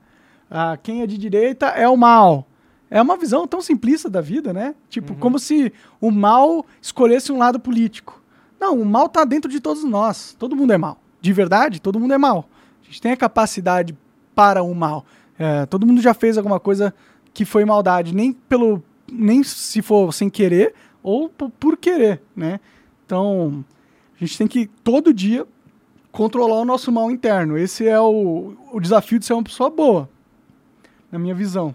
Ah, 0.49 0.79
quem 0.81 1.03
é 1.03 1.07
de 1.07 1.19
direita 1.19 1.67
é 1.67 1.89
o 1.89 1.97
mal. 1.97 2.47
É 2.89 3.01
uma 3.01 3.17
visão 3.17 3.47
tão 3.47 3.61
simplista 3.61 4.09
da 4.09 4.21
vida, 4.21 4.53
né? 4.53 4.75
Tipo, 4.89 5.15
como 5.17 5.39
se 5.39 5.73
o 6.01 6.11
mal 6.11 6.67
escolhesse 6.83 7.33
um 7.33 7.39
lado 7.39 7.59
político. 7.59 8.21
Não, 8.61 8.81
o 8.81 8.85
mal 8.85 9.09
tá 9.09 9.25
dentro 9.25 9.51
de 9.51 9.61
todos 9.61 9.83
nós. 9.85 10.37
Todo 10.39 10.57
mundo 10.57 10.73
é 10.73 10.79
mal. 10.79 11.01
De 11.21 11.33
verdade, 11.33 11.81
todo 11.81 12.01
mundo 12.01 12.15
é 12.15 12.19
mal. 12.19 12.49
A 12.83 12.87
gente 12.87 13.01
tem 13.01 13.13
a 13.13 13.17
capacidade 13.17 13.97
para 14.35 14.63
o 14.63 14.75
mal. 14.75 15.05
É, 15.39 15.67
todo 15.67 15.87
mundo 15.87 16.01
já 16.01 16.15
fez 16.15 16.37
alguma 16.37 16.61
coisa 16.61 16.95
que 17.33 17.45
foi 17.45 17.65
maldade, 17.65 18.15
nem 18.15 18.33
pelo 18.33 18.83
nem 19.11 19.43
se 19.43 19.83
for 19.83 20.13
sem 20.13 20.31
querer 20.31 20.75
ou 21.03 21.29
por, 21.29 21.77
querer, 21.77 22.23
né? 22.35 22.61
Então, 23.05 23.65
a 24.15 24.25
gente 24.25 24.39
tem 24.39 24.47
que 24.47 24.67
todo 24.85 25.13
dia 25.13 25.47
controlar 26.13 26.61
o 26.61 26.65
nosso 26.65 26.93
mal 26.93 27.11
interno. 27.11 27.57
Esse 27.57 27.89
é 27.89 27.99
o, 27.99 28.55
o 28.73 28.81
desafio 28.81 29.19
de 29.19 29.25
ser 29.25 29.33
uma 29.33 29.43
pessoa 29.43 29.71
boa, 29.71 30.09
na 31.11 31.19
minha 31.19 31.35
visão. 31.35 31.75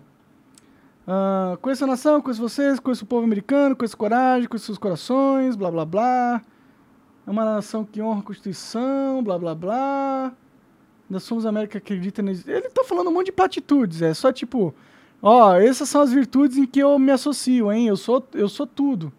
Uh, 1.08 1.58
conheço 1.58 1.84
a 1.84 1.88
nação, 1.88 2.22
conheço 2.22 2.42
vocês, 2.42 2.80
conheço 2.80 3.04
o 3.04 3.08
povo 3.08 3.26
americano, 3.26 3.76
conheço 3.76 3.98
coragem, 3.98 4.48
conheço 4.48 4.66
seus 4.66 4.78
corações, 4.78 5.56
blá 5.56 5.70
blá 5.70 5.86
blá. 5.86 6.42
É 7.26 7.32
uma 7.32 7.44
nação 7.44 7.84
que 7.84 8.02
honra 8.02 8.20
a 8.20 8.24
Constituição, 8.24 9.24
blá 9.24 9.38
blá 9.38 9.56
blá. 9.56 10.34
Nós 11.10 11.24
somos 11.24 11.46
a 11.46 11.50
América 11.50 11.80
que 11.80 11.94
acredita 11.94 12.22
nisso. 12.22 12.50
Ele 12.50 12.70
tá 12.70 12.84
falando 12.84 13.10
um 13.10 13.14
monte 13.14 13.28
de 13.28 13.32
platitudes, 13.32 14.02
é 14.02 14.14
só 14.14 14.32
tipo, 14.32 14.74
ó, 15.22 15.56
essas 15.56 15.90
são 15.90 16.02
as 16.02 16.12
virtudes 16.12 16.58
em 16.58 16.66
que 16.66 16.80
eu 16.80 16.98
me 16.98 17.12
associo, 17.12 17.72
hein? 17.72 17.88
Eu 17.88 17.98
sou, 17.98 18.26
eu 18.34 18.50
sou 18.50 18.66
tudo. 18.66 19.12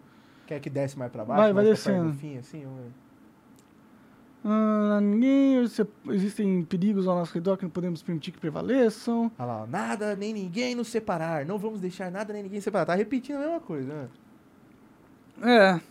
Quer 0.45 0.59
que 0.59 0.69
desce 0.69 0.97
mais 0.97 1.11
pra 1.11 1.25
baixo? 1.25 1.41
Vai, 1.41 1.53
vai 1.53 1.65
descendo. 1.65 2.13
Fim, 2.13 2.37
assim, 2.37 2.59
ver. 2.59 2.91
Ah, 4.49 4.99
ninguém, 5.01 5.57
existem 6.09 6.63
perigos 6.63 7.05
ao 7.05 7.17
nosso 7.17 7.33
redor 7.33 7.57
que 7.57 7.63
não 7.63 7.69
podemos 7.69 8.01
permitir 8.01 8.31
que 8.31 8.39
prevaleçam. 8.39 9.29
Olha 9.37 9.45
lá, 9.45 9.67
nada 9.67 10.15
nem 10.15 10.31
ninguém 10.33 10.73
nos 10.73 10.87
separar. 10.87 11.45
Não 11.45 11.57
vamos 11.57 11.81
deixar 11.81 12.09
nada 12.09 12.31
nem 12.31 12.43
ninguém 12.43 12.61
separar. 12.61 12.85
Tá 12.85 12.95
repetindo 12.95 13.35
a 13.35 13.39
mesma 13.39 13.59
coisa, 13.59 13.93
né? 13.93 14.07
É, 15.41 15.81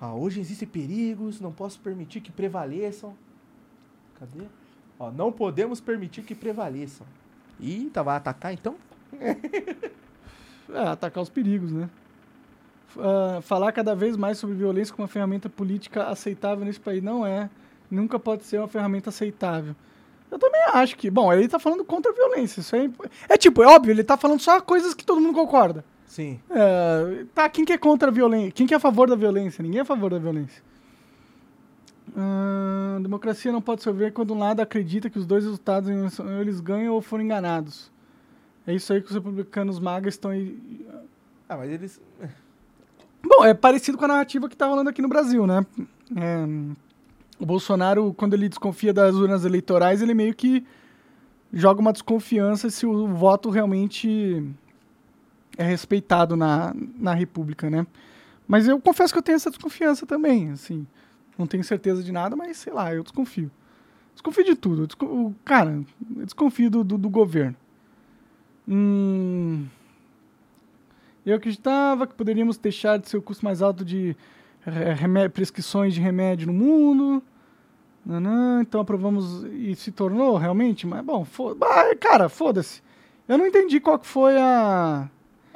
Ah, 0.00 0.14
hoje 0.14 0.40
existem 0.40 0.68
perigos, 0.68 1.40
não 1.40 1.52
posso 1.52 1.80
permitir 1.80 2.20
que 2.20 2.30
prevaleçam. 2.30 3.14
Cadê? 4.18 4.44
Ó, 4.98 5.10
não 5.10 5.32
podemos 5.32 5.80
permitir 5.80 6.22
que 6.22 6.34
prevaleçam. 6.34 7.06
Ih, 7.60 7.90
tá, 7.92 8.02
vai 8.02 8.16
atacar 8.16 8.52
então? 8.52 8.76
é 10.72 10.78
atacar 10.88 11.22
os 11.22 11.28
perigos, 11.28 11.72
né? 11.72 11.90
Ah, 12.96 13.40
falar 13.42 13.72
cada 13.72 13.94
vez 13.94 14.16
mais 14.16 14.38
sobre 14.38 14.54
violência 14.56 14.94
como 14.94 15.02
uma 15.02 15.08
ferramenta 15.08 15.48
política 15.48 16.04
aceitável 16.04 16.64
nesse 16.64 16.80
país 16.80 17.02
não 17.02 17.26
é. 17.26 17.50
Nunca 17.90 18.18
pode 18.18 18.44
ser 18.44 18.58
uma 18.58 18.68
ferramenta 18.68 19.10
aceitável. 19.10 19.74
Eu 20.30 20.38
também 20.38 20.60
acho 20.74 20.96
que. 20.96 21.10
Bom, 21.10 21.32
ele 21.32 21.48
tá 21.48 21.58
falando 21.58 21.84
contra 21.84 22.12
a 22.12 22.14
violência. 22.14 22.60
Isso 22.60 22.76
é, 22.76 22.90
é 23.30 23.36
tipo, 23.36 23.62
é 23.62 23.66
óbvio, 23.66 23.92
ele 23.92 24.04
tá 24.04 24.16
falando 24.16 24.40
só 24.40 24.60
coisas 24.60 24.94
que 24.94 25.04
todo 25.04 25.20
mundo 25.20 25.34
concorda. 25.34 25.84
Sim. 26.18 26.40
É, 26.50 27.24
tá, 27.32 27.48
quem 27.48 27.64
que 27.64 27.72
é 27.72 27.78
contra 27.78 28.08
a 28.08 28.10
violência? 28.10 28.50
Quem 28.50 28.66
que 28.66 28.74
é 28.74 28.76
a 28.76 28.80
favor 28.80 29.08
da 29.08 29.14
violência? 29.14 29.62
Ninguém 29.62 29.78
é 29.78 29.82
a 29.82 29.84
favor 29.84 30.10
da 30.10 30.18
violência. 30.18 30.60
Ah, 32.16 32.98
democracia 33.00 33.52
não 33.52 33.62
pode 33.62 33.88
ouvir 33.88 34.12
quando 34.12 34.34
um 34.34 34.38
lado 34.40 34.58
acredita 34.58 35.08
que 35.08 35.16
os 35.16 35.24
dois 35.24 35.44
resultados 35.44 35.88
eles 36.40 36.58
ganham 36.58 36.92
ou 36.92 37.00
foram 37.00 37.22
enganados. 37.22 37.88
É 38.66 38.74
isso 38.74 38.92
aí 38.92 39.00
que 39.00 39.06
os 39.06 39.14
republicanos 39.14 39.78
magas 39.78 40.14
estão 40.14 40.32
aí. 40.32 40.58
Ah, 41.48 41.56
mas 41.56 41.70
eles. 41.70 42.00
Bom, 43.22 43.44
é 43.44 43.54
parecido 43.54 43.96
com 43.96 44.04
a 44.06 44.08
narrativa 44.08 44.48
que 44.48 44.56
tá 44.56 44.66
rolando 44.66 44.90
aqui 44.90 45.00
no 45.00 45.08
Brasil, 45.08 45.46
né? 45.46 45.64
É, 46.16 46.44
o 47.38 47.46
Bolsonaro, 47.46 48.12
quando 48.12 48.34
ele 48.34 48.48
desconfia 48.48 48.92
das 48.92 49.14
urnas 49.14 49.44
eleitorais, 49.44 50.02
ele 50.02 50.14
meio 50.14 50.34
que 50.34 50.66
joga 51.52 51.80
uma 51.80 51.92
desconfiança 51.92 52.68
se 52.70 52.84
o 52.84 53.06
voto 53.06 53.50
realmente 53.50 54.44
é 55.56 55.64
respeitado 55.64 56.36
na, 56.36 56.74
na 56.96 57.14
República, 57.14 57.68
né? 57.70 57.86
Mas 58.46 58.66
eu 58.66 58.80
confesso 58.80 59.12
que 59.12 59.18
eu 59.18 59.22
tenho 59.22 59.36
essa 59.36 59.50
desconfiança 59.50 60.06
também, 60.06 60.50
assim. 60.50 60.86
Não 61.36 61.46
tenho 61.46 61.62
certeza 61.62 62.02
de 62.02 62.10
nada, 62.12 62.34
mas 62.34 62.56
sei 62.56 62.72
lá, 62.72 62.94
eu 62.94 63.02
desconfio. 63.02 63.50
Desconfio 64.14 64.44
de 64.44 64.54
tudo. 64.56 64.82
Eu 64.82 64.86
desco- 64.86 65.06
o- 65.06 65.34
cara, 65.44 65.70
eu 66.16 66.24
desconfio 66.24 66.70
do, 66.70 66.82
do, 66.82 66.98
do 66.98 67.08
governo. 67.10 67.56
Hum, 68.66 69.66
eu 71.24 71.36
acreditava 71.36 72.06
que 72.06 72.14
poderíamos 72.14 72.58
deixar 72.58 72.98
de 72.98 73.08
ser 73.08 73.16
o 73.16 73.22
custo 73.22 73.44
mais 73.44 73.62
alto 73.62 73.84
de 73.84 74.16
prescrições 75.32 75.94
de 75.94 76.00
remédio 76.00 76.46
no 76.46 76.52
mundo. 76.52 77.22
Nanã, 78.04 78.60
então 78.62 78.80
aprovamos 78.80 79.44
e 79.52 79.74
se 79.74 79.92
tornou 79.92 80.36
realmente, 80.38 80.86
mas 80.86 81.04
bom, 81.04 81.24
foda 81.24 81.66
cara, 81.96 82.28
foda-se. 82.28 82.82
Eu 83.26 83.36
não 83.36 83.46
entendi 83.46 83.80
qual 83.80 83.98
que 83.98 84.06
foi 84.06 84.36
a. 84.38 85.08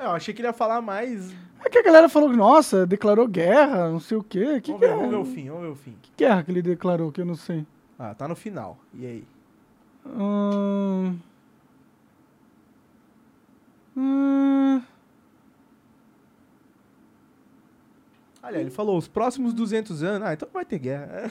É, 0.03 0.07
eu 0.07 0.11
achei 0.11 0.35
que 0.35 0.41
ele 0.41 0.49
ia 0.49 0.53
falar 0.53 0.83
mais. 0.83 1.33
É 1.65 1.71
que 1.71 1.79
a 1.79 1.83
galera 1.83 2.09
falou 2.09 2.29
que, 2.29 2.37
nossa, 2.37 2.85
declarou 2.85 3.29
guerra, 3.29 3.89
não 3.89 4.01
sei 4.01 4.17
o 4.17 4.23
quê. 4.23 4.61
Que 4.61 4.73
vamos, 4.73 4.81
ver, 4.81 4.89
guerra? 4.89 4.97
vamos 4.97 5.11
ver 5.11 5.17
o 5.17 5.25
fim, 5.25 5.49
vamos 5.49 5.63
ver 5.63 5.69
o 5.69 5.77
fim. 5.77 5.97
Que 6.03 6.11
guerra 6.17 6.43
que 6.43 6.51
ele 6.51 6.61
declarou, 6.61 7.13
que 7.13 7.21
eu 7.21 7.25
não 7.25 7.37
sei. 7.37 7.65
Ah, 7.97 8.13
tá 8.13 8.27
no 8.27 8.35
final. 8.35 8.77
E 8.93 9.07
aí? 9.07 9.25
Hum... 10.05 11.17
Hum... 13.97 14.83
Olha, 18.43 18.59
ele 18.59 18.71
falou 18.71 18.99
os 18.99 19.07
próximos 19.07 19.55
200 19.55 20.03
anos. 20.03 20.27
Ah, 20.27 20.33
então 20.33 20.49
vai 20.53 20.65
ter 20.65 20.81
guerra. 20.81 21.31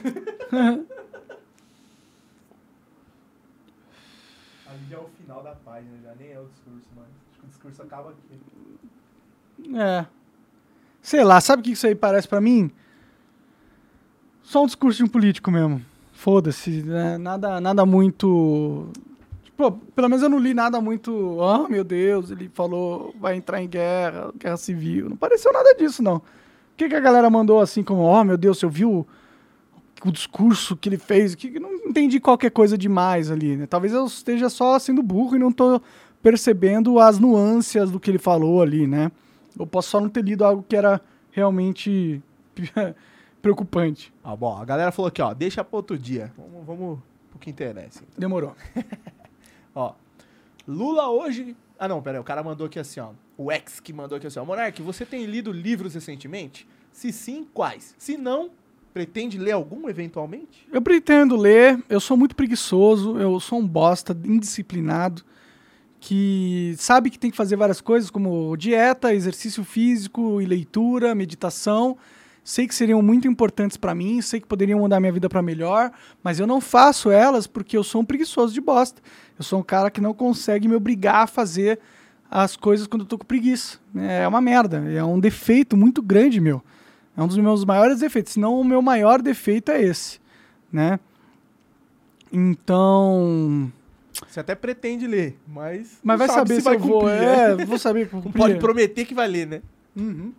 Ali 4.66 4.86
já 4.88 4.96
é 4.96 5.00
o 5.00 5.08
final 5.08 5.42
da 5.42 5.54
página, 5.56 5.98
já 6.02 6.14
nem 6.14 6.32
é 6.32 6.40
o 6.40 6.46
discurso, 6.46 6.88
mano. 6.96 7.21
O 7.42 7.46
discurso 7.46 7.82
acaba 7.82 8.10
aqui. 8.10 9.76
É. 9.76 10.06
Sei 11.00 11.24
lá, 11.24 11.40
sabe 11.40 11.60
o 11.60 11.64
que 11.64 11.72
isso 11.72 11.86
aí 11.86 11.94
parece 11.94 12.28
pra 12.28 12.40
mim? 12.40 12.70
Só 14.42 14.62
um 14.62 14.66
discurso 14.66 14.98
de 14.98 15.04
um 15.04 15.08
político 15.08 15.50
mesmo. 15.50 15.84
Foda-se, 16.12 16.82
né? 16.82 17.18
nada, 17.18 17.60
nada 17.60 17.84
muito. 17.84 18.88
Tipo, 19.42 19.72
pelo 19.72 20.08
menos 20.08 20.22
eu 20.22 20.28
não 20.28 20.38
li 20.38 20.54
nada 20.54 20.80
muito. 20.80 21.12
Oh, 21.12 21.68
meu 21.68 21.82
Deus, 21.82 22.30
ele 22.30 22.48
falou 22.52 23.14
vai 23.18 23.36
entrar 23.36 23.60
em 23.62 23.68
guerra, 23.68 24.32
guerra 24.38 24.56
civil. 24.56 25.08
Não 25.08 25.16
pareceu 25.16 25.52
nada 25.52 25.74
disso, 25.74 26.02
não. 26.02 26.16
O 26.16 26.22
que, 26.76 26.88
que 26.88 26.94
a 26.94 27.00
galera 27.00 27.28
mandou 27.28 27.60
assim, 27.60 27.82
como, 27.82 28.02
oh, 28.02 28.24
meu 28.24 28.36
Deus, 28.36 28.58
você 28.58 28.66
ouviu 28.66 29.06
o 30.04 30.10
discurso 30.10 30.76
que 30.76 30.88
ele 30.88 30.98
fez? 30.98 31.34
Que 31.34 31.58
não 31.58 31.74
entendi 31.86 32.20
qualquer 32.20 32.50
coisa 32.50 32.78
demais 32.78 33.30
ali, 33.30 33.56
né? 33.56 33.66
Talvez 33.66 33.92
eu 33.92 34.06
esteja 34.06 34.48
só 34.48 34.78
sendo 34.78 35.02
burro 35.02 35.36
e 35.36 35.38
não 35.38 35.52
tô 35.52 35.80
percebendo 36.22 36.98
as 36.98 37.18
nuances 37.18 37.90
do 37.90 37.98
que 37.98 38.10
ele 38.10 38.18
falou 38.18 38.62
ali, 38.62 38.86
né? 38.86 39.10
Eu 39.58 39.66
posso 39.66 39.90
só 39.90 40.00
não 40.00 40.08
ter 40.08 40.24
lido 40.24 40.44
algo 40.44 40.64
que 40.66 40.76
era 40.76 41.00
realmente 41.30 42.22
preocupante. 43.42 44.12
Ah, 44.22 44.36
bom, 44.36 44.56
a 44.56 44.64
galera 44.64 44.92
falou 44.92 45.08
aqui, 45.08 45.20
ó, 45.20 45.34
deixa 45.34 45.64
pra 45.64 45.76
outro 45.76 45.98
dia. 45.98 46.32
Vamos, 46.36 46.64
vamos 46.64 46.98
pro 47.30 47.38
que 47.38 47.50
interessa. 47.50 48.02
então. 48.02 48.20
Demorou. 48.20 48.54
Ó, 49.74 49.94
Lula 50.68 51.08
hoje... 51.08 51.56
Ah, 51.78 51.88
não, 51.88 52.00
pera 52.02 52.18
aí, 52.18 52.20
o 52.20 52.24
cara 52.24 52.42
mandou 52.42 52.66
aqui 52.66 52.78
assim, 52.78 53.00
ó. 53.00 53.10
O 53.36 53.50
ex 53.50 53.80
que 53.80 53.92
mandou 53.92 54.16
aqui 54.16 54.26
assim, 54.26 54.38
ó. 54.38 54.44
Monark, 54.44 54.80
você 54.82 55.04
tem 55.04 55.24
lido 55.24 55.50
livros 55.50 55.94
recentemente? 55.94 56.68
Se 56.92 57.10
sim, 57.10 57.44
quais? 57.52 57.94
Se 57.98 58.16
não, 58.16 58.50
pretende 58.92 59.38
ler 59.38 59.52
algum 59.52 59.88
eventualmente? 59.88 60.68
Eu 60.70 60.80
pretendo 60.80 61.34
ler, 61.34 61.82
eu 61.88 61.98
sou 61.98 62.16
muito 62.16 62.36
preguiçoso, 62.36 63.18
eu 63.18 63.40
sou 63.40 63.58
um 63.58 63.66
bosta, 63.66 64.16
indisciplinado, 64.24 65.24
que 66.04 66.74
sabe 66.78 67.10
que 67.10 67.18
tem 67.18 67.30
que 67.30 67.36
fazer 67.36 67.54
várias 67.54 67.80
coisas, 67.80 68.10
como 68.10 68.56
dieta, 68.56 69.14
exercício 69.14 69.62
físico 69.62 70.42
e 70.42 70.44
leitura, 70.44 71.14
meditação. 71.14 71.96
Sei 72.42 72.66
que 72.66 72.74
seriam 72.74 73.00
muito 73.00 73.28
importantes 73.28 73.76
para 73.76 73.94
mim, 73.94 74.20
sei 74.20 74.40
que 74.40 74.46
poderiam 74.48 74.80
mudar 74.80 74.98
minha 74.98 75.12
vida 75.12 75.28
para 75.28 75.40
melhor, 75.40 75.92
mas 76.20 76.40
eu 76.40 76.46
não 76.46 76.60
faço 76.60 77.08
elas 77.08 77.46
porque 77.46 77.76
eu 77.76 77.84
sou 77.84 78.00
um 78.00 78.04
preguiçoso 78.04 78.52
de 78.52 78.60
bosta. 78.60 79.00
Eu 79.38 79.44
sou 79.44 79.60
um 79.60 79.62
cara 79.62 79.92
que 79.92 80.00
não 80.00 80.12
consegue 80.12 80.66
me 80.66 80.74
obrigar 80.74 81.22
a 81.22 81.26
fazer 81.28 81.78
as 82.28 82.56
coisas 82.56 82.88
quando 82.88 83.02
eu 83.02 83.06
tô 83.06 83.16
com 83.16 83.24
preguiça. 83.24 83.78
É 83.94 84.26
uma 84.26 84.40
merda, 84.40 84.78
é 84.78 85.04
um 85.04 85.20
defeito 85.20 85.76
muito 85.76 86.02
grande 86.02 86.40
meu. 86.40 86.60
É 87.16 87.22
um 87.22 87.28
dos 87.28 87.38
meus 87.38 87.64
maiores 87.64 88.00
defeitos, 88.00 88.32
se 88.32 88.40
não 88.40 88.60
o 88.60 88.64
meu 88.64 88.82
maior 88.82 89.22
defeito 89.22 89.70
é 89.70 89.80
esse, 89.80 90.18
né? 90.72 90.98
Então, 92.32 93.70
Você 94.28 94.40
até 94.40 94.54
pretende 94.54 95.06
ler, 95.06 95.38
mas. 95.46 95.98
mas 96.02 96.18
vai 96.18 96.28
sabe 96.28 96.54
saber 96.54 96.60
se, 96.60 96.68
eu 96.68 96.78
vou, 96.78 97.00
cumprir, 97.00 97.22
é, 97.22 97.56
né? 97.56 97.64
vou 97.64 97.78
saber 97.78 98.02
eu 98.02 98.08
Não 98.12 98.22
cumprir. 98.22 98.38
pode 98.40 98.58
prometer 98.58 99.04
que 99.04 99.14
vai 99.14 99.26
ler, 99.28 99.46
né? 99.46 99.62
Uhum. 99.96 100.32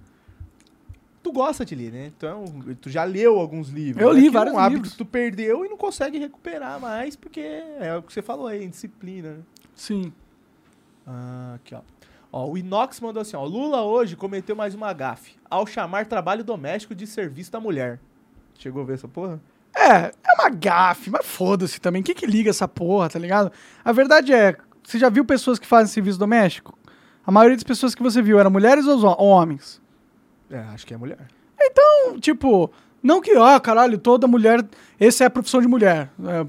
Tu 1.22 1.32
gosta 1.32 1.64
de 1.64 1.74
ler, 1.74 1.92
né? 1.92 2.12
Então, 2.16 2.44
tu 2.82 2.90
já 2.90 3.04
leu 3.04 3.40
alguns 3.40 3.70
livros. 3.70 4.02
Eu 4.04 4.14
né? 4.14 4.20
li 4.20 4.28
é 4.28 4.32
vários 4.32 4.54
um 4.54 4.60
hábito 4.60 4.76
livros. 4.76 4.92
que 4.92 4.98
tu 4.98 5.06
perdeu 5.06 5.66
e 5.66 5.70
não 5.70 5.78
consegue 5.78 6.18
recuperar 6.18 6.80
mais, 6.80 7.16
porque 7.16 7.40
é 7.40 7.96
o 7.96 8.04
que 8.04 8.12
você 8.12 8.22
falou 8.22 8.48
aí, 8.48 8.68
disciplina, 8.68 9.32
né? 9.32 9.40
Sim. 9.74 10.12
Ah, 11.08 11.54
aqui, 11.56 11.74
ó. 11.74 11.82
Ó, 12.32 12.50
o 12.50 12.58
Inox 12.58 13.00
mandou 13.00 13.22
assim, 13.22 13.36
ó. 13.36 13.46
Lula 13.46 13.84
hoje 13.84 14.16
cometeu 14.16 14.56
mais 14.56 14.74
uma 14.74 14.92
gafe 14.92 15.36
ao 15.50 15.68
chamar 15.68 16.08
trabalho 16.08 16.44
doméstico 16.44 16.94
de 16.96 17.06
serviço 17.06 17.52
da 17.52 17.60
mulher. 17.60 18.00
Chegou 18.58 18.82
a 18.82 18.86
ver 18.86 18.94
essa 18.96 19.08
porra? 19.08 19.40
É, 19.76 20.12
é 20.12 20.34
uma 20.40 20.50
gafe, 20.50 21.10
mas 21.10 21.26
foda-se 21.26 21.80
também. 21.82 22.04
Quem 22.04 22.14
que 22.14 22.26
liga 22.26 22.50
essa 22.50 22.68
porra, 22.68 23.10
tá 23.10 23.18
ligado? 23.18 23.52
A 23.84 23.92
verdade 23.92 24.34
é, 24.34 24.56
você 24.84 25.00
já 25.00 25.10
viu 25.10 25.26
pessoas 25.26 25.58
que 25.58 25.66
fazem 25.66 25.92
serviço 25.92 26.20
doméstico? 26.20 26.78
A 27.26 27.32
maioria 27.32 27.56
das 27.56 27.64
pessoas 27.64 27.96
que 27.96 28.04
você 28.04 28.22
viu 28.22 28.40
eram 28.40 28.52
mulheres 28.52 28.86
ou 28.86 29.04
homens? 29.20 29.82
É, 30.52 30.60
acho 30.74 30.86
que 30.86 30.94
é 30.94 30.98
mulher. 30.98 31.28
Então, 31.60 32.20
tipo, 32.20 32.72
Não 33.04 33.20
que, 33.20 33.36
ó, 33.36 33.60
caralho, 33.60 33.98
toda 33.98 34.28
mulher. 34.28 34.66
Essa 34.98 35.26
é 35.26 35.28
a 35.28 35.30
profissão 35.30 35.62
de 35.62 35.68
mulher. 35.68 36.10
É, 36.26 36.46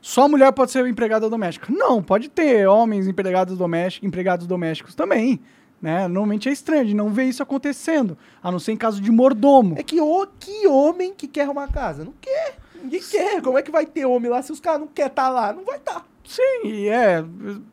só 0.00 0.26
mulher 0.26 0.50
pode 0.52 0.70
ser 0.70 0.86
empregada 0.86 1.28
doméstica. 1.28 1.66
Não, 1.70 2.02
pode 2.02 2.30
ter 2.30 2.66
homens 2.66 3.06
empregados 3.06 3.58
domésticos, 3.58 4.06
empregados 4.06 4.46
domésticos 4.46 4.94
também. 4.94 5.38
Né? 5.82 6.06
Normalmente 6.06 6.48
é 6.48 6.52
estranho 6.52 6.86
de 6.86 6.94
não 6.94 7.10
ver 7.10 7.24
isso 7.24 7.42
acontecendo. 7.42 8.16
A 8.40 8.52
não 8.52 8.60
ser 8.60 8.70
em 8.70 8.76
caso 8.76 9.00
de 9.00 9.10
mordomo. 9.10 9.74
É 9.76 9.82
que, 9.82 10.00
o, 10.00 10.26
que 10.38 10.68
homem 10.68 11.12
que 11.12 11.26
quer 11.26 11.42
arrumar 11.42 11.66
casa? 11.72 12.04
Não 12.04 12.14
quer. 12.20 12.54
Ninguém 12.80 13.00
quer. 13.00 13.42
Como 13.42 13.58
é 13.58 13.62
que 13.62 13.70
vai 13.70 13.84
ter 13.84 14.06
homem 14.06 14.30
lá 14.30 14.40
se 14.42 14.52
os 14.52 14.60
caras 14.60 14.80
não 14.80 14.86
querem 14.86 15.10
estar 15.10 15.28
lá? 15.28 15.52
Não 15.52 15.64
vai 15.64 15.78
estar. 15.78 16.06
Sim, 16.24 16.60
e 16.64 16.88
é. 16.88 17.24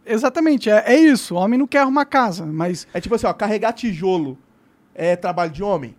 Exatamente, 0.04 0.72
é, 0.72 0.84
é 0.88 0.98
isso. 0.98 1.36
O 1.36 1.38
homem 1.38 1.60
não 1.60 1.68
quer 1.68 1.80
arrumar 1.80 2.06
casa, 2.06 2.48
mas. 2.48 2.88
É 2.94 3.00
tipo 3.00 3.14
assim, 3.14 3.28
ó, 3.28 3.34
carregar 3.34 3.74
tijolo 3.74 4.36
é 4.96 5.16
trabalho 5.16 5.52
de 5.52 5.62
homem? 5.62 5.96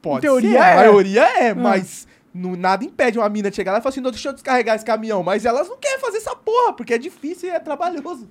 Pode 0.00 0.22
teoria 0.22 0.50
ser, 0.50 0.56
é. 0.56 0.72
a 0.72 0.76
maioria 0.76 1.22
é, 1.42 1.54
mas 1.54 2.08
não- 2.32 2.56
nada 2.56 2.84
impede 2.84 3.18
uma 3.18 3.28
mina 3.28 3.50
de 3.50 3.56
chegar 3.56 3.72
lá 3.72 3.78
e 3.78 3.82
falar 3.82 3.90
assim, 3.90 4.00
não, 4.00 4.10
deixa 4.10 4.28
eu 4.28 4.32
descarregar 4.32 4.76
esse 4.76 4.84
caminhão. 4.84 5.22
Mas 5.22 5.44
elas 5.44 5.68
não 5.68 5.76
querem 5.76 6.00
fazer 6.00 6.18
essa 6.18 6.34
porra, 6.34 6.72
porque 6.72 6.94
é 6.94 6.98
difícil 6.98 7.48
e 7.48 7.52
é 7.52 7.58
trabalhoso. 7.58 8.28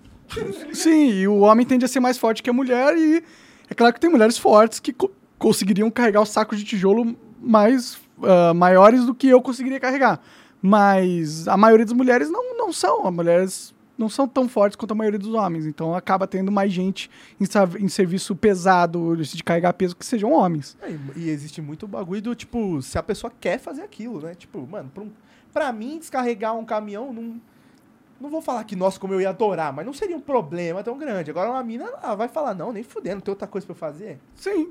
Sim, 0.73 1.09
e 1.11 1.27
o 1.27 1.39
homem 1.39 1.65
tende 1.65 1.85
a 1.85 1.87
ser 1.87 1.99
mais 1.99 2.17
forte 2.17 2.41
que 2.43 2.49
a 2.49 2.53
mulher, 2.53 2.97
e 2.97 3.23
é 3.69 3.73
claro 3.73 3.93
que 3.93 3.99
tem 3.99 4.09
mulheres 4.09 4.37
fortes 4.37 4.79
que 4.79 4.91
co- 4.93 5.11
conseguiriam 5.37 5.89
carregar 5.91 6.21
os 6.21 6.29
sacos 6.29 6.57
de 6.59 6.65
tijolo 6.65 7.15
mais 7.39 7.97
ah, 8.23 8.53
maiores 8.53 9.05
do 9.05 9.13
que 9.15 9.27
eu 9.27 9.41
conseguiria 9.41 9.79
carregar. 9.79 10.19
Mas 10.61 11.47
a 11.47 11.55
maioria 11.55 11.85
das 11.85 11.93
mulheres 11.93 12.29
não, 12.29 12.57
não 12.57 12.73
são. 12.73 13.07
As 13.07 13.13
mulheres 13.13 13.73
não 13.97 14.09
são 14.09 14.27
tão 14.27 14.49
fortes 14.49 14.75
quanto 14.75 14.91
a 14.91 14.95
maioria 14.95 15.19
dos 15.19 15.33
homens. 15.33 15.65
Então 15.67 15.93
acaba 15.95 16.25
tendo 16.25 16.51
mais 16.51 16.73
gente 16.73 17.09
em, 17.39 17.45
em 17.83 17.87
serviço 17.87 18.35
pesado 18.35 19.15
de 19.17 19.43
carregar 19.43 19.73
peso 19.73 19.95
que 19.95 20.05
sejam 20.05 20.31
homens. 20.33 20.75
É, 20.81 20.89
E, 20.89 20.99
e 21.25 21.29
existe 21.29 21.61
muito 21.61 21.87
bagulho 21.87 22.21
do, 22.21 22.33
tipo, 22.35 22.81
se 22.81 22.97
a 22.97 23.03
pessoa 23.03 23.31
quer 23.39 23.59
fazer 23.59 23.83
aquilo, 23.83 24.19
né? 24.21 24.33
Tipo, 24.33 24.65
mano, 24.65 24.89
pra, 24.91 25.03
um- 25.03 25.11
pra 25.53 25.71
mim, 25.71 25.99
descarregar 25.99 26.57
um 26.57 26.65
caminhão 26.65 27.13
não... 27.13 27.39
Não 28.19 28.29
vou 28.29 28.41
falar 28.41 28.63
que, 28.63 28.75
nossa, 28.75 28.99
como 28.99 29.13
eu 29.13 29.21
ia 29.21 29.29
adorar, 29.29 29.73
mas 29.73 29.85
não 29.85 29.93
seria 29.93 30.15
um 30.15 30.21
problema 30.21 30.81
tão 30.83 30.97
grande. 30.97 31.29
Agora 31.29 31.51
uma 31.51 31.63
mina 31.63 31.85
vai 32.17 32.27
falar, 32.27 32.53
não, 32.53 32.71
nem 32.71 32.83
fudendo, 32.83 33.21
tem 33.21 33.31
outra 33.31 33.47
coisa 33.47 33.67
pra 33.67 33.73
eu 33.73 33.77
fazer. 33.77 34.19
Sim. 34.35 34.69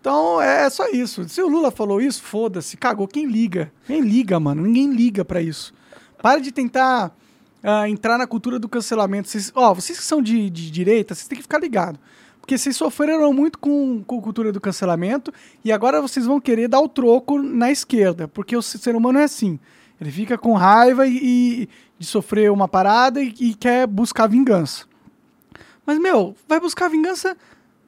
Então 0.00 0.40
é 0.40 0.68
só 0.70 0.88
isso. 0.88 1.28
Se 1.28 1.42
o 1.42 1.48
Lula 1.48 1.70
falou 1.70 2.00
isso, 2.00 2.22
foda-se, 2.22 2.76
cagou. 2.76 3.08
Quem 3.08 3.26
liga? 3.26 3.72
Quem 3.86 4.00
liga, 4.02 4.38
mano? 4.38 4.62
Ninguém 4.62 4.92
liga 4.92 5.24
pra 5.24 5.40
isso. 5.40 5.72
Para 6.20 6.40
de 6.40 6.52
tentar 6.52 7.16
ah, 7.62 7.88
entrar 7.88 8.18
na 8.18 8.26
cultura 8.26 8.58
do 8.58 8.68
cancelamento. 8.68 9.28
Vocês, 9.28 9.50
ó, 9.54 9.72
vocês 9.72 9.98
que 9.98 10.04
são 10.04 10.20
de, 10.22 10.50
de 10.50 10.70
direita, 10.70 11.14
vocês 11.14 11.26
têm 11.26 11.36
que 11.36 11.42
ficar 11.42 11.58
ligados. 11.58 11.98
Porque 12.38 12.58
vocês 12.58 12.76
sofreram 12.76 13.32
muito 13.32 13.58
com, 13.58 14.04
com 14.06 14.18
a 14.18 14.22
cultura 14.22 14.52
do 14.52 14.60
cancelamento 14.60 15.32
e 15.64 15.72
agora 15.72 16.02
vocês 16.02 16.26
vão 16.26 16.38
querer 16.38 16.68
dar 16.68 16.80
o 16.80 16.88
troco 16.88 17.42
na 17.42 17.70
esquerda. 17.70 18.28
Porque 18.28 18.54
o 18.54 18.60
ser 18.60 18.94
humano 18.94 19.18
é 19.18 19.24
assim. 19.24 19.58
Ele 19.98 20.10
fica 20.10 20.36
com 20.36 20.52
raiva 20.52 21.06
e, 21.06 21.16
e- 21.16 21.68
de 22.04 22.10
sofrer 22.10 22.50
uma 22.50 22.68
parada 22.68 23.20
e, 23.22 23.34
e 23.40 23.54
quer 23.54 23.86
buscar 23.86 24.26
vingança. 24.26 24.84
Mas, 25.86 25.98
meu, 25.98 26.34
vai 26.46 26.60
buscar 26.60 26.88
vingança 26.88 27.36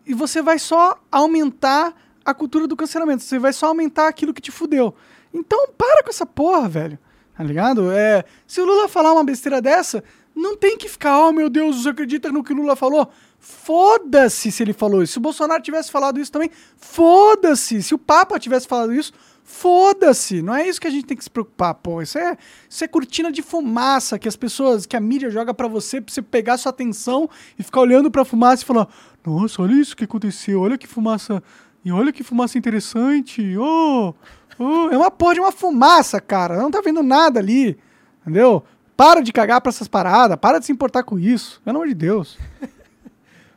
e 0.07 0.15
você 0.15 0.43
vai 0.43 0.59
só 0.59 0.99
aumentar 1.11 1.95
a 2.25 2.35
cultura 2.35 2.67
do 2.67 2.77
cancelamento. 2.77 3.23
Você 3.23 3.39
vai 3.39 3.53
só 3.53 3.67
aumentar 3.67 4.09
aquilo 4.09 4.35
que 4.35 4.41
te 4.41 4.51
fudeu. 4.51 4.95
Então, 5.33 5.69
para 5.77 6.03
com 6.03 6.11
essa 6.11 6.27
porra, 6.27 6.69
velho. 6.69 6.99
Tá 7.37 7.45
ligado? 7.45 7.93
É, 7.93 8.25
se 8.47 8.61
o 8.61 8.65
Lula 8.65 8.89
falar 8.89 9.13
uma 9.13 9.25
besteira 9.25 9.61
dessa, 9.61 10.03
não 10.35 10.57
tem 10.57 10.79
que 10.79 10.89
ficar, 10.89 11.19
oh 11.21 11.33
meu 11.33 11.51
Deus, 11.51 11.83
você 11.83 11.91
acredita 11.91 12.33
no 12.33 12.43
que 12.43 12.53
o 12.53 12.57
Lula 12.57 12.75
falou? 12.75 13.11
Foda-se 13.39 14.51
se 14.51 14.63
ele 14.63 14.73
falou 14.73 15.03
isso. 15.03 15.15
Se 15.15 15.19
o 15.19 15.23
Bolsonaro 15.23 15.63
tivesse 15.63 15.91
falado 15.91 16.19
isso 16.19 16.33
também, 16.33 16.51
foda-se. 16.77 17.83
Se 17.83 17.95
o 17.95 17.99
Papa 17.99 18.39
tivesse 18.39 18.67
falado 18.67 18.95
isso, 18.95 19.13
foda-se. 19.47 20.43
Não 20.43 20.55
é 20.55 20.69
isso 20.69 20.81
que 20.81 20.89
a 20.89 20.91
gente 20.91 21.07
tem 21.07 21.17
que 21.17 21.23
se 21.23 21.31
preocupar, 21.31 21.73
pô. 21.75 22.03
Isso 22.03 22.19
é, 22.19 22.37
isso 22.69 22.85
é 22.85 22.89
cortina 22.89 23.31
de 23.31 23.41
fumaça 23.41 24.19
que 24.19 24.29
as 24.29 24.37
pessoas, 24.37 24.85
que 24.85 24.97
a 24.97 25.01
mídia 25.01 25.31
joga 25.31 25.55
pra 25.55 25.69
você, 25.69 26.01
pra 26.01 26.13
você 26.13 26.21
pegar 26.21 26.59
sua 26.59 26.71
atenção 26.71 27.31
e 27.57 27.63
ficar 27.63 27.81
olhando 27.81 28.11
pra 28.11 28.25
fumaça 28.25 28.63
e 28.65 28.67
falar: 28.67 28.89
Nossa, 29.25 29.63
olha 29.63 29.73
isso 29.75 29.97
que 29.97 30.05
aconteceu, 30.05 30.61
olha 30.61 30.77
que 30.77 30.87
fumaça. 30.87 31.43
E 31.85 31.93
olha 31.93 32.13
que 32.13 32.25
fumaça 32.25 32.59
interessante. 32.59 33.57
Oh, 33.57 34.13
oh. 34.59 34.89
É 34.91 34.99
uma 34.99 35.11
porra 35.11 35.35
de 35.35 35.41
uma 35.41 35.53
fumaça, 35.53 36.21
cara. 36.21 36.57
Não 36.57 36.69
tá 36.69 36.81
vendo 36.81 37.01
nada 37.01 37.39
ali. 37.39 37.79
Entendeu? 38.23 38.65
Para 38.97 39.21
de 39.21 39.33
cagar 39.33 39.61
pra 39.61 39.71
essas 39.71 39.87
paradas, 39.87 40.37
para 40.37 40.59
de 40.59 40.67
se 40.67 40.73
importar 40.73 41.05
com 41.05 41.17
isso. 41.17 41.63
Pelo 41.65 41.77
amor 41.77 41.87
de 41.87 41.95
Deus. 41.95 42.37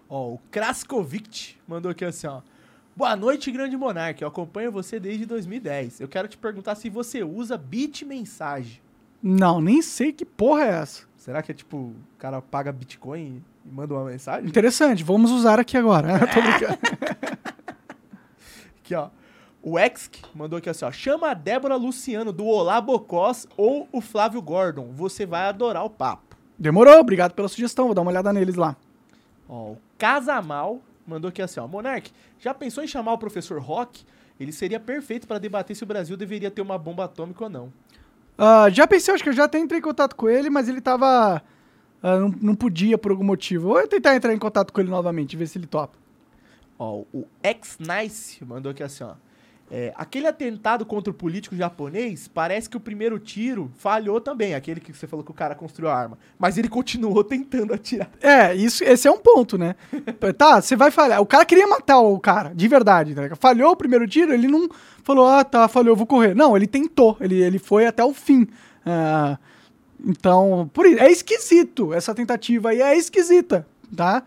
Ó, 0.08 0.34
o 0.34 0.40
Kraskovic 0.52 1.56
mandou 1.68 1.90
aqui 1.90 2.06
assim, 2.06 2.28
ó. 2.28 2.42
Boa 3.00 3.16
noite, 3.16 3.50
grande 3.50 3.78
monarca. 3.78 4.22
Eu 4.22 4.28
acompanho 4.28 4.74
você 4.74 5.00
desde 5.00 5.26
2010. 5.26 6.02
Eu 6.02 6.08
quero 6.10 6.28
te 6.28 6.38
perguntar 6.38 6.76
se 6.76 6.90
você 6.90 7.24
usa 7.24 7.58
bit 7.58 8.04
mensagem. 8.04 8.82
Não, 9.24 9.62
nem 9.62 9.82
sei 9.82 10.12
que 10.12 10.26
porra 10.26 10.66
é 10.66 10.70
essa. 10.82 11.04
Será 11.16 11.42
que 11.42 11.50
é 11.50 11.56
tipo, 11.56 11.78
o 11.78 11.96
cara 12.18 12.42
paga 12.42 12.74
Bitcoin 12.74 13.42
e 13.66 13.70
manda 13.74 13.94
uma 13.94 14.04
mensagem? 14.04 14.50
Interessante, 14.50 15.02
vamos 15.02 15.32
usar 15.32 15.62
aqui 15.62 15.78
agora. 15.78 16.20
Tô 16.28 16.42
brincando. 16.42 16.78
Aqui, 18.84 18.94
ó. 18.94 19.08
O 19.64 19.80
Exk 19.80 20.22
mandou 20.36 20.58
aqui 20.58 20.70
assim, 20.70 20.84
ó. 20.84 20.92
Chama 20.92 21.32
a 21.32 21.34
Débora 21.34 21.78
Luciano 21.78 22.34
do 22.34 22.46
Olá 22.46 22.82
Bocós 22.82 23.48
ou 23.56 23.88
o 23.94 24.02
Flávio 24.02 24.42
Gordon. 24.42 24.92
Você 24.92 25.26
vai 25.26 25.48
adorar 25.48 25.86
o 25.86 25.90
papo. 25.90 26.36
Demorou, 26.58 27.00
obrigado 27.00 27.32
pela 27.32 27.48
sugestão. 27.48 27.86
Vou 27.86 27.96
dar 27.96 28.02
uma 28.02 28.12
olhada 28.12 28.34
neles 28.34 28.56
lá. 28.56 28.76
Ó, 29.48 29.72
o 29.72 29.78
Casamal 29.98 30.82
mandou 31.10 31.30
aqui 31.30 31.42
assim, 31.42 31.60
ó. 31.60 31.68
Monark, 31.68 32.12
já 32.40 32.54
pensou 32.54 32.84
em 32.84 32.88
chamar 32.88 33.14
o 33.14 33.18
professor 33.18 33.60
Rock? 33.60 34.06
Ele 34.40 34.52
seria 34.52 34.80
perfeito 34.80 35.28
para 35.28 35.38
debater 35.38 35.76
se 35.76 35.84
o 35.84 35.88
Brasil 35.88 36.16
deveria 36.16 36.50
ter 36.50 36.62
uma 36.62 36.78
bomba 36.78 37.06
atômica 37.06 37.44
ou 37.44 37.50
não. 37.50 37.74
Ah, 38.38 38.70
já 38.70 38.88
pensei, 38.88 39.14
acho 39.14 39.22
que 39.22 39.30
eu 39.30 39.34
já 39.34 39.44
até 39.44 39.60
entrei 39.60 39.80
em 39.80 39.84
contato 39.84 40.16
com 40.16 40.30
ele, 40.30 40.50
mas 40.50 40.70
ele 40.70 40.80
tava. 40.80 41.44
ah, 42.02 42.18
não, 42.18 42.30
não 42.42 42.56
podia 42.56 42.98
por 42.98 43.12
algum 43.12 43.24
motivo. 43.24 43.70
Vou 43.70 43.88
tentar 43.88 44.16
entrar 44.16 44.34
em 44.34 44.40
contato 44.40 44.72
com 44.72 44.80
ele 44.80 44.90
novamente, 44.90 45.36
ver 45.36 45.48
se 45.48 45.58
ele 45.58 45.68
topa. 45.68 45.98
Ó, 46.78 47.04
o 47.14 47.28
X-Nice 47.44 48.46
mandou 48.46 48.72
aqui 48.72 48.82
assim, 48.82 49.04
ó. 49.04 49.16
É, 49.72 49.94
aquele 49.96 50.26
atentado 50.26 50.84
contra 50.84 51.12
o 51.12 51.14
político 51.14 51.56
japonês, 51.56 52.28
parece 52.28 52.68
que 52.68 52.76
o 52.76 52.80
primeiro 52.80 53.20
tiro 53.20 53.72
falhou 53.78 54.20
também, 54.20 54.56
aquele 54.56 54.80
que 54.80 54.92
você 54.92 55.06
falou 55.06 55.24
que 55.24 55.30
o 55.30 55.34
cara 55.34 55.54
construiu 55.54 55.92
a 55.92 55.96
arma. 55.96 56.18
Mas 56.40 56.58
ele 56.58 56.68
continuou 56.68 57.22
tentando 57.26 57.74
atirar. 57.74 58.10
É, 58.20 58.56
isso, 58.56 58.84
esse 58.84 59.08
é 59.08 59.12
um 59.12 59.20
ponto, 59.20 59.58
né? 59.60 59.76
tá, 60.38 60.60
você 60.60 60.76
vai 60.76 60.90
falhar. 60.90 61.22
O 61.22 61.26
cara 61.26 61.46
queria 61.46 61.68
matar 61.68 62.00
o 62.00 62.20
cara, 62.20 62.52
de 62.56 62.68
verdade. 62.68 63.14
ligado? 63.14 63.38
Falhou 63.38 63.72
o 63.72 63.76
primeiro 63.76 64.08
tiro, 64.08 64.34
ele 64.34 64.48
não 64.48 64.68
falou, 65.04 65.28
ah, 65.28 65.44
tá, 65.44 65.68
falhou, 65.68 65.96
vou 65.96 66.08
correr. 66.08 66.36
Não, 66.36 66.58
ele 66.58 66.66
tentou, 66.66 67.16
ele, 67.22 67.40
ele 67.40 67.60
foi 67.60 67.86
até 67.86 68.04
o 68.04 68.14
fim. 68.14 68.48
Ah, 68.84 69.38
então, 70.04 70.70
por 70.74 70.88
isso, 70.88 71.00
é 71.00 71.12
esquisito 71.12 71.94
essa 71.94 72.16
tentativa 72.16 72.70
aí, 72.70 72.82
é 72.82 72.98
esquisita, 72.98 73.68
tá? 73.96 74.24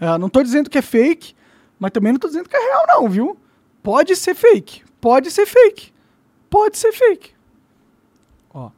Ah, 0.00 0.18
não 0.18 0.28
tô 0.28 0.40
dizendo 0.40 0.70
que 0.70 0.78
é 0.78 0.82
fake, 0.82 1.34
mas 1.80 1.90
também 1.90 2.12
não 2.12 2.20
tô 2.20 2.28
dizendo 2.28 2.48
que 2.48 2.56
é 2.56 2.60
real, 2.60 2.84
não, 2.86 3.08
viu? 3.08 3.36
Pode 3.84 4.16
ser 4.16 4.34
fake, 4.34 4.82
pode 4.98 5.30
ser 5.30 5.44
fake, 5.44 5.92
pode 6.48 6.78
ser 6.78 6.90
fake. 6.90 7.32
Ó, 8.48 8.70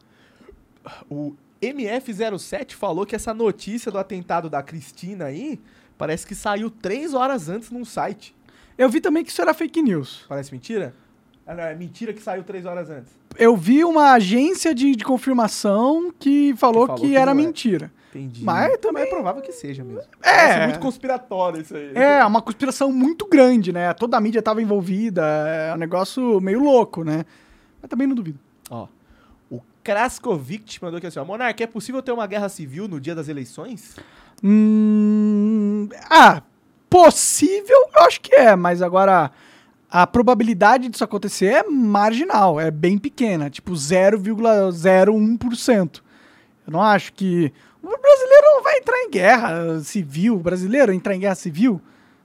o 1.08 1.36
MF07 1.62 2.72
falou 2.72 3.06
que 3.06 3.14
essa 3.14 3.32
notícia 3.32 3.92
do 3.92 3.98
atentado 3.98 4.50
da 4.50 4.64
Cristina 4.64 5.26
aí 5.26 5.60
parece 5.96 6.26
que 6.26 6.34
saiu 6.34 6.68
três 6.68 7.14
horas 7.14 7.48
antes 7.48 7.70
num 7.70 7.84
site. 7.84 8.34
Eu 8.76 8.88
vi 8.88 9.00
também 9.00 9.22
que 9.22 9.30
isso 9.30 9.40
era 9.40 9.54
fake 9.54 9.80
news. 9.80 10.24
Parece 10.28 10.50
mentira? 10.50 10.92
Ah, 11.46 11.54
não, 11.54 11.62
é 11.62 11.74
mentira 11.76 12.12
que 12.12 12.20
saiu 12.20 12.42
três 12.42 12.66
horas 12.66 12.90
antes. 12.90 13.12
Eu 13.38 13.56
vi 13.56 13.84
uma 13.84 14.10
agência 14.12 14.74
de, 14.74 14.96
de 14.96 15.04
confirmação 15.04 16.12
que 16.18 16.52
falou 16.56 16.82
que, 16.82 16.86
falou 16.88 16.96
que 16.96 17.16
era 17.16 17.32
não 17.32 17.40
é. 17.40 17.90
Entendi. 18.16 18.42
Mas 18.42 18.78
também 18.78 19.02
é 19.02 19.06
provável 19.06 19.42
que 19.42 19.52
seja 19.52 19.84
mesmo. 19.84 20.08
É. 20.22 20.64
Muito 20.64 20.80
conspiratório 20.80 21.60
isso 21.60 21.76
aí. 21.76 21.92
É, 21.94 22.24
uma 22.24 22.40
conspiração 22.40 22.90
muito 22.90 23.26
grande, 23.26 23.70
né? 23.72 23.92
Toda 23.92 24.16
a 24.16 24.20
mídia 24.20 24.38
estava 24.38 24.62
envolvida, 24.62 25.22
é 25.22 25.74
um 25.74 25.78
negócio 25.78 26.40
meio 26.40 26.60
louco, 26.60 27.04
né? 27.04 27.26
Mas 27.80 27.90
também 27.90 28.06
não 28.06 28.14
duvido. 28.14 28.38
Ó, 28.70 28.88
o 29.50 29.60
Kraskovic 29.84 30.82
mandou 30.82 30.96
aqui 30.96 31.06
assim, 31.06 31.18
ó. 31.18 31.24
Monarca, 31.24 31.62
é 31.62 31.66
possível 31.66 32.00
ter 32.02 32.12
uma 32.12 32.26
guerra 32.26 32.48
civil 32.48 32.88
no 32.88 32.98
dia 32.98 33.14
das 33.14 33.28
eleições? 33.28 33.96
Hum, 34.42 35.90
ah, 36.08 36.42
possível, 36.88 37.90
eu 37.94 38.02
acho 38.02 38.22
que 38.22 38.34
é, 38.34 38.56
mas 38.56 38.80
agora 38.80 39.30
a 39.90 40.06
probabilidade 40.06 40.88
disso 40.88 41.04
acontecer 41.04 41.46
é 41.46 41.62
marginal, 41.62 42.58
é 42.58 42.70
bem 42.70 42.96
pequena, 42.98 43.50
tipo 43.50 43.72
0,01%. 43.72 46.06
Eu 46.66 46.72
não 46.72 46.82
acho 46.82 47.12
que. 47.12 47.52
O 47.88 47.98
brasileiro 48.02 48.42
não 48.56 48.62
vai 48.62 48.78
entrar 48.78 48.98
em 49.02 49.10
guerra 49.10 49.80
civil. 49.80 50.34
O 50.36 50.40
brasileiro 50.40 50.92
entrar 50.92 51.14
em 51.14 51.20
guerra 51.20 51.34
civil? 51.36 51.80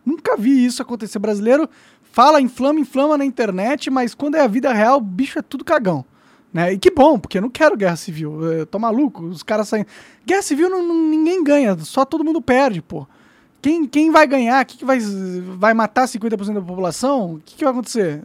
Nunca 0.05 0.35
vi 0.35 0.65
isso 0.65 0.81
acontecer. 0.81 1.17
O 1.17 1.21
brasileiro 1.21 1.69
fala, 2.11 2.41
inflama, 2.41 2.79
inflama 2.79 3.17
na 3.17 3.23
internet, 3.25 3.89
mas 3.89 4.15
quando 4.15 4.35
é 4.35 4.41
a 4.41 4.47
vida 4.47 4.73
real, 4.73 4.97
o 4.97 5.01
bicho 5.01 5.37
é 5.37 5.41
tudo 5.41 5.63
cagão. 5.63 6.03
Né? 6.51 6.73
E 6.73 6.77
que 6.79 6.89
bom, 6.91 7.17
porque 7.19 7.37
eu 7.37 7.41
não 7.43 7.49
quero 7.49 7.77
guerra 7.77 7.95
civil. 7.95 8.41
Eu 8.43 8.65
tô 8.65 8.79
maluco, 8.79 9.23
os 9.23 9.43
caras 9.43 9.67
saem. 9.69 9.85
Guerra 10.25 10.41
civil 10.41 10.69
não, 10.69 10.81
não- 10.85 11.07
ninguém 11.09 11.43
ganha, 11.43 11.77
só 11.79 12.03
todo 12.03 12.23
mundo 12.25 12.41
perde, 12.41 12.81
pô. 12.81 13.07
Quem, 13.61 13.85
quem 13.85 14.09
vai 14.11 14.25
ganhar? 14.25 14.65
Que, 14.65 14.77
que 14.79 14.83
vai, 14.83 14.99
vai 14.99 15.73
matar 15.75 16.07
50% 16.07 16.55
da 16.55 16.61
população? 16.61 17.35
O 17.35 17.39
que, 17.39 17.55
que 17.55 17.63
vai 17.63 17.71
acontecer? 17.71 18.21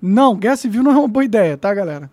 Não, 0.00 0.36
guerra 0.36 0.56
civil 0.56 0.82
não 0.84 0.92
é 0.92 0.96
uma 0.96 1.08
boa 1.08 1.24
ideia, 1.24 1.56
tá, 1.58 1.74
galera? 1.74 2.08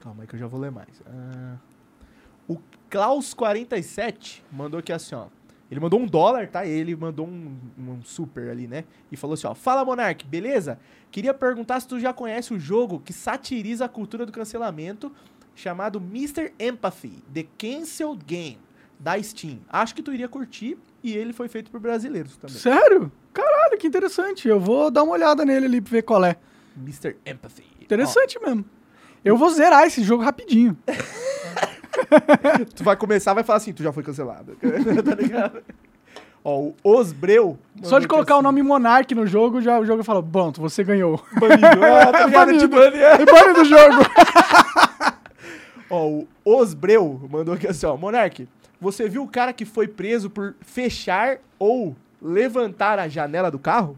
Calma 0.00 0.22
aí 0.22 0.26
que 0.26 0.34
eu 0.34 0.40
já 0.40 0.46
vou 0.46 0.58
ler 0.58 0.70
mais. 0.70 0.88
Ah, 1.06 1.56
o 2.52 2.62
Klaus47 2.90 4.42
mandou 4.50 4.80
aqui 4.80 4.92
assim, 4.92 5.14
ó. 5.14 5.26
Ele 5.70 5.80
mandou 5.80 5.98
um 5.98 6.06
dólar, 6.06 6.48
tá? 6.48 6.66
Ele 6.66 6.94
mandou 6.94 7.26
um, 7.26 7.56
um 7.78 8.02
super 8.04 8.50
ali, 8.50 8.66
né? 8.66 8.84
E 9.10 9.16
falou 9.16 9.32
assim, 9.32 9.46
ó. 9.46 9.54
Fala, 9.54 9.82
Monark, 9.84 10.26
beleza? 10.26 10.78
Queria 11.10 11.32
perguntar 11.32 11.80
se 11.80 11.88
tu 11.88 11.98
já 11.98 12.12
conhece 12.12 12.52
o 12.52 12.60
jogo 12.60 13.00
que 13.00 13.12
satiriza 13.12 13.86
a 13.86 13.88
cultura 13.88 14.26
do 14.26 14.32
cancelamento 14.32 15.10
chamado 15.54 15.98
Mr. 15.98 16.52
Empathy, 16.58 17.22
The 17.32 17.46
Cancelled 17.56 18.22
Game, 18.26 18.58
da 18.98 19.20
Steam. 19.22 19.60
Acho 19.68 19.94
que 19.94 20.02
tu 20.02 20.12
iria 20.12 20.28
curtir 20.28 20.76
e 21.02 21.16
ele 21.16 21.32
foi 21.32 21.48
feito 21.48 21.70
por 21.70 21.80
brasileiros 21.80 22.36
também. 22.36 22.56
Sério? 22.56 23.10
Caralho, 23.32 23.78
que 23.78 23.86
interessante. 23.86 24.46
Eu 24.46 24.60
vou 24.60 24.90
dar 24.90 25.02
uma 25.02 25.12
olhada 25.14 25.42
nele 25.44 25.64
ali 25.64 25.80
pra 25.80 25.90
ver 25.90 26.02
qual 26.02 26.22
é. 26.22 26.36
Mr. 26.76 27.16
Empathy. 27.24 27.64
Interessante 27.80 28.38
mesmo. 28.40 28.64
Eu 29.24 29.38
vou 29.38 29.48
zerar 29.50 29.86
esse 29.86 30.02
jogo 30.02 30.22
rapidinho. 30.22 30.76
Tu 32.74 32.84
vai 32.84 32.96
começar, 32.96 33.34
vai 33.34 33.44
falar 33.44 33.58
assim, 33.58 33.72
tu 33.72 33.82
já 33.82 33.92
foi 33.92 34.02
cancelado. 34.02 34.56
tá 35.04 35.14
ligado? 35.14 35.62
Ó, 36.44 36.58
o 36.60 36.74
Osbreu. 36.82 37.58
Só 37.82 37.98
de 37.98 38.08
colocar 38.08 38.36
o 38.36 38.42
nome 38.42 38.62
Monark 38.62 39.14
no 39.14 39.26
jogo, 39.26 39.60
já, 39.60 39.78
o 39.78 39.86
jogo 39.86 40.02
fala, 40.02 40.22
pronto, 40.22 40.60
você 40.60 40.82
ganhou. 40.82 41.22
Banido. 41.38 41.84
Ah, 41.84 42.12
tá? 42.12 42.26
Banido. 42.28 42.82
É. 42.82 43.22
E 43.22 43.24
bane 43.24 43.54
do 43.54 43.64
jogo. 43.64 44.04
Ó, 45.88 46.06
o 46.08 46.26
Osbreu 46.44 47.20
mandou 47.30 47.54
aqui 47.54 47.68
assim, 47.68 47.86
ó. 47.86 47.96
Monark, 47.96 48.48
você 48.80 49.08
viu 49.08 49.22
o 49.22 49.28
cara 49.28 49.52
que 49.52 49.64
foi 49.64 49.86
preso 49.86 50.28
por 50.28 50.56
fechar 50.60 51.38
ou 51.58 51.94
levantar 52.20 52.98
a 52.98 53.08
janela 53.08 53.50
do 53.50 53.58
carro? 53.58 53.96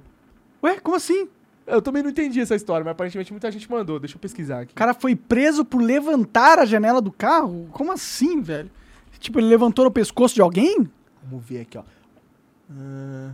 Ué, 0.62 0.78
como 0.80 0.96
assim? 0.96 1.28
Eu 1.66 1.80
também 1.80 2.02
não 2.02 2.10
entendi 2.10 2.40
essa 2.40 2.54
história, 2.54 2.84
mas 2.84 2.92
aparentemente 2.92 3.32
muita 3.32 3.50
gente 3.50 3.70
mandou. 3.70 3.98
Deixa 3.98 4.16
eu 4.16 4.20
pesquisar 4.20 4.60
aqui. 4.60 4.72
O 4.72 4.76
cara 4.76 4.92
foi 4.92 5.16
preso 5.16 5.64
por 5.64 5.80
levantar 5.80 6.58
a 6.58 6.66
janela 6.66 7.00
do 7.00 7.10
carro? 7.10 7.68
Como 7.72 7.90
assim, 7.90 8.40
velho? 8.42 8.70
Tipo, 9.18 9.38
ele 9.38 9.46
levantou 9.48 9.86
no 9.86 9.90
pescoço 9.90 10.34
de 10.34 10.42
alguém? 10.42 10.86
Vamos 11.22 11.44
ver 11.44 11.62
aqui, 11.62 11.78
ó. 11.78 11.82
Ah. 12.70 13.30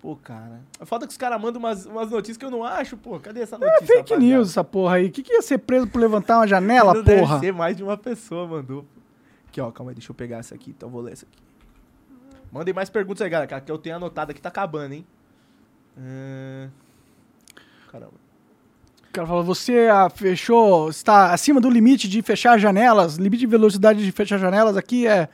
Pô, 0.00 0.16
cara. 0.16 0.60
A 0.78 0.86
falta 0.86 1.06
que 1.06 1.10
os 1.12 1.16
caras 1.16 1.40
mandam 1.40 1.58
umas, 1.60 1.84
umas 1.84 2.10
notícias 2.10 2.36
que 2.36 2.44
eu 2.44 2.50
não 2.50 2.64
acho, 2.64 2.96
pô. 2.96 3.18
Cadê 3.20 3.40
essa 3.40 3.58
notícia? 3.58 3.76
É 3.76 3.86
fake 3.86 3.98
rapaziada? 4.12 4.22
news 4.22 4.50
essa 4.50 4.64
porra 4.64 4.96
aí. 4.96 5.06
O 5.06 5.10
que, 5.10 5.22
que 5.22 5.32
ia 5.32 5.42
ser 5.42 5.58
preso 5.58 5.86
por 5.86 5.98
levantar 6.00 6.38
uma 6.38 6.46
janela, 6.46 6.92
Não 6.94 7.02
deve 7.02 7.20
porra? 7.20 7.38
ser 7.40 7.52
mais 7.52 7.76
de 7.76 7.82
uma 7.82 7.96
pessoa 7.98 8.46
mandou. 8.46 8.84
Aqui, 9.48 9.60
ó. 9.60 9.70
Calma 9.70 9.90
aí, 9.92 9.94
deixa 9.94 10.10
eu 10.10 10.14
pegar 10.14 10.38
essa 10.38 10.54
aqui. 10.54 10.70
Então 10.70 10.88
eu 10.88 10.92
vou 10.92 11.02
ler 11.02 11.12
essa 11.12 11.26
aqui. 11.26 11.38
Mandem 12.52 12.74
mais 12.74 12.90
perguntas 12.90 13.22
aí, 13.22 13.30
galera. 13.30 13.46
Que 13.46 13.54
a 13.54 13.60
que 13.60 13.70
eu 13.70 13.78
tenho 13.78 13.96
anotado 13.96 14.30
aqui 14.32 14.40
tá 14.40 14.48
acabando, 14.48 14.94
hein? 14.94 15.06
Ah, 15.98 16.68
Caramba. 17.90 18.12
O 19.08 19.12
cara 19.12 19.26
falou, 19.26 19.42
você 19.42 19.88
ah, 19.88 20.08
fechou, 20.08 20.88
está 20.88 21.32
acima 21.32 21.60
do 21.60 21.68
limite 21.68 22.08
de 22.08 22.22
fechar 22.22 22.56
janelas, 22.58 23.16
limite 23.16 23.40
de 23.40 23.46
velocidade 23.46 24.04
de 24.04 24.12
fechar 24.12 24.38
janelas 24.38 24.76
aqui 24.76 25.04
é 25.04 25.28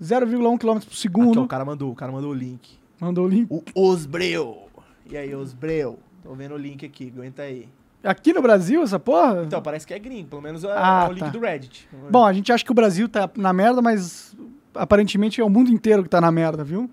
0,1 0.00 0.58
km 0.58 0.58
por 0.58 0.76
Aqui, 0.76 0.86
ó, 0.90 0.94
segundo. 0.94 1.42
o 1.42 1.48
cara 1.48 1.64
mandou. 1.64 1.90
O 1.90 1.94
cara 1.94 2.12
mandou 2.12 2.30
o 2.30 2.34
link. 2.34 2.78
Mandou 3.00 3.24
o 3.24 3.28
link. 3.28 3.48
O 3.50 3.62
Osbreu. 3.74 4.68
E 5.10 5.16
aí, 5.16 5.34
Osbreu? 5.34 5.98
Tô 6.22 6.34
vendo 6.34 6.54
o 6.54 6.58
link 6.58 6.86
aqui. 6.86 7.12
Aguenta 7.14 7.42
aí. 7.42 7.68
Aqui 8.04 8.32
no 8.32 8.40
Brasil, 8.40 8.82
essa 8.84 9.00
porra? 9.00 9.42
Então, 9.44 9.60
parece 9.60 9.84
que 9.84 9.92
é 9.92 9.98
gringo. 9.98 10.28
Pelo 10.28 10.42
menos 10.42 10.62
é, 10.62 10.68
Ah, 10.70 11.06
é 11.06 11.10
o 11.10 11.12
link 11.12 11.24
tá. 11.24 11.30
do 11.30 11.40
Reddit. 11.40 11.88
Bom, 12.10 12.24
a 12.24 12.32
gente 12.32 12.52
acha 12.52 12.64
que 12.64 12.70
o 12.70 12.74
Brasil 12.74 13.08
tá 13.08 13.28
na 13.36 13.52
merda, 13.52 13.82
mas 13.82 14.36
aparentemente 14.78 15.40
é 15.40 15.44
o 15.44 15.50
mundo 15.50 15.70
inteiro 15.70 16.02
que 16.02 16.08
tá 16.08 16.20
na 16.20 16.30
merda, 16.30 16.62
viu? 16.64 16.90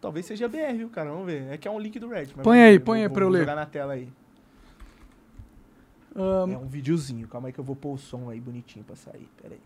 Talvez 0.00 0.26
seja 0.26 0.48
BR, 0.48 0.76
viu, 0.76 0.88
cara? 0.90 1.10
Vamos 1.10 1.26
ver. 1.26 1.50
É 1.52 1.56
que 1.58 1.66
é 1.66 1.70
um 1.70 1.78
link 1.80 1.98
do 1.98 2.08
Reddit. 2.08 2.34
mas 2.36 2.44
Põe 2.44 2.60
aí, 2.62 2.78
ver. 2.78 2.84
põe 2.84 3.00
aí 3.02 3.06
vou, 3.08 3.14
pra 3.14 3.22
eu 3.24 3.26
vou 3.28 3.32
ler. 3.34 3.40
jogar 3.40 3.56
na 3.56 3.66
tela 3.66 3.92
aí. 3.94 4.08
Ahn, 6.14 6.52
É 6.52 6.58
um 6.58 6.66
videozinho. 6.66 7.26
Calma 7.28 7.48
aí 7.48 7.52
que 7.52 7.58
eu 7.58 7.64
vou 7.64 7.74
pôr 7.76 7.94
o 7.94 7.98
som 7.98 8.30
aí 8.30 8.40
bonitinho 8.40 8.84
pra 8.84 8.94
sair. 8.96 9.28
Pera 9.42 9.54
aí. 9.54 9.60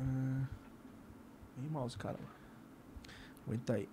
Ah, 0.00 0.42
Ih, 1.62 1.68
mouse, 1.70 1.96
cara. 1.96 2.16
Aguenta 3.46 3.74
aí. 3.74 3.88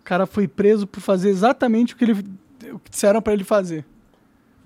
o 0.00 0.02
cara 0.04 0.24
foi 0.26 0.46
preso 0.46 0.86
por 0.86 1.00
fazer 1.00 1.28
exatamente 1.30 1.92
o 1.94 1.96
que, 1.96 2.04
ele, 2.04 2.12
o 2.72 2.78
que 2.78 2.90
disseram 2.90 3.20
pra 3.20 3.32
ele 3.32 3.42
fazer. 3.44 3.84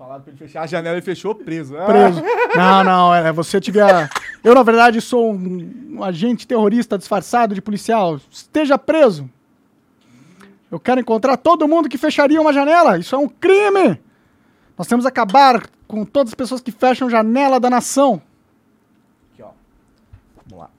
Falaram 0.01 0.23
pra 0.23 0.31
ele 0.31 0.39
fechar 0.39 0.63
a 0.63 0.65
janela 0.65 0.97
e 0.97 1.01
fechou 1.01 1.35
preso. 1.35 1.77
Ah, 1.77 1.85
Preso. 1.85 2.23
não, 2.57 2.83
não, 2.83 3.13
é 3.13 3.31
você 3.31 3.61
tiver. 3.61 4.09
Eu, 4.43 4.55
na 4.55 4.63
verdade, 4.63 4.99
sou 4.99 5.31
um, 5.31 5.89
um 5.91 6.03
agente 6.03 6.47
terrorista 6.47 6.97
disfarçado 6.97 7.53
de 7.53 7.61
policial. 7.61 8.19
Esteja 8.31 8.79
preso. 8.79 9.29
Eu 10.71 10.79
quero 10.79 10.99
encontrar 10.99 11.37
todo 11.37 11.67
mundo 11.67 11.87
que 11.87 11.99
fecharia 11.99 12.41
uma 12.41 12.51
janela. 12.51 12.97
Isso 12.97 13.13
é 13.13 13.17
um 13.19 13.29
crime. 13.29 14.01
Nós 14.75 14.87
temos 14.87 15.05
que 15.05 15.09
acabar 15.09 15.69
com 15.87 16.03
todas 16.03 16.31
as 16.31 16.35
pessoas 16.35 16.61
que 16.61 16.71
fecham 16.71 17.07
janela 17.07 17.59
da 17.59 17.69
nação. 17.69 18.19
Aqui, 19.33 19.43
ó. 19.43 19.51
Vamos 20.35 20.63
lá. 20.63 20.71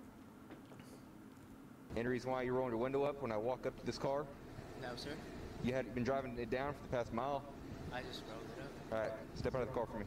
Any 1.96 2.08
reason 2.08 2.32
why 2.32 2.42
you 2.44 2.56
rolled 2.56 2.72
your 2.72 2.82
window 2.82 3.04
up 3.08 3.22
when 3.22 3.30
I 3.30 3.36
walked 3.36 3.68
up 3.68 3.78
to 3.78 3.86
this 3.86 3.98
car? 3.98 4.24
No, 4.82 4.96
sir. 4.96 5.14
You 5.62 5.72
hadn't 5.72 5.94
been 5.94 6.02
driving 6.02 6.36
it 6.40 6.50
down 6.50 6.72
for 6.74 6.82
the 6.90 6.96
past 6.96 7.12
mile? 7.12 7.44
I 7.92 8.02
just 8.02 8.24
rolled 8.28 8.51
it 8.92 8.96
up. 8.96 9.00
All 9.00 9.00
right, 9.00 9.12
step 9.34 9.54
out 9.54 9.62
of 9.62 9.68
the 9.68 9.74
car 9.74 9.86
for 9.86 9.98
me. 9.98 10.04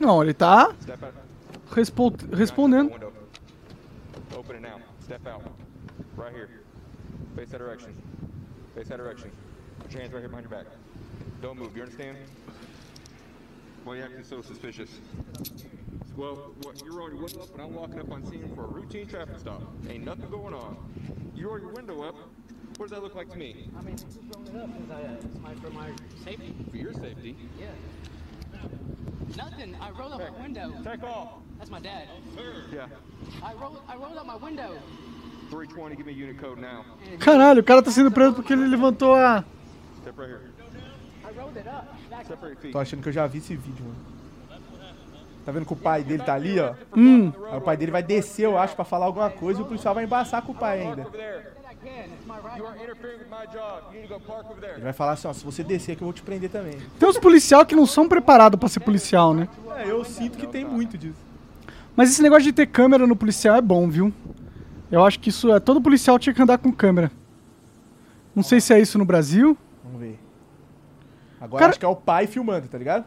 Não, 0.00 0.22
ele 0.22 0.34
tá 0.34 0.74
Step 0.80 1.02
out. 1.02 1.14
respo- 1.70 2.36
respondendo. 2.36 2.90
Open 4.36 4.56
it 4.56 4.62
now. 4.62 4.80
Step 5.04 5.26
out. 5.26 5.42
Right 6.16 6.32
here. 6.34 6.48
Face 7.36 7.50
that 7.50 7.58
direction. 7.58 7.94
Face 8.74 8.88
that 8.88 8.98
direction. 8.98 9.30
Put 9.80 9.92
your 9.92 10.00
hands 10.02 10.12
right 10.12 10.20
here 10.20 10.28
behind 10.28 10.48
your 10.50 10.58
back. 10.58 10.66
Don't 11.40 11.58
move. 11.58 11.76
You 11.76 11.82
understand? 11.82 12.16
Why 13.84 13.94
are 13.94 13.96
you 13.98 14.02
acting 14.02 14.24
so 14.24 14.42
suspicious? 14.42 14.90
Well, 16.16 16.36
what, 16.62 16.82
you 16.84 16.96
roll 16.96 17.08
your 17.08 17.18
window 17.18 17.42
up 17.42 17.52
and 17.52 17.62
I'm 17.62 17.74
walking 17.74 18.00
up 18.00 18.10
on 18.10 18.24
scene 18.24 18.50
for 18.54 18.64
a 18.64 18.68
routine 18.68 19.06
traffic 19.06 19.38
stop. 19.38 19.62
Ain't 19.88 20.04
nothing 20.04 20.30
going 20.30 20.54
on. 20.54 20.76
You 21.34 21.48
roll 21.48 21.58
your 21.60 21.72
window 21.72 22.02
up. 22.02 22.14
What 22.76 22.88
does 22.88 22.90
that 22.90 23.02
look 23.04 23.14
like 23.14 23.30
to 23.30 23.38
me? 23.38 23.68
I 23.78 23.82
mean, 23.82 23.94
I 23.94 23.96
just 23.96 24.18
rolled 24.34 24.48
it 24.48 24.56
up 24.56 24.66
because 24.66 24.90
I, 24.90 25.02
uh, 25.02 25.14
it's 25.14 25.40
my, 25.40 25.54
for 25.54 25.70
my 25.70 25.90
safety. 26.24 26.54
For 26.70 26.76
your 26.76 26.92
safety. 26.92 27.36
Yeah. 27.60 27.68
Nothing. 29.36 29.76
I 29.80 29.90
rolled 29.90 30.12
up 30.12 30.20
my 30.20 30.42
window. 30.42 30.72
Take 30.82 31.04
off. 31.04 31.34
That's 31.58 31.70
my 31.70 31.78
dad. 31.78 32.08
Yeah. 32.72 32.86
I 33.44 33.54
rolled. 33.54 33.78
I 33.88 33.94
rolled 33.94 34.16
up 34.16 34.26
my 34.26 34.36
window. 34.36 34.72
320, 35.50 35.94
give 35.94 36.06
me 36.06 36.12
unit 36.12 36.36
code 36.38 36.58
now. 36.58 36.84
Caralho, 37.20 37.60
o 37.60 37.64
cara 37.64 37.80
tá 37.80 37.92
sendo 37.92 38.10
preso 38.10 38.34
porque 38.34 38.52
ele 38.52 38.66
levantou 38.66 39.14
a. 39.14 39.44
Step 40.02 40.18
right 40.18 40.30
here. 40.30 40.50
I 41.24 41.38
rolled 41.38 41.56
it 41.56 41.68
up. 41.68 41.86
Back 42.10 42.24
Step 42.24 42.42
right 42.42 42.54
your 42.54 42.60
feet. 42.60 42.72
Tô 42.72 42.80
achando 42.80 43.02
que 43.02 43.08
eu 43.08 43.12
já 43.12 43.26
vi 43.28 43.38
esse 43.38 43.54
vídeo, 43.54 43.84
mano. 43.84 44.14
Tá 45.44 45.52
vendo 45.52 45.66
que 45.66 45.72
o 45.72 45.76
pai 45.76 46.02
dele 46.02 46.22
tá 46.22 46.34
ali, 46.34 46.58
ó? 46.58 46.74
Hum. 46.96 47.30
Aí 47.52 47.58
o 47.58 47.60
pai 47.60 47.76
dele 47.76 47.92
vai 47.92 48.02
descer, 48.02 48.46
eu 48.46 48.58
acho, 48.58 48.74
pra 48.74 48.84
falar 48.84 49.06
alguma 49.06 49.30
coisa 49.30 49.60
e 49.60 49.62
o 49.62 49.66
policial 49.66 49.94
vai 49.94 50.04
embaçar 50.04 50.42
com 50.42 50.52
o 50.52 50.54
pai 50.54 50.80
ainda. 50.80 51.06
Ele 54.74 54.82
vai 54.82 54.92
falar 54.92 55.12
assim, 55.12 55.28
ó, 55.28 55.32
se 55.32 55.44
você 55.44 55.62
descer 55.62 55.92
aqui 55.92 56.02
eu 56.02 56.06
vou 56.06 56.12
te 56.12 56.22
prender 56.22 56.50
também. 56.50 56.78
Tem 56.98 57.08
uns 57.08 57.18
policial 57.18 57.64
que 57.66 57.76
não 57.76 57.86
são 57.86 58.08
preparados 58.08 58.58
pra 58.58 58.68
ser 58.68 58.80
policial, 58.80 59.34
né? 59.34 59.48
É, 59.76 59.90
eu 59.90 60.04
sinto 60.04 60.38
que 60.38 60.46
tem 60.46 60.64
muito 60.64 60.96
disso. 60.96 61.18
Mas 61.94 62.10
esse 62.10 62.22
negócio 62.22 62.44
de 62.44 62.52
ter 62.52 62.66
câmera 62.66 63.06
no 63.06 63.14
policial 63.14 63.56
é 63.56 63.60
bom, 63.62 63.88
viu? 63.88 64.12
Eu 64.90 65.04
acho 65.04 65.18
que 65.20 65.28
isso 65.28 65.52
é. 65.52 65.60
Todo 65.60 65.80
policial 65.80 66.18
tinha 66.18 66.34
que 66.34 66.42
andar 66.42 66.58
com 66.58 66.72
câmera. 66.72 67.10
Não 68.34 68.42
sei 68.42 68.60
se 68.60 68.72
é 68.72 68.80
isso 68.80 68.98
no 68.98 69.04
Brasil. 69.04 69.56
Vamos 69.82 70.00
ver. 70.00 70.18
Agora 71.40 71.60
Cara- 71.60 71.70
acho 71.70 71.78
que 71.78 71.84
é 71.84 71.88
o 71.88 71.96
pai 71.96 72.26
filmando, 72.26 72.66
tá 72.68 72.78
ligado? 72.78 73.04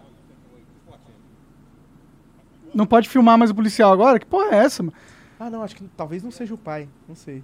Não 2.73 2.85
pode 2.85 3.09
filmar 3.09 3.37
mais 3.37 3.49
o 3.51 3.55
policial 3.55 3.91
agora? 3.91 4.19
Que 4.19 4.25
porra 4.25 4.55
é 4.55 4.57
essa, 4.59 4.83
mano? 4.83 4.93
Ah, 5.39 5.49
não, 5.49 5.63
acho 5.63 5.75
que 5.75 5.83
talvez 5.95 6.23
não 6.23 6.31
seja 6.31 6.53
o 6.53 6.57
pai. 6.57 6.87
Não 7.07 7.15
sei. 7.15 7.43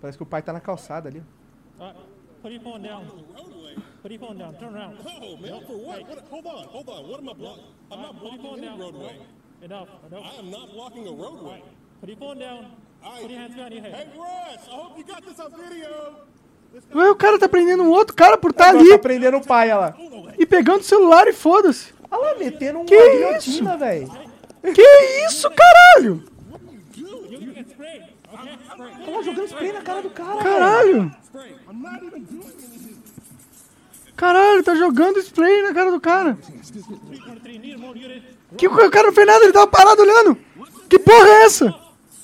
Parece 0.00 0.16
que 0.16 0.22
o 0.22 0.26
pai 0.26 0.42
tá 0.42 0.52
na 0.52 0.60
calçada 0.60 1.08
ali. 1.08 1.22
Uh, 1.80 1.92
put 2.42 2.52
your 2.52 2.62
phone 2.62 2.80
down. 2.82 3.04
Put 4.02 4.12
your 4.12 4.20
phone 4.20 4.36
down. 4.38 4.54
Turn 4.54 4.74
around. 4.76 4.96
Oh, 5.04 5.36
man, 5.36 5.60
for 5.66 5.76
what? 5.76 6.00
what? 6.08 6.24
Hold 6.30 6.46
on, 6.46 6.64
hold 6.68 6.88
on. 6.88 7.08
What 7.10 7.20
am 7.20 7.28
I 7.28 7.34
blocking? 7.34 7.64
I'm 7.90 8.00
not 8.02 8.20
blocking 8.20 8.42
phone 8.42 8.58
any 8.58 8.66
down. 8.66 8.78
roadway. 8.80 9.16
Enough. 9.62 9.88
Enough. 10.06 10.24
I 10.24 10.38
am 10.38 10.50
not 10.50 10.72
blocking 10.72 11.06
a 11.08 11.10
roadway. 11.12 11.62
Put 12.00 12.08
your 12.10 12.18
phone 12.18 12.38
down. 12.38 12.66
I- 13.02 13.22
Put 13.22 13.30
your 13.30 13.40
hands 13.40 13.54
behind 13.54 13.74
your 13.74 13.82
Hey, 13.84 13.90
head. 13.90 14.10
Russ, 14.16 14.68
I 14.68 14.74
hope 14.74 14.98
you 14.98 15.04
got 15.04 15.22
this 15.24 15.38
on 15.40 15.50
video. 15.50 16.28
Ué, 16.94 17.10
o 17.10 17.16
cara 17.16 17.38
tá 17.38 17.48
prendendo 17.48 17.82
um 17.82 17.90
outro 17.90 18.14
cara 18.14 18.36
por 18.36 18.50
estar 18.50 18.68
Agora 18.68 18.80
ali 18.82 18.90
Tá 18.90 18.98
prendendo 18.98 19.38
o 19.38 19.44
pai, 19.46 19.72
olha 19.72 19.78
lá. 19.80 19.94
e 20.38 20.44
pegando 20.44 20.80
o 20.80 20.84
celular 20.84 21.26
e 21.26 21.32
foda-se. 21.32 21.94
Olha 22.10 22.32
lá, 22.34 22.38
metendo 22.38 22.78
uma 22.80 22.84
Que 22.86 23.10
guilhotina, 23.10 23.76
velho. 23.76 24.08
Que 24.74 24.82
isso, 25.26 25.48
caralho? 25.50 26.22
Lá, 28.78 29.22
jogando 29.22 29.46
spray 29.46 29.72
na 29.72 29.82
cara 29.82 30.02
do 30.02 30.10
cara, 30.10 30.34
velho. 30.36 30.44
Caralho. 30.44 31.16
Caralho, 34.16 34.62
tá 34.62 34.74
jogando 34.74 35.18
spray 35.20 35.62
na 35.62 35.72
cara 35.74 35.90
do 35.90 36.00
cara. 36.00 36.34
323, 36.42 37.60
need 37.60 37.76
more 37.76 37.98
unit. 37.98 38.22
Que 38.56 38.66
o 38.66 38.90
cara 38.90 39.06
não 39.08 39.12
fez 39.14 39.26
nada, 39.26 39.44
ele 39.44 39.52
tava 39.52 39.66
parado 39.66 40.02
olhando. 40.02 40.36
Que 40.88 40.98
porra 40.98 41.26
é 41.28 41.44
essa? 41.44 41.74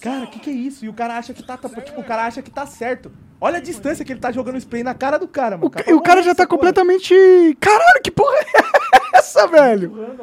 Cara, 0.00 0.24
o 0.24 0.30
que, 0.30 0.38
que 0.38 0.50
é 0.50 0.52
isso? 0.52 0.84
E 0.84 0.88
o 0.88 0.92
cara 0.92 1.16
acha 1.16 1.32
que 1.32 1.42
tá, 1.42 1.56
tá- 1.56 1.68
Tipo, 1.68 2.00
o 2.00 2.04
cara 2.04 2.26
acha 2.26 2.42
que 2.42 2.50
tá 2.50 2.66
certo. 2.66 3.10
Olha 3.40 3.58
a 3.58 3.60
distância 3.60 4.04
que 4.04 4.12
ele 4.12 4.20
tá 4.20 4.30
jogando 4.32 4.56
spray 4.58 4.82
na 4.82 4.94
cara 4.94 5.18
do 5.18 5.28
cara, 5.28 5.56
mano. 5.56 5.66
O, 5.66 5.70
ca- 5.70 5.84
e 5.86 5.92
o 5.94 6.00
cara 6.00 6.22
já 6.22 6.34
tá 6.34 6.46
porra. 6.46 6.56
completamente. 6.58 7.14
Caralho, 7.60 8.02
que 8.02 8.10
porra 8.10 8.34
é 8.36 9.16
essa, 9.18 9.46
velho? 9.46 10.16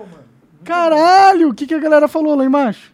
Caralho, 0.63 1.49
o 1.49 1.53
que, 1.53 1.65
que 1.65 1.73
a 1.73 1.79
galera 1.79 2.07
falou 2.07 2.36
lá 2.36 2.43
embaixo? 2.45 2.91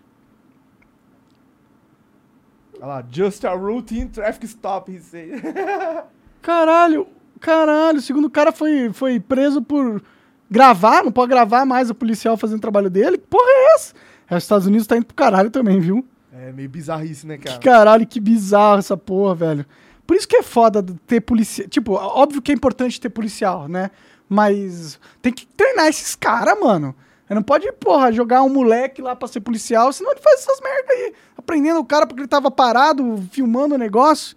Olha 2.80 2.88
lá, 2.88 3.04
just 3.12 3.44
a 3.46 3.54
routine 3.54 4.08
traffic 4.08 4.46
stop, 4.46 4.92
he 4.92 5.00
said. 5.00 5.42
Caralho, 6.42 7.08
caralho. 7.40 7.98
O 7.98 8.02
segundo 8.02 8.30
cara 8.30 8.52
foi, 8.52 8.92
foi 8.94 9.20
preso 9.20 9.62
por 9.62 10.02
gravar, 10.50 11.04
não 11.04 11.12
pode 11.12 11.30
gravar 11.30 11.66
mais 11.66 11.90
o 11.90 11.96
policial 11.96 12.38
fazendo 12.38 12.60
o 12.60 12.62
trabalho 12.62 12.90
dele. 12.90 13.18
Que 13.18 13.28
porra 13.28 13.50
é 13.50 13.76
essa? 13.76 13.94
É, 14.30 14.38
os 14.38 14.44
Estados 14.44 14.68
Unidos 14.68 14.88
tá 14.88 14.96
indo 14.96 15.06
pro 15.06 15.16
caralho 15.16 15.50
também, 15.50 15.80
viu? 15.80 16.06
É 16.32 16.52
meio 16.52 16.70
bizarrice, 16.70 17.26
né, 17.26 17.38
cara? 17.38 17.58
Que 17.58 17.66
caralho, 17.66 18.08
que 18.08 18.20
bizarro 18.20 18.80
essa 18.80 18.96
porra, 18.96 19.36
velho. 19.36 19.66
Por 20.06 20.16
isso 20.16 20.28
que 20.28 20.38
é 20.38 20.44
foda 20.44 20.86
ter 21.06 21.20
policial. 21.22 21.68
Tipo, 21.68 21.94
óbvio 21.94 22.42
que 22.42 22.52
é 22.52 22.56
importante 22.56 23.02
ter 23.02 23.10
policial, 23.10 23.68
né? 23.68 23.92
Mas 24.30 25.00
tem 25.22 25.34
que 25.34 25.46
treinar 25.46 25.88
esses 25.88 26.16
caras, 26.16 26.58
mano. 26.60 26.96
Não 27.30 27.44
pode, 27.44 27.70
porra, 27.74 28.12
jogar 28.12 28.42
um 28.44 28.50
moleque 28.50 29.02
lá 29.02 29.16
pra 29.16 29.28
ser 29.28 29.42
policial, 29.42 29.92
senão 29.92 30.12
ele 30.12 30.22
faz 30.22 30.40
essas 30.40 30.62
merda 30.62 30.94
aí. 30.94 31.14
Aprendendo 31.48 31.80
o 31.80 31.86
cara 31.86 32.06
porque 32.06 32.20
ele 32.20 32.28
tava 32.28 32.52
parado, 32.52 33.26
filmando 33.32 33.76
o 33.76 33.78
negócio. 33.78 34.36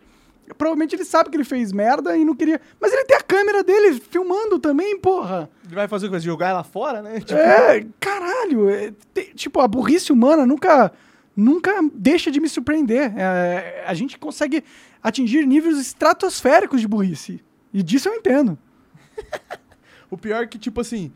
Provavelmente 0.56 0.94
ele 0.94 1.04
sabe 1.04 1.28
que 1.28 1.36
ele 1.36 1.42
fez 1.44 1.72
merda 1.72 2.16
e 2.16 2.24
não 2.24 2.36
queria. 2.36 2.60
Mas 2.80 2.92
ele 2.92 3.04
tem 3.04 3.16
a 3.16 3.20
câmera 3.22 3.64
dele 3.64 4.00
filmando 4.00 4.60
também, 4.60 4.96
porra. 4.98 5.50
Ele 5.66 5.74
vai 5.74 5.88
fazer 5.88 6.06
o 6.06 6.10
quê? 6.10 6.20
Jogar 6.20 6.50
ela 6.50 6.62
fora, 6.62 7.02
né? 7.02 7.18
Tipo, 7.22 7.34
É, 7.40 7.84
caralho. 7.98 8.70
é, 8.70 8.92
te- 9.12 9.32
tipo, 9.34 9.60
a 9.60 9.66
burrice 9.66 10.12
humana 10.12 10.46
nunca, 10.46 10.92
nunca 11.36 11.72
deixa 11.92 12.30
de 12.30 12.38
me 12.40 12.48
surpreender. 12.48 13.12
É, 13.16 13.82
a 13.86 13.94
gente 13.94 14.16
consegue 14.16 14.62
atingir 15.02 15.44
níveis 15.46 15.78
estratosféricos 15.78 16.80
de 16.80 16.86
burrice. 16.86 17.42
E 17.74 17.82
disso 17.82 18.08
eu 18.08 18.14
entendo. 18.14 18.56
O 20.10 20.16
pior 20.18 20.42
é 20.42 20.46
que, 20.46 20.58
tipo 20.58 20.80
assim, 20.80 21.12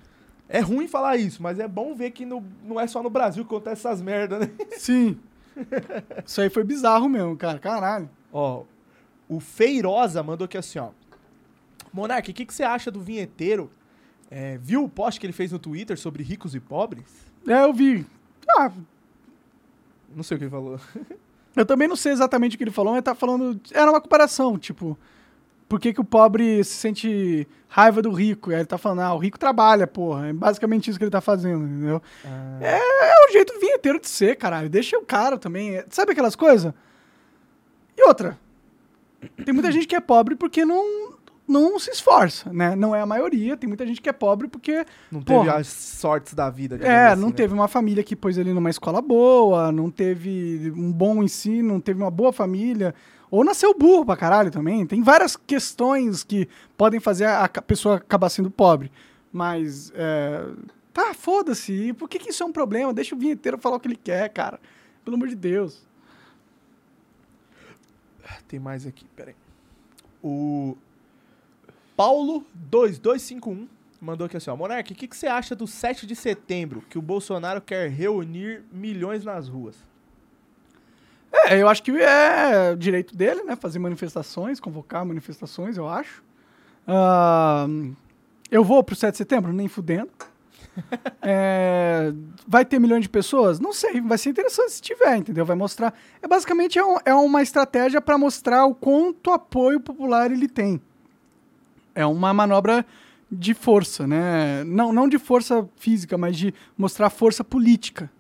é 0.49 0.61
ruim 0.61 0.87
falar 0.87 1.17
isso, 1.17 1.43
mas 1.43 1.59
é 1.59 1.67
bom 1.67 1.95
ver 1.97 2.13
que 2.13 2.25
no- 2.25 2.45
não 2.65 2.81
é 2.81 2.87
só 2.87 3.03
no 3.03 3.11
Brasil 3.11 3.45
que 3.45 3.53
acontece 3.53 3.85
essas 3.87 4.01
merdas, 4.01 4.39
né? 4.41 4.51
Sim. 4.77 5.19
Isso 6.25 6.41
aí 6.41 6.51
foi 6.51 6.65
bizarro 6.65 7.09
mesmo, 7.09 7.37
cara. 7.37 7.59
Caralho. 7.59 8.09
Ó, 8.33 8.65
o 9.29 9.41
Feirosa 9.41 10.23
mandou 10.23 10.45
aqui 10.45 10.57
assim, 10.57 10.79
ó. 10.79 10.91
Monark, 11.93 12.31
o 12.31 12.35
que, 12.35 12.45
que 12.45 12.53
você 12.55 12.65
acha 12.65 12.91
do 12.91 13.01
vinheteiro? 13.01 13.71
É, 14.31 14.59
viu 14.59 14.83
o 14.83 14.89
post 14.89 15.21
que 15.21 15.27
ele 15.27 15.33
fez 15.33 15.53
no 15.53 15.59
Twitter 15.59 15.99
sobre 15.99 16.23
ricos 16.23 16.55
e 16.55 16.61
pobres? 16.61 17.05
É, 17.47 17.63
eu 17.63 17.73
vi. 17.73 18.05
Ah, 18.59 18.73
Não 20.15 20.23
sei 20.23 20.35
o 20.35 20.39
que 20.39 20.45
ele 20.45 20.51
falou. 20.51 20.81
eu 21.55 21.65
também 21.65 21.87
não 21.87 21.95
sei 21.97 22.13
exatamente 22.13 22.57
o 22.57 22.59
que 22.59 22.65
ele 22.65 22.71
falou, 22.71 22.95
mas 22.95 23.05
tá 23.05 23.15
falando. 23.15 23.61
Era 23.73 23.91
uma 23.91 24.01
comparação, 24.01 24.59
tipo. 24.59 24.99
Por 25.69 25.81
que, 25.81 25.93
que 25.93 26.01
o 26.01 26.05
pobre 26.05 26.63
se 26.63 26.75
sente 26.75 27.49
raiva 27.69 28.03
do 28.03 28.13
rico? 28.13 28.51
E 28.51 28.55
aí 28.55 28.61
ele 28.61 28.67
tá 28.67 28.79
falando, 28.79 29.01
ah, 29.01 29.15
o 29.15 29.19
rico 29.19 29.39
trabalha, 29.39 29.87
porra. 29.87 30.29
É 30.29 30.33
basicamente 30.33 30.91
isso 30.91 30.99
que 30.99 31.05
ele 31.05 31.11
tá 31.11 31.21
fazendo, 31.21 31.65
entendeu? 31.65 32.03
É, 32.61 32.77
é 32.79 33.29
o 33.29 33.33
jeito 33.33 33.59
vinheteiro 33.59 34.01
de 34.01 34.09
ser, 34.09 34.37
caralho. 34.37 34.69
Deixa 34.69 34.99
o 34.99 35.05
cara 35.05 35.39
também. 35.39 35.77
É- 35.77 35.87
Sabe 35.91 36.13
aquelas 36.13 36.37
coisas? 36.37 36.73
E 37.97 38.07
outra. 38.07 38.39
Tem 39.45 39.55
muita 39.55 39.73
gente 39.73 39.87
que 39.87 39.97
é 39.97 40.01
pobre 40.01 40.37
porque 40.37 40.65
não, 40.65 41.15
não 41.49 41.79
se 41.79 41.91
esforça, 41.91 42.53
né? 42.53 42.77
Não 42.77 42.95
é 42.95 43.01
a 43.01 43.07
maioria. 43.07 43.57
Tem 43.57 43.67
muita 43.69 43.87
gente 43.87 44.01
que 44.01 44.09
é 44.09 44.13
pobre 44.13 44.49
porque. 44.49 44.85
Não 45.11 45.23
teve 45.23 45.39
Porra. 45.41 45.57
as 45.57 45.67
sortes 45.69 46.35
da 46.35 46.51
vida. 46.51 46.77
É, 46.77 47.09
assim, 47.09 47.21
não 47.23 47.29
né? 47.29 47.35
teve 47.35 47.55
uma 47.55 47.69
família 47.69 48.03
que 48.05 48.15
pôs 48.15 48.37
ele 48.37 48.53
numa 48.53 48.71
escola 48.71 49.01
boa, 49.01 49.73
não 49.73 49.91
teve 49.91 50.73
um 50.77 50.93
bom 50.93 51.23
ensino, 51.23 51.73
não 51.75 51.81
teve 51.81 52.01
uma 52.01 52.11
boa 52.11 52.33
família. 52.33 52.95
Ou 53.35 53.43
nasceu 53.45 53.75
burro 53.77 54.05
pra 54.07 54.17
caralho 54.17 54.51
também. 54.51 54.87
Tem 54.87 55.03
várias 55.03 55.35
questões 55.35 56.23
que 56.23 56.49
podem 56.77 57.01
fazer 57.01 57.25
a 57.27 57.49
ca- 57.49 57.61
pessoa 57.63 57.97
acabar 57.97 58.29
sendo 58.29 58.49
pobre. 58.51 58.93
Mas, 59.33 59.91
é, 59.97 60.47
tá, 60.93 61.13
foda-se. 61.15 61.93
Por 61.95 62.09
que, 62.09 62.21
que 62.21 62.31
isso 62.31 62.43
é 62.45 62.47
um 62.47 62.53
problema? 62.53 62.95
Deixa 62.95 63.13
o 63.15 63.19
vinheteiro 63.19 63.59
falar 63.59 63.77
o 63.77 63.81
que 63.81 63.89
ele 63.89 63.97
quer, 63.97 64.29
cara. 64.29 64.61
Pelo 65.05 65.17
amor 65.17 65.27
de 65.29 65.35
Deus. 65.35 65.83
Tem 68.47 68.61
mais 68.61 68.87
aqui, 68.87 69.05
peraí. 69.17 69.35
O 70.23 70.77
Paulo2251 71.99 73.67
mandou 74.01 74.27
aqui 74.27 74.37
assim, 74.37 74.51
ó. 74.51 74.57
Monark, 74.57 74.93
o 74.93 74.97
que, 74.97 75.09
que 75.09 75.17
você 75.17 75.27
acha 75.27 75.57
do 75.57 75.67
7 75.67 76.07
de 76.07 76.15
setembro, 76.15 76.83
que 76.89 76.99
o 76.99 77.03
Bolsonaro 77.03 77.61
quer 77.61 77.89
reunir 77.91 78.63
milhões 78.73 79.25
nas 79.25 79.49
ruas? 79.49 79.77
É, 81.47 81.61
eu 81.61 81.69
acho 81.69 81.83
que 81.83 81.91
é 81.91 82.75
direito 82.77 83.17
dele, 83.17 83.43
né? 83.43 83.57
Fazer 83.57 83.79
manifestações, 83.79 84.61
convocar 84.61 85.05
manifestações, 85.05 85.77
eu 85.77 85.89
acho. 85.89 86.23
Ah, 86.87 87.67
eu 88.51 88.63
vou 88.65 88.83
pro 88.85 88.95
7 88.95 89.13
de 89.13 89.19
setembro? 89.19 89.53
Nem 89.53 89.69
fudendo. 89.69 90.11
É, 91.23 92.13
vai 92.47 92.65
ter 92.65 92.79
milhões 92.81 93.03
de 93.03 93.09
pessoas? 93.09 93.61
Não 93.61 93.73
sei, 93.73 94.01
vai 94.01 94.19
ser 94.19 94.31
interessante 94.31 94.73
se 94.73 94.83
tiver, 94.83 95.17
entendeu? 95.17 95.45
Vai 95.47 95.55
mostrar. 95.57 95.95
É 96.21 96.27
basicamente 96.27 96.79
é, 96.79 96.85
um- 96.85 96.97
é 97.05 97.15
uma 97.15 97.43
estratégia 97.43 98.01
para 98.01 98.19
mostrar 98.19 98.67
o 98.67 98.75
quanto 98.75 99.31
apoio 99.31 99.79
popular 99.81 100.31
ele 100.33 100.49
tem. 100.49 100.81
É 101.95 102.05
uma 102.05 102.35
manobra 102.35 102.85
de 103.31 103.55
força, 103.55 104.07
né? 104.07 104.65
Não, 104.65 104.93
não 104.93 105.09
de 105.09 105.17
força 105.19 105.67
física, 105.77 106.19
mas 106.19 106.37
de 106.37 106.53
mostrar 106.77 107.09
força 107.09 107.43
política. 107.45 108.11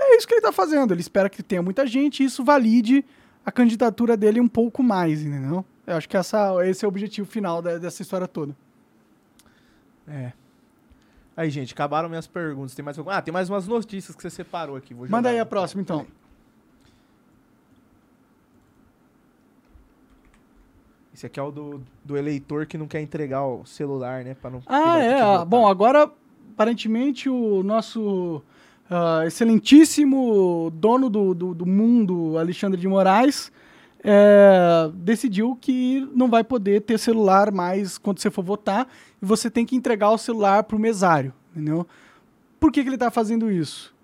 É 0.00 0.16
isso 0.16 0.26
que 0.26 0.34
ele 0.34 0.40
tá 0.40 0.52
fazendo. 0.52 0.92
Ele 0.94 1.00
espera 1.00 1.28
que 1.28 1.42
tenha 1.42 1.62
muita 1.62 1.86
gente 1.86 2.22
e 2.22 2.26
isso 2.26 2.44
valide 2.44 3.04
a 3.44 3.50
candidatura 3.50 4.16
dele 4.16 4.40
um 4.40 4.48
pouco 4.48 4.82
mais, 4.82 5.22
entendeu? 5.24 5.64
Eu 5.86 5.96
acho 5.96 6.08
que 6.08 6.16
essa, 6.16 6.54
esse 6.66 6.84
é 6.84 6.88
o 6.88 6.90
objetivo 6.90 7.28
final 7.28 7.60
da- 7.60 7.78
dessa 7.78 8.02
história 8.02 8.28
toda. 8.28 8.54
É. 10.06 10.32
Aí, 11.36 11.50
gente, 11.50 11.72
acabaram 11.72 12.08
minhas 12.08 12.26
perguntas. 12.26 12.74
Tem 12.74 12.84
mais 12.84 12.98
alguma? 12.98 13.16
Ah, 13.16 13.22
tem 13.22 13.32
mais 13.32 13.48
umas 13.48 13.66
notícias 13.66 14.14
que 14.16 14.22
você 14.22 14.30
separou 14.30 14.76
aqui. 14.76 14.92
Vou 14.94 15.08
Manda 15.08 15.28
aí 15.30 15.38
a 15.38 15.46
próxima, 15.46 15.80
então. 15.82 16.06
Esse 21.14 21.26
aqui 21.26 21.40
é 21.40 21.42
o 21.42 21.50
do, 21.50 21.82
do 22.04 22.16
eleitor 22.16 22.66
que 22.66 22.78
não 22.78 22.86
quer 22.86 23.00
entregar 23.00 23.44
o 23.44 23.64
celular, 23.66 24.22
né? 24.24 24.34
Pra 24.34 24.50
não, 24.50 24.62
Ah, 24.66 24.98
é. 24.98 25.44
Bom, 25.44 25.66
agora, 25.66 26.10
aparentemente, 26.54 27.28
o 27.28 27.62
nosso 27.62 28.42
ah, 28.90 29.24
excelentíssimo 29.26 30.70
dono 30.74 31.10
do, 31.10 31.34
do, 31.34 31.54
do 31.54 31.66
mundo, 31.66 32.38
Alexandre 32.38 32.80
de 32.80 32.88
Moraes, 32.88 33.52
é, 34.02 34.90
decidiu 34.94 35.56
que 35.60 36.08
não 36.14 36.28
vai 36.28 36.44
poder 36.44 36.82
ter 36.82 36.98
celular 36.98 37.52
mais 37.52 37.98
quando 37.98 38.20
você 38.20 38.30
for 38.30 38.44
votar 38.44 38.88
e 39.20 39.26
você 39.26 39.50
tem 39.50 39.66
que 39.66 39.76
entregar 39.76 40.10
o 40.10 40.18
celular 40.18 40.62
para 40.62 40.76
o 40.76 40.78
mesário, 40.78 41.32
entendeu? 41.52 41.86
Por 42.58 42.72
que, 42.72 42.82
que 42.82 42.88
ele 42.88 42.96
está 42.96 43.10
fazendo 43.10 43.50
isso? 43.50 43.94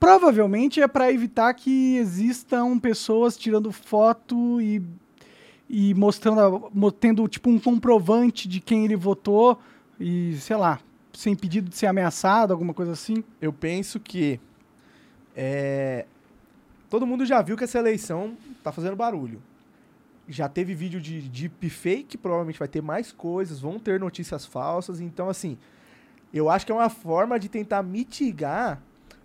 Provavelmente 0.00 0.80
é 0.80 0.88
para 0.88 1.12
evitar 1.12 1.52
que 1.54 1.96
existam 1.96 2.78
pessoas 2.78 3.36
tirando 3.36 3.72
foto 3.72 4.60
e, 4.60 4.82
e 5.68 5.94
mostrando, 5.94 6.70
tendo 6.98 7.26
tipo 7.28 7.48
um 7.48 7.58
comprovante 7.58 8.48
de 8.48 8.60
quem 8.60 8.84
ele 8.84 8.96
votou 8.96 9.58
e, 9.98 10.34
sei 10.34 10.56
lá, 10.56 10.80
sem 11.16 11.34
pedido 11.34 11.70
de 11.70 11.76
ser 11.76 11.86
ameaçado, 11.86 12.52
alguma 12.52 12.74
coisa 12.74 12.92
assim. 12.92 13.24
Eu 13.40 13.52
penso 13.52 13.98
que 13.98 14.38
é, 15.34 16.04
todo 16.90 17.06
mundo 17.06 17.24
já 17.24 17.40
viu 17.42 17.56
que 17.56 17.64
essa 17.64 17.78
eleição 17.78 18.36
tá 18.62 18.70
fazendo 18.70 18.94
barulho. 18.96 19.42
Já 20.28 20.48
teve 20.48 20.74
vídeo 20.74 21.00
de 21.00 21.20
deepfake, 21.22 22.18
provavelmente 22.18 22.58
vai 22.58 22.68
ter 22.68 22.82
mais 22.82 23.12
coisas, 23.12 23.60
vão 23.60 23.78
ter 23.78 23.98
notícias 24.00 24.44
falsas. 24.44 25.00
Então, 25.00 25.28
assim, 25.28 25.56
eu 26.34 26.50
acho 26.50 26.66
que 26.66 26.72
é 26.72 26.74
uma 26.74 26.90
forma 26.90 27.38
de 27.38 27.48
tentar 27.48 27.82
mitigar 27.82 28.82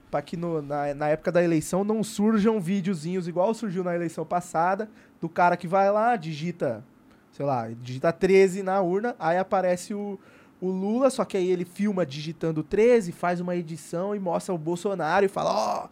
para 0.10 0.22
que 0.22 0.38
no- 0.38 0.62
na, 0.62 0.94
na 0.94 1.08
época 1.10 1.32
da 1.32 1.44
eleição 1.44 1.84
não 1.84 2.04
surjam 2.04 2.60
videozinhos 2.60 3.28
igual 3.28 3.54
surgiu 3.54 3.84
na 3.84 3.96
eleição 3.96 4.26
passada, 4.26 4.89
do 5.20 5.28
cara 5.30 5.58
que 5.58 5.68
vai 5.68 5.89
lá, 5.92 6.16
digita, 6.16 6.84
sei 7.32 7.46
lá, 7.46 7.70
digita 7.82 8.12
13 8.14 8.62
na 8.62 8.80
urna, 8.82 9.16
aí 9.18 9.38
aparece 9.38 9.94
o, 9.94 10.20
o 10.62 10.70
Lula, 10.70 11.09
só 11.09 11.26
que 11.26 11.36
aí 11.36 11.49
ele 11.49 11.66
filma 11.66 12.05
digitando 12.05 12.62
13, 12.62 13.12
faz 13.12 13.41
uma 13.41 13.55
edição 13.55 14.16
e 14.16 14.20
mostra 14.20 14.53
o 14.53 14.57
Bolsonaro 14.59 15.26
e 15.26 15.28
fala, 15.28 15.51
ó, 15.51 15.88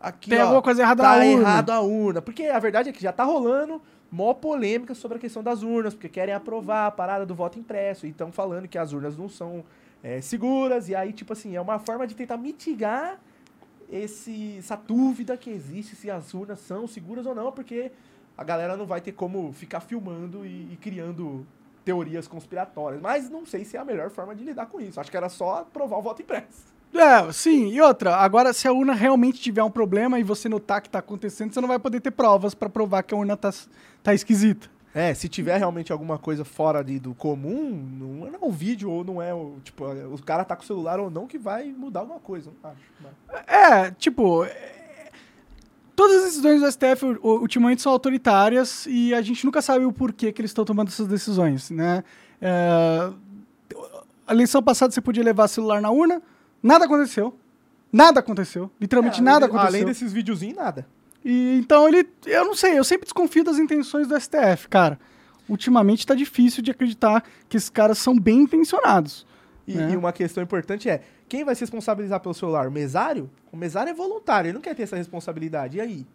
aqui 0.00 0.28
Tem 0.30 0.40
ó, 0.40 0.42
alguma 0.42 0.60
coisa 0.60 0.82
errada 0.82 1.02
tá 1.04 1.10
na 1.10 1.24
urna. 1.24 1.40
errado 1.40 1.70
a 1.70 1.80
urna. 1.80 2.20
Porque 2.20 2.46
a 2.46 2.58
verdade 2.58 2.88
é 2.88 2.92
que 2.92 3.00
já 3.00 3.12
tá 3.12 3.22
rolando 3.22 3.80
mó 4.10 4.34
polêmica 4.34 4.94
sobre 4.94 5.18
a 5.18 5.20
questão 5.20 5.42
das 5.42 5.62
urnas, 5.62 5.94
porque 5.94 6.08
querem 6.08 6.34
aprovar 6.34 6.86
a 6.86 6.90
parada 6.90 7.24
do 7.24 7.34
voto 7.34 7.58
impresso 7.58 8.06
e 8.06 8.10
estão 8.10 8.32
falando 8.32 8.66
que 8.66 8.76
as 8.76 8.92
urnas 8.92 9.16
não 9.16 9.28
são 9.28 9.64
é, 10.02 10.20
seguras, 10.20 10.88
e 10.88 10.94
aí, 10.94 11.12
tipo 11.12 11.32
assim, 11.32 11.54
é 11.54 11.60
uma 11.60 11.78
forma 11.78 12.06
de 12.06 12.14
tentar 12.16 12.36
mitigar 12.36 13.20
esse, 13.90 14.56
essa 14.58 14.76
dúvida 14.76 15.36
que 15.36 15.50
existe 15.50 15.94
se 15.94 16.10
as 16.10 16.34
urnas 16.34 16.58
são 16.58 16.86
seguras 16.88 17.24
ou 17.24 17.34
não, 17.34 17.52
porque 17.52 17.92
a 18.36 18.44
galera 18.44 18.76
não 18.76 18.86
vai 18.86 19.00
ter 19.00 19.12
como 19.12 19.52
ficar 19.52 19.80
filmando 19.80 20.44
e, 20.44 20.72
e 20.72 20.78
criando 20.80 21.46
teorias 21.88 22.28
conspiratórias. 22.28 23.00
Mas 23.00 23.30
não 23.30 23.46
sei 23.46 23.64
se 23.64 23.74
é 23.74 23.80
a 23.80 23.84
melhor 23.84 24.10
forma 24.10 24.34
de 24.34 24.44
lidar 24.44 24.66
com 24.66 24.78
isso. 24.78 25.00
Acho 25.00 25.10
que 25.10 25.16
era 25.16 25.30
só 25.30 25.60
aprovar 25.60 25.96
o 25.98 26.02
voto 26.02 26.20
impresso. 26.20 26.66
É, 26.92 27.32
sim. 27.32 27.68
E 27.72 27.80
outra, 27.80 28.14
agora 28.16 28.52
se 28.52 28.68
a 28.68 28.72
urna 28.72 28.92
realmente 28.92 29.40
tiver 29.40 29.62
um 29.62 29.70
problema 29.70 30.18
e 30.20 30.22
você 30.22 30.50
notar 30.50 30.82
que 30.82 30.90
tá 30.90 30.98
acontecendo, 30.98 31.52
você 31.54 31.62
não 31.62 31.68
vai 31.68 31.78
poder 31.78 32.00
ter 32.00 32.10
provas 32.10 32.54
pra 32.54 32.68
provar 32.68 33.02
que 33.04 33.14
a 33.14 33.16
urna 33.16 33.38
tá, 33.38 33.50
tá 34.02 34.12
esquisita. 34.12 34.68
É, 34.94 35.14
se 35.14 35.28
tiver 35.30 35.56
realmente 35.56 35.92
alguma 35.92 36.18
coisa 36.18 36.44
fora 36.44 36.78
ali 36.80 36.98
do 36.98 37.14
comum, 37.14 37.72
não 37.72 38.26
é 38.26 38.30
o 38.40 38.50
vídeo 38.50 38.90
ou 38.90 39.02
não 39.04 39.20
é 39.22 39.32
o. 39.32 39.56
Tipo, 39.64 39.84
o 39.86 40.22
cara 40.22 40.44
tá 40.44 40.56
com 40.56 40.62
o 40.62 40.66
celular 40.66 40.98
ou 41.00 41.10
não 41.10 41.26
que 41.26 41.38
vai 41.38 41.66
mudar 41.66 42.00
alguma 42.00 42.20
coisa, 42.20 42.50
não 42.62 42.70
acho. 42.70 42.80
Mas- 43.00 43.44
É, 43.46 43.90
tipo. 43.92 44.44
Todas 45.98 46.18
as 46.18 46.24
decisões 46.26 46.60
do 46.60 46.70
STF 46.70 47.04
ultimamente 47.24 47.82
são 47.82 47.90
autoritárias 47.90 48.86
e 48.86 49.12
a 49.12 49.20
gente 49.20 49.44
nunca 49.44 49.60
sabe 49.60 49.84
o 49.84 49.92
porquê 49.92 50.30
que 50.30 50.40
eles 50.40 50.52
estão 50.52 50.64
tomando 50.64 50.86
essas 50.86 51.08
decisões, 51.08 51.72
né? 51.72 52.04
É, 52.40 53.10
a 54.24 54.32
eleição 54.32 54.62
passada 54.62 54.92
você 54.92 55.00
podia 55.00 55.24
levar 55.24 55.48
celular 55.48 55.80
na 55.82 55.90
urna, 55.90 56.22
nada 56.62 56.84
aconteceu. 56.84 57.36
Nada 57.92 58.20
aconteceu. 58.20 58.70
Literalmente 58.80 59.18
É, 59.18 59.24
nada 59.24 59.40
de- 59.40 59.44
aconteceu. 59.46 59.68
Além 59.68 59.84
desses 59.84 60.12
videozinhos, 60.12 60.56
nada. 60.56 60.86
E, 61.24 61.58
então 61.58 61.88
ele. 61.88 62.08
Eu 62.26 62.44
não 62.44 62.54
sei, 62.54 62.78
eu 62.78 62.84
sempre 62.84 63.04
desconfio 63.06 63.42
das 63.42 63.58
intenções 63.58 64.06
do 64.06 64.14
STF, 64.14 64.68
cara. 64.68 65.00
Ultimamente 65.48 66.06
tá 66.06 66.14
difícil 66.14 66.62
de 66.62 66.70
acreditar 66.70 67.24
que 67.48 67.56
esses 67.56 67.70
caras 67.70 67.98
são 67.98 68.16
bem 68.16 68.42
intencionados. 68.42 69.26
E, 69.66 69.74
né? 69.74 69.90
e 69.94 69.96
uma 69.96 70.12
questão 70.12 70.44
importante 70.44 70.88
é: 70.88 71.02
quem 71.28 71.44
vai 71.44 71.54
se 71.54 71.60
responsabilizar 71.60 72.20
pelo 72.20 72.34
celular? 72.34 72.66
O 72.68 72.70
mesário? 72.72 73.30
O 73.52 73.56
mesário 73.56 73.90
é 73.90 73.94
voluntário, 73.94 74.48
ele 74.48 74.54
não 74.54 74.60
quer 74.60 74.74
ter 74.74 74.82
essa 74.84 74.96
responsabilidade. 74.96 75.76
E 75.76 75.80
aí? 75.80 76.06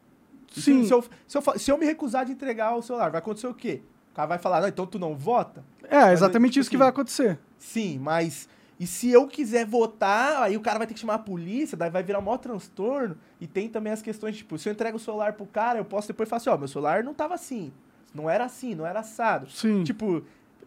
Se- 0.52 0.62
Sim. 0.62 0.86
Se, 0.86 0.94
eu, 0.94 1.04
se, 1.28 1.38
eu, 1.38 1.60
se 1.60 1.72
eu 1.72 1.78
me 1.78 1.86
recusar 1.86 2.26
de 2.26 2.32
entregar 2.32 2.76
o 2.76 2.82
celular, 2.82 3.10
vai 3.12 3.20
acontecer 3.20 3.48
o 3.48 3.54
quê? 3.54 3.82
O 4.12 4.16
cara 4.16 4.28
vai 4.28 4.38
falar, 4.38 4.62
não, 4.62 4.68
então 4.68 4.86
tu 4.86 5.00
não 5.00 5.16
vota? 5.16 5.64
É, 5.90 6.14
exatamente 6.14 6.54
tipo 6.54 6.62
isso 6.62 6.70
que 6.70 6.76
assim, 6.76 6.80
vai 6.80 6.90
acontecer. 6.90 7.40
Sim, 7.58 7.98
mas. 8.00 8.48
E 8.80 8.86
se 8.88 9.10
eu 9.10 9.28
quiser 9.28 9.66
votar, 9.66 10.44
aí 10.44 10.58
o 10.58 10.60
cara 10.62 10.78
vai 10.78 10.86
ter 10.88 10.94
que 10.94 11.00
chamar 11.00 11.16
a 11.16 11.20
polícia, 11.20 11.78
daí 11.78 11.90
vai 11.90 12.04
virar 12.04 12.20
um 12.20 12.22
maior 12.24 12.38
transtorno. 12.38 13.18
E 13.40 13.48
tem 13.48 13.70
também 13.70 13.94
as 13.94 14.02
questões, 14.02 14.36
tipo, 14.38 14.58
se 14.58 14.68
eu 14.70 14.74
entrego 14.74 14.98
o 14.98 15.00
celular 15.00 15.34
pro 15.34 15.46
cara, 15.46 15.80
eu 15.80 15.86
posso 15.86 16.08
depois 16.08 16.28
falar 16.30 16.38
assim, 16.38 16.50
ó, 16.50 16.58
meu 16.58 16.68
celular 16.68 17.04
não 17.04 17.14
tava 17.14 17.34
assim. 17.34 17.72
Não 18.14 18.30
era 18.30 18.44
assim, 18.46 18.76
não 18.76 18.86
era 18.86 19.00
assado. 19.00 19.50
Sim. 19.50 19.84
Tipo, 19.84 20.24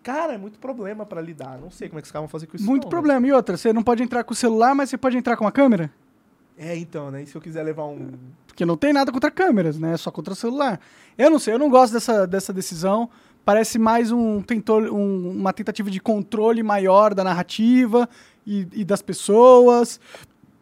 cara, 0.07 0.35
é 0.35 0.39
muito 0.39 0.61
problema 0.61 1.05
pra 1.05 1.21
lidar. 1.21 1.59
Não 1.59 1.69
sei 1.69 1.89
como 1.89 1.99
é 1.99 2.03
que 2.03 2.07
os 2.07 2.13
caras 2.13 2.23
vão 2.23 2.29
fazer 2.29 2.47
com 2.47 2.57
isso. 2.57 2.65
Muito 2.65 2.85
não, 2.85 2.89
problema. 2.91 3.27
E 3.27 3.33
outra, 3.33 3.57
você 3.57 3.73
não 3.73 3.83
pode 3.83 4.05
entrar 4.05 4.23
com 4.23 4.33
o 4.33 4.37
celular, 4.37 4.73
mas 4.73 4.89
você 4.89 4.97
pode 4.97 5.17
entrar 5.17 5.37
com 5.37 5.47
a 5.49 5.51
câmera? 5.51 5.91
É, 6.57 6.77
então, 6.77 7.11
né? 7.11 7.25
E 7.25 7.27
se 7.27 7.35
eu 7.35 7.41
quiser 7.41 7.65
levar 7.65 7.87
um. 7.87 8.13
Porque 8.47 8.65
não 8.65 8.77
tem 8.77 8.93
nada 8.93 9.11
contra 9.11 9.31
câmeras, 9.33 9.79
né? 9.79 9.95
É 9.95 9.97
só 9.97 10.13
contra 10.13 10.33
celular. 10.37 10.81
Eu 11.19 11.29
não 11.29 11.41
sei, 11.41 11.55
eu 11.55 11.59
não 11.59 11.69
gosto 11.69 11.93
dessa, 11.93 12.25
dessa 12.25 12.53
decisão. 12.53 13.11
Parece 13.45 13.79
mais 13.81 14.13
um, 14.13 14.41
tentor, 14.41 14.85
um- 14.93 15.31
uma 15.31 15.53
tentativa 15.53 15.91
de 15.91 16.01
controle 16.01 16.63
maior 16.63 17.13
da 17.13 17.25
narrativa 17.25 18.09
e, 18.47 18.67
e 18.73 18.85
das 18.85 19.03
pessoas. 19.03 20.01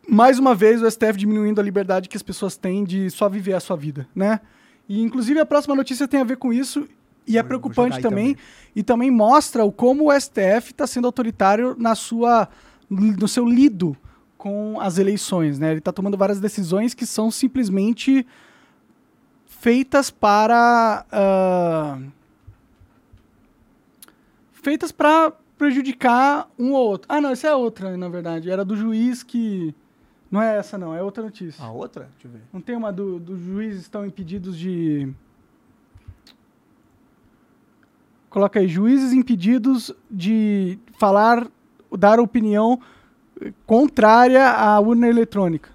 Mais 0.09 0.39
uma 0.39 0.55
vez, 0.55 0.83
o 0.83 0.91
STF 0.91 1.19
diminuindo 1.19 1.61
a 1.61 1.65
liberdade 1.65 2.09
que 2.09 2.17
as 2.17 2.23
pessoas 2.23 2.57
têm 2.57 2.83
de 2.83 3.11
só 3.11 3.29
viver 3.29 3.53
a 3.53 3.61
sua 3.61 3.77
vida, 3.77 4.07
né? 4.15 4.41
E, 4.89 5.03
inclusive, 5.03 5.39
a 5.39 5.47
próxima 5.47 5.75
notícia 5.75 6.09
tem 6.09 6.21
a 6.21 6.25
ver 6.25 6.37
com 6.39 6.53
isso 6.53 6.87
e 7.27 7.39
é 7.39 7.43
Vou- 7.43 7.49
preocupante 7.49 8.01
também, 8.01 8.35
também. 8.35 8.45
E 8.75 8.83
também 8.83 9.11
mostra 9.11 9.65
o 9.65 9.73
como 9.73 10.09
o 10.09 10.13
STF 10.13 10.71
está 10.71 10.87
sendo 10.87 11.07
autoritário 11.07 11.77
na 11.79 11.95
sua, 11.95 12.49
no 12.89 13.29
seu 13.29 13.47
lido 13.49 13.97
com 14.37 14.79
as 14.81 14.99
eleições, 14.99 15.59
né? 15.59 15.71
Ele 15.71 15.79
está 15.79 15.93
tomando 15.93 16.17
várias 16.17 16.39
decisões 16.41 16.93
que 16.93 17.07
são 17.07 17.31
simplesmente 17.31 18.27
feitas 19.47 20.11
para 20.11 21.07
ah, 21.11 21.99
feitas 24.53 24.93
para 24.93 25.33
prejudicar 25.57 26.51
um 26.59 26.73
ou 26.73 26.89
outro. 26.89 27.07
Ah, 27.11 27.21
não, 27.21 27.31
essa 27.31 27.49
é 27.49 27.55
outra, 27.55 27.97
na 27.97 28.09
verdade. 28.09 28.51
Era 28.51 28.65
do 28.65 28.77
juiz 28.77 29.23
que 29.23 29.75
não 30.31 30.43
é 30.43 30.59
essa 30.59 30.77
não, 30.77 30.95
é 30.95 31.03
outra 31.03 31.23
notícia. 31.23 31.65
A 31.65 31.71
outra? 31.71 32.11
Deixa 32.13 32.27
eu 32.27 32.33
ver. 32.33 32.43
Não 32.53 32.61
tem 32.61 32.77
uma 32.77 32.93
do, 32.93 33.19
do 33.19 33.39
juízes 33.39 33.83
estão 33.83 34.05
impedidos 34.05 34.59
de. 34.59 35.11
Coloca 38.35 38.59
aí, 38.59 38.67
juízes 38.67 39.13
impedidos 39.13 39.93
de 40.11 40.77
falar, 40.99 41.47
dar 41.97 42.19
opinião 42.19 42.81
eh, 43.41 43.53
contrária 43.65 44.51
à 44.51 44.81
urna 44.81 45.07
eletrônica. 45.07 45.71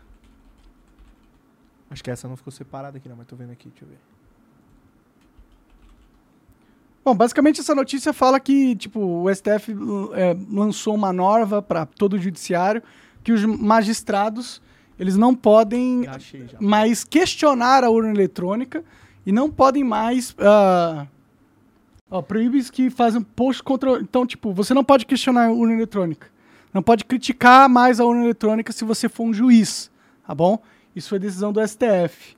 Acho 1.90 2.04
que 2.04 2.12
essa 2.12 2.28
não 2.28 2.36
ficou 2.36 2.52
separada 2.52 2.98
aqui, 2.98 3.08
não, 3.08 3.16
mas 3.16 3.28
tô 3.28 3.38
vendo 3.38 3.54
aqui, 3.54 3.70
deixa 3.70 3.86
eu 3.86 3.88
ver. 3.88 3.98
Bom, 7.06 7.16
basicamente 7.16 7.62
essa 7.62 7.74
notícia 7.74 8.12
fala 8.12 8.42
que, 8.42 8.76
tipo, 8.76 9.00
o 9.00 9.34
STF 9.34 9.72
eh, 10.16 10.36
lançou 10.52 10.96
uma 10.96 11.14
norma 11.14 11.62
para 11.62 11.86
todo 11.86 12.16
o 12.16 12.20
judiciário 12.20 12.84
que 13.24 13.32
os 13.32 13.46
magistrados 13.46 14.62
eles 15.00 15.16
não 15.16 15.34
podem 15.34 16.06
achei 16.10 16.46
mais 16.60 17.06
questionar 17.06 17.86
a 17.86 17.90
urna 17.90 18.10
eletrônica 18.10 18.84
e 19.26 19.32
não 19.32 19.50
podem 19.50 19.82
mais 19.82 20.36
ah, 20.38 21.08
ó, 22.10 22.22
proíbe 22.22 22.64
que 22.72 22.90
fazem 22.90 23.22
post 23.22 23.62
contra. 23.64 24.00
Então, 24.00 24.26
tipo, 24.26 24.54
você 24.54 24.74
não 24.74 24.84
pode 24.84 25.06
questionar 25.06 25.48
a 25.48 25.52
urna 25.52 25.74
eletrônica. 25.74 26.28
Não 26.74 26.82
pode 26.84 27.04
criticar 27.06 27.68
mais 27.68 28.00
a 28.00 28.06
urna 28.06 28.24
eletrônica 28.24 28.72
se 28.72 28.84
você 28.86 29.10
for 29.10 29.24
um 29.24 29.34
juiz, 29.34 29.90
tá 30.26 30.36
bom? 30.36 30.60
Isso 30.96 31.10
foi 31.10 31.20
decisão 31.20 31.52
do 31.52 31.60
STF. 31.66 32.36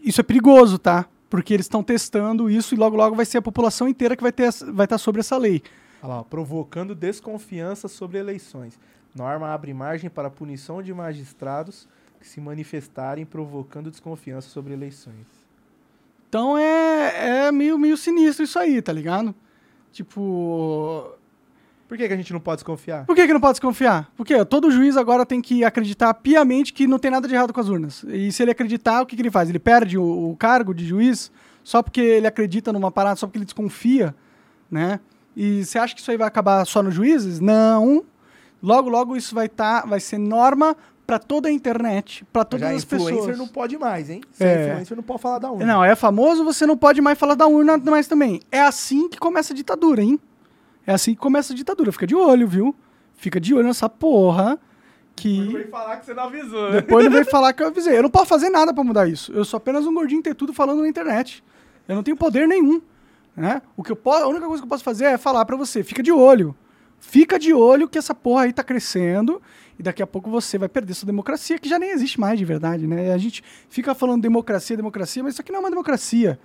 Isso 0.00 0.20
é 0.20 0.24
perigoso, 0.24 0.78
tá? 0.78 1.06
Porque 1.28 1.52
eles 1.52 1.66
estão 1.66 1.82
testando 1.82 2.48
isso 2.48 2.74
e 2.74 2.78
logo 2.78 2.96
logo 2.96 3.16
vai 3.16 3.24
ser 3.24 3.38
a 3.38 3.42
população 3.42 3.88
inteira 3.88 4.14
que 4.16 4.22
vai 4.22 4.32
essa- 4.38 4.70
vai 4.72 4.86
estar 4.86 4.98
sobre 4.98 5.20
essa 5.20 5.36
lei. 5.36 5.62
Olha 6.02 6.08
lá, 6.14 6.20
ó, 6.20 6.22
provocando 6.22 6.94
desconfiança 6.94 7.88
sobre 7.88 8.18
eleições. 8.18 8.78
Norma 9.14 9.48
abre 9.48 9.72
margem 9.74 10.08
para 10.10 10.30
punição 10.30 10.80
de 10.82 10.94
magistrados 10.94 11.88
que 12.20 12.28
se 12.28 12.40
manifestarem 12.40 13.24
provocando 13.26 13.90
desconfiança 13.90 14.48
sobre 14.48 14.72
eleições. 14.74 15.26
Então 16.36 16.58
é, 16.58 17.46
é 17.46 17.50
meio, 17.50 17.78
meio 17.78 17.96
sinistro 17.96 18.44
isso 18.44 18.58
aí, 18.58 18.82
tá 18.82 18.92
ligado? 18.92 19.34
Tipo, 19.90 21.14
Por 21.88 21.96
que, 21.96 22.06
que 22.06 22.12
a 22.12 22.16
gente 22.16 22.30
não 22.30 22.40
pode 22.40 22.56
desconfiar? 22.58 23.06
Por 23.06 23.16
que, 23.16 23.26
que 23.26 23.32
não 23.32 23.40
pode 23.40 23.54
desconfiar? 23.54 24.12
Porque 24.14 24.44
todo 24.44 24.70
juiz 24.70 24.98
agora 24.98 25.24
tem 25.24 25.40
que 25.40 25.64
acreditar 25.64 26.12
piamente 26.12 26.74
que 26.74 26.86
não 26.86 26.98
tem 26.98 27.10
nada 27.10 27.26
de 27.26 27.34
errado 27.34 27.54
com 27.54 27.60
as 27.60 27.70
urnas. 27.70 28.04
E 28.06 28.30
se 28.30 28.42
ele 28.42 28.50
acreditar, 28.50 29.00
o 29.00 29.06
que, 29.06 29.16
que 29.16 29.22
ele 29.22 29.30
faz? 29.30 29.48
Ele 29.48 29.58
perde 29.58 29.96
o, 29.96 30.30
o 30.32 30.36
cargo 30.36 30.74
de 30.74 30.84
juiz 30.84 31.32
só 31.64 31.82
porque 31.82 32.02
ele 32.02 32.26
acredita 32.26 32.70
numa 32.70 32.90
parada, 32.90 33.16
só 33.16 33.26
porque 33.26 33.38
ele 33.38 33.46
desconfia, 33.46 34.14
né? 34.70 35.00
E 35.34 35.64
você 35.64 35.78
acha 35.78 35.94
que 35.94 36.02
isso 36.02 36.10
aí 36.10 36.18
vai 36.18 36.28
acabar 36.28 36.66
só 36.66 36.82
nos 36.82 36.94
juízes? 36.94 37.40
Não. 37.40 38.04
Logo, 38.62 38.90
logo 38.90 39.16
isso 39.16 39.34
vai, 39.34 39.48
tá, 39.48 39.86
vai 39.86 40.00
ser 40.00 40.18
norma 40.18 40.76
para 41.06 41.18
toda 41.18 41.48
a 41.48 41.52
internet, 41.52 42.24
para 42.32 42.44
todas 42.44 42.68
Já 42.68 42.74
as 42.74 42.82
influencer 42.82 43.14
pessoas. 43.16 43.38
não 43.38 43.46
pode 43.46 43.78
mais, 43.78 44.10
hein? 44.10 44.20
Se 44.32 44.44
É. 44.44 44.68
influencer 44.70 44.96
não 44.96 45.04
pode 45.04 45.22
falar 45.22 45.38
da 45.38 45.50
urna. 45.50 45.64
Não, 45.64 45.84
é 45.84 45.94
famoso, 45.94 46.44
você 46.44 46.66
não 46.66 46.76
pode 46.76 47.00
mais 47.00 47.16
falar 47.18 47.34
da 47.34 47.46
urna 47.46 47.78
mais 47.78 48.08
também. 48.08 48.40
É 48.50 48.60
assim 48.60 49.08
que 49.08 49.18
começa 49.18 49.52
a 49.52 49.56
ditadura, 49.56 50.02
hein? 50.02 50.18
É 50.86 50.92
assim 50.92 51.12
que 51.14 51.20
começa 51.20 51.52
a 51.52 51.56
ditadura. 51.56 51.92
Fica 51.92 52.06
de 52.06 52.14
olho, 52.14 52.48
viu? 52.48 52.74
Fica 53.14 53.40
de 53.40 53.54
olho 53.54 53.66
nessa 53.66 53.88
porra 53.88 54.58
que... 55.14 55.66
falar 55.70 55.96
que 55.96 56.06
você 56.06 56.14
não 56.14 56.24
avisou. 56.24 56.70
Depois 56.72 57.04
não 57.04 57.12
vem 57.12 57.24
falar 57.30 57.52
que 57.52 57.62
eu 57.62 57.68
avisei. 57.68 57.96
Eu 57.96 58.02
não 58.02 58.10
posso 58.10 58.26
fazer 58.26 58.50
nada 58.50 58.74
pra 58.74 58.84
mudar 58.84 59.08
isso. 59.08 59.32
Eu 59.32 59.44
sou 59.44 59.58
apenas 59.58 59.86
um 59.86 59.94
gordinho 59.94 60.22
ter 60.22 60.34
tudo 60.34 60.52
falando 60.52 60.82
na 60.82 60.88
internet. 60.88 61.42
Eu 61.88 61.94
não 61.96 62.02
tenho 62.02 62.16
poder 62.16 62.46
nenhum. 62.46 62.80
Né? 63.36 63.60
O 63.76 63.82
que 63.82 63.92
eu 63.92 63.96
posso, 63.96 64.24
a 64.24 64.28
única 64.28 64.46
coisa 64.46 64.62
que 64.62 64.66
eu 64.66 64.68
posso 64.70 64.82
fazer 64.84 65.04
é 65.04 65.18
falar 65.18 65.44
pra 65.44 65.56
você, 65.56 65.82
fica 65.82 66.02
de 66.02 66.10
olho. 66.10 66.54
Fica 67.08 67.38
de 67.38 67.54
olho 67.54 67.88
que 67.88 67.96
essa 67.96 68.12
porra 68.12 68.42
aí 68.42 68.52
tá 68.52 68.64
crescendo 68.64 69.40
e 69.78 69.82
daqui 69.82 70.02
a 70.02 70.06
pouco 70.06 70.28
você 70.28 70.58
vai 70.58 70.68
perder 70.68 70.92
sua 70.92 71.06
democracia, 71.06 71.56
que 71.56 71.68
já 71.68 71.78
nem 71.78 71.90
existe 71.90 72.18
mais 72.18 72.36
de 72.36 72.44
verdade, 72.44 72.84
né? 72.84 73.12
A 73.12 73.18
gente 73.18 73.44
fica 73.68 73.94
falando 73.94 74.22
democracia, 74.22 74.76
democracia, 74.76 75.22
mas 75.22 75.34
isso 75.34 75.40
aqui 75.40 75.52
não 75.52 75.58
é 75.58 75.60
uma 75.60 75.70
democracia. 75.70 76.36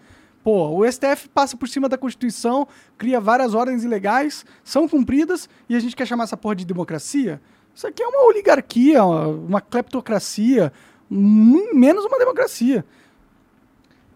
Pô, 0.44 0.70
o 0.70 0.90
STF 0.90 1.30
passa 1.30 1.58
por 1.58 1.68
cima 1.68 1.90
da 1.90 1.98
Constituição, 1.98 2.68
cria 2.96 3.20
várias 3.20 3.56
ordens 3.56 3.84
ilegais, 3.84 4.46
são 4.64 4.88
cumpridas 4.88 5.50
e 5.68 5.76
a 5.76 5.80
gente 5.80 5.96
quer 5.96 6.06
chamar 6.06 6.26
essa 6.26 6.38
porra 6.38 6.56
de 6.56 6.66
democracia? 6.66 7.42
Isso 7.74 7.88
aqui 7.88 8.04
é 8.04 8.08
uma 8.08 8.28
oligarquia, 8.28 9.04
uma, 9.04 9.28
uma 9.28 9.62
cleptocracia, 9.62 10.72
menos 11.10 12.06
uma 12.06 12.20
democracia. 12.20 12.86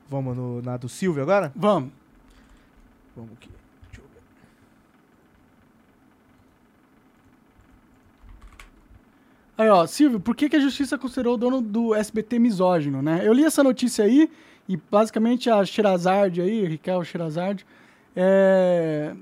Vamos 0.07 0.37
no, 0.37 0.61
na 0.61 0.77
do 0.77 0.87
Silvio 0.87 1.23
agora? 1.23 1.51
Vamos. 1.55 1.91
Vamos 3.15 3.31
aqui. 3.33 3.49
Deixa 3.87 4.01
eu 4.01 4.07
ver. 4.13 4.21
Aí, 9.57 9.69
ó, 9.69 9.85
Silvio, 9.87 10.19
por 10.19 10.35
que, 10.35 10.49
que 10.49 10.55
a 10.55 10.59
justiça 10.59 10.97
considerou 10.97 11.35
o 11.35 11.37
dono 11.37 11.61
do 11.61 11.95
SBT 11.95 12.39
misógino, 12.39 13.01
né? 13.01 13.21
Eu 13.23 13.33
li 13.33 13.43
essa 13.43 13.63
notícia 13.63 14.03
aí 14.03 14.29
e 14.67 14.77
basicamente 14.91 15.49
a 15.49 15.63
Sherazade 15.63 16.41
aí, 16.41 16.65
Raquel 16.65 17.03
Sherazade, 17.03 17.65
é, 18.15 19.13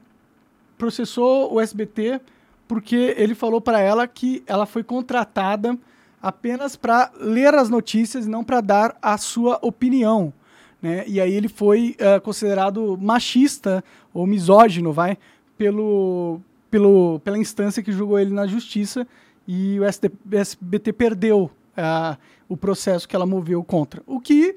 processou 0.78 1.54
o 1.54 1.62
SBT 1.62 2.20
porque 2.68 3.14
ele 3.18 3.36
falou 3.36 3.62
para 3.62 3.80
ela 3.80 4.08
que 4.08 4.44
ela 4.48 4.66
foi 4.66 4.84
contratada 4.84 5.78
apenas 6.22 6.76
para 6.76 7.12
ler 7.20 7.54
as 7.54 7.70
notícias 7.70 8.26
e 8.26 8.30
não 8.30 8.44
para 8.44 8.62
dar 8.62 8.98
a 9.02 9.18
sua 9.18 9.60
opinião. 9.62 10.34
Né? 10.82 11.04
E 11.08 11.20
aí 11.20 11.34
ele 11.34 11.50
foi 11.50 11.96
eh, 12.00 12.20
considerado 12.22 12.98
machista 13.00 13.84
ou 14.14 14.26
misógino, 14.26 14.94
vai, 14.94 15.18
pelo, 15.58 16.40
pelo, 16.72 17.20
pela 17.20 17.38
instância 17.38 17.84
que 17.84 17.92
julgou 17.92 18.18
ele 18.18 18.34
na 18.34 18.48
justiça. 18.48 19.06
E 19.48 19.80
o 19.80 19.84
SBT 19.84 20.94
perdeu 20.94 21.50
ah, 21.76 22.18
o 22.48 22.56
processo 22.56 23.08
que 23.08 23.16
ela 23.16 23.26
moveu 23.26 23.64
contra. 23.64 24.02
O 24.06 24.20
que 24.20 24.56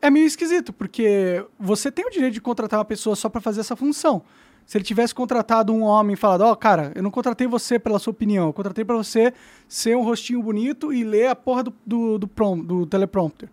é 0.00 0.10
meio 0.10 0.26
esquisito, 0.26 0.72
porque 0.72 1.44
você 1.58 1.90
tem 1.90 2.06
o 2.06 2.10
direito 2.10 2.34
de 2.34 2.40
contratar 2.40 2.78
uma 2.78 2.84
pessoa 2.84 3.16
só 3.16 3.28
para 3.28 3.40
fazer 3.40 3.60
essa 3.60 3.74
função. 3.74 4.22
Se 4.64 4.76
ele 4.76 4.84
tivesse 4.84 5.14
contratado 5.14 5.72
um 5.72 5.82
homem 5.82 6.12
e 6.12 6.16
falado, 6.16 6.42
ó, 6.42 6.54
cara, 6.54 6.92
eu 6.94 7.02
não 7.02 7.10
contratei 7.10 7.46
você 7.46 7.78
pela 7.78 7.98
sua 7.98 8.10
opinião, 8.10 8.48
eu 8.48 8.52
contratei 8.52 8.84
para 8.84 8.96
você 8.96 9.32
ser 9.66 9.96
um 9.96 10.02
rostinho 10.02 10.42
bonito 10.42 10.92
e 10.92 11.02
ler 11.04 11.28
a 11.28 11.34
porra 11.34 11.64
do, 11.64 11.74
do, 11.86 12.18
do, 12.18 12.28
prom- 12.28 12.58
do 12.62 12.84
teleprompter. 12.86 13.48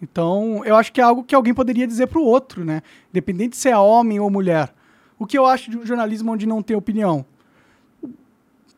Então, 0.00 0.62
eu 0.64 0.76
acho 0.76 0.92
que 0.92 1.00
é 1.00 1.04
algo 1.04 1.24
que 1.24 1.34
alguém 1.34 1.54
poderia 1.54 1.86
dizer 1.86 2.06
pro 2.06 2.22
outro, 2.22 2.64
né? 2.64 2.82
Independente 3.10 3.56
se 3.56 3.68
é 3.68 3.76
homem 3.76 4.20
ou 4.20 4.30
mulher. 4.30 4.72
O 5.18 5.26
que 5.26 5.36
eu 5.36 5.46
acho 5.46 5.70
de 5.70 5.78
um 5.78 5.84
jornalismo 5.86 6.32
onde 6.32 6.46
não 6.46 6.62
tem 6.62 6.76
opinião? 6.76 7.24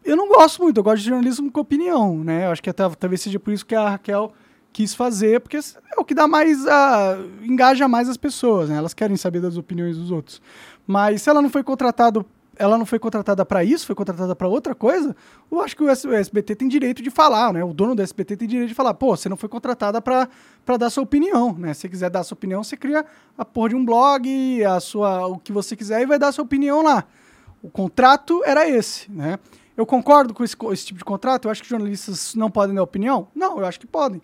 Eu 0.05 0.17
não 0.17 0.29
gosto 0.29 0.63
muito, 0.63 0.79
eu 0.79 0.83
gosto 0.83 1.03
de 1.03 1.09
jornalismo 1.09 1.51
com 1.53 1.61
opinião, 1.61 2.25
né? 2.25 2.47
Eu 2.47 2.51
acho 2.51 2.63
que 2.63 2.71
até, 2.71 2.89
talvez 2.89 3.21
seja 3.21 3.39
por 3.39 3.53
isso 3.53 3.67
que 3.67 3.75
a 3.75 3.91
Raquel 3.91 4.33
quis 4.73 4.95
fazer, 4.95 5.41
porque 5.41 5.57
é 5.57 6.01
o 6.01 6.05
que 6.05 6.15
dá 6.15 6.27
mais, 6.27 6.67
a, 6.67 7.19
engaja 7.43 7.87
mais 7.89 8.09
as 8.09 8.17
pessoas, 8.17 8.69
né? 8.69 8.77
Elas 8.77 8.95
querem 8.95 9.17
saber 9.17 9.41
das 9.41 9.57
opiniões 9.57 9.97
dos 9.97 10.11
outros. 10.11 10.41
Mas 10.87 11.23
se 11.23 11.31
ela 11.31 11.43
não 11.43 11.51
foi 11.51 11.63
contratado, 11.63 12.25
ela 12.57 12.79
não 12.79 12.87
foi 12.87 12.99
contratada 12.99 13.45
para 13.45 13.65
isso, 13.65 13.87
foi 13.87 13.95
contratada 13.95 14.35
para 14.35 14.49
outra 14.49 14.75
coisa, 14.75 15.15
eu 15.51 15.61
acho 15.61 15.77
que 15.77 15.83
o 15.83 15.89
SBT 15.89 16.55
tem 16.57 16.69
direito 16.69 17.03
de 17.03 17.11
falar, 17.11 17.53
né? 17.53 17.65
O 17.65 17.73
dono 17.73 17.95
do 17.95 18.03
SBT 18.03 18.37
tem 18.37 18.49
direito 18.49 18.69
de 18.69 18.75
falar, 18.75 18.95
pô, 18.95 19.17
você 19.17 19.29
não 19.29 19.37
foi 19.37 19.49
contratada 19.49 20.01
para 20.01 20.29
dar 20.79 20.91
sua 20.91 21.03
opinião, 21.03 21.55
né? 21.59 21.75
Se 21.75 21.89
quiser 21.89 22.11
dar 22.11 22.23
sua 22.23 22.35
opinião, 22.35 22.63
você 22.63 22.77
cria 22.77 23.05
a 23.37 23.45
porra 23.45 23.71
de 23.71 23.75
um 23.75 23.85
blog, 23.85 24.65
a 24.65 24.79
sua, 24.81 25.27
o 25.27 25.39
que 25.39 25.53
você 25.53 25.77
quiser 25.77 26.03
e 26.03 26.07
vai 26.07 26.19
dar 26.19 26.33
sua 26.33 26.45
opinião 26.45 26.83
lá. 26.83 27.05
O 27.63 27.69
contrato 27.69 28.43
era 28.45 28.69
esse, 28.69 29.11
né? 29.11 29.39
Eu 29.81 29.87
concordo 29.87 30.35
com 30.35 30.45
esse, 30.45 30.55
esse 30.73 30.85
tipo 30.85 30.99
de 30.99 31.05
contrato? 31.07 31.47
Eu 31.47 31.51
acho 31.51 31.63
que 31.63 31.69
jornalistas 31.71 32.35
não 32.35 32.51
podem 32.51 32.75
dar 32.75 32.83
opinião? 32.83 33.29
Não, 33.35 33.59
eu 33.59 33.65
acho 33.65 33.81
que 33.81 33.87
podem. 33.87 34.21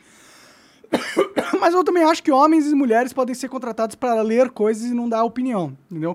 Mas 1.59 1.73
eu 1.73 1.83
também 1.83 2.05
acho 2.05 2.23
que 2.23 2.31
homens 2.31 2.67
e 2.67 2.75
mulheres 2.75 3.11
podem 3.11 3.35
ser 3.35 3.49
contratados 3.49 3.97
para 3.97 4.21
ler 4.21 4.51
coisas 4.51 4.85
e 4.85 4.93
não 4.93 5.09
dar 5.09 5.25
opinião, 5.25 5.75
entendeu? 5.91 6.15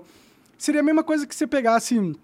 Seria 0.56 0.80
a 0.80 0.84
mesma 0.84 1.02
coisa 1.02 1.26
que 1.26 1.34
você 1.34 1.44
pegasse 1.44 2.16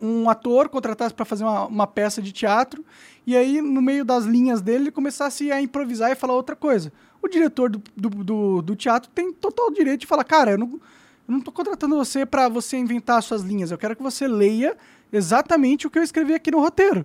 um 0.00 0.30
ator, 0.30 0.70
contratasse 0.70 1.12
para 1.12 1.26
fazer 1.26 1.44
uma, 1.44 1.66
uma 1.66 1.86
peça 1.86 2.22
de 2.22 2.32
teatro, 2.32 2.82
e 3.26 3.36
aí, 3.36 3.60
no 3.60 3.82
meio 3.82 4.02
das 4.02 4.24
linhas 4.24 4.62
dele, 4.62 4.84
ele 4.84 4.90
começasse 4.90 5.52
a 5.52 5.60
improvisar 5.60 6.12
e 6.12 6.14
falar 6.14 6.32
outra 6.32 6.56
coisa. 6.56 6.90
O 7.20 7.28
diretor 7.28 7.68
do, 7.68 7.82
do, 7.94 8.08
do, 8.08 8.62
do 8.62 8.74
teatro 8.74 9.10
tem 9.14 9.34
total 9.34 9.70
direito 9.70 10.00
de 10.00 10.06
falar, 10.06 10.24
cara, 10.24 10.52
eu 10.52 10.58
não, 10.58 10.68
eu 10.68 10.80
não 11.28 11.42
tô 11.42 11.52
contratando 11.52 11.94
você 11.94 12.24
para 12.24 12.48
você 12.48 12.78
inventar 12.78 13.22
suas 13.22 13.42
linhas, 13.42 13.70
eu 13.70 13.76
quero 13.76 13.94
que 13.94 14.02
você 14.02 14.26
leia 14.26 14.74
exatamente 15.12 15.86
o 15.86 15.90
que 15.90 15.98
eu 15.98 16.02
escrevi 16.02 16.34
aqui 16.34 16.50
no 16.50 16.60
roteiro. 16.60 17.04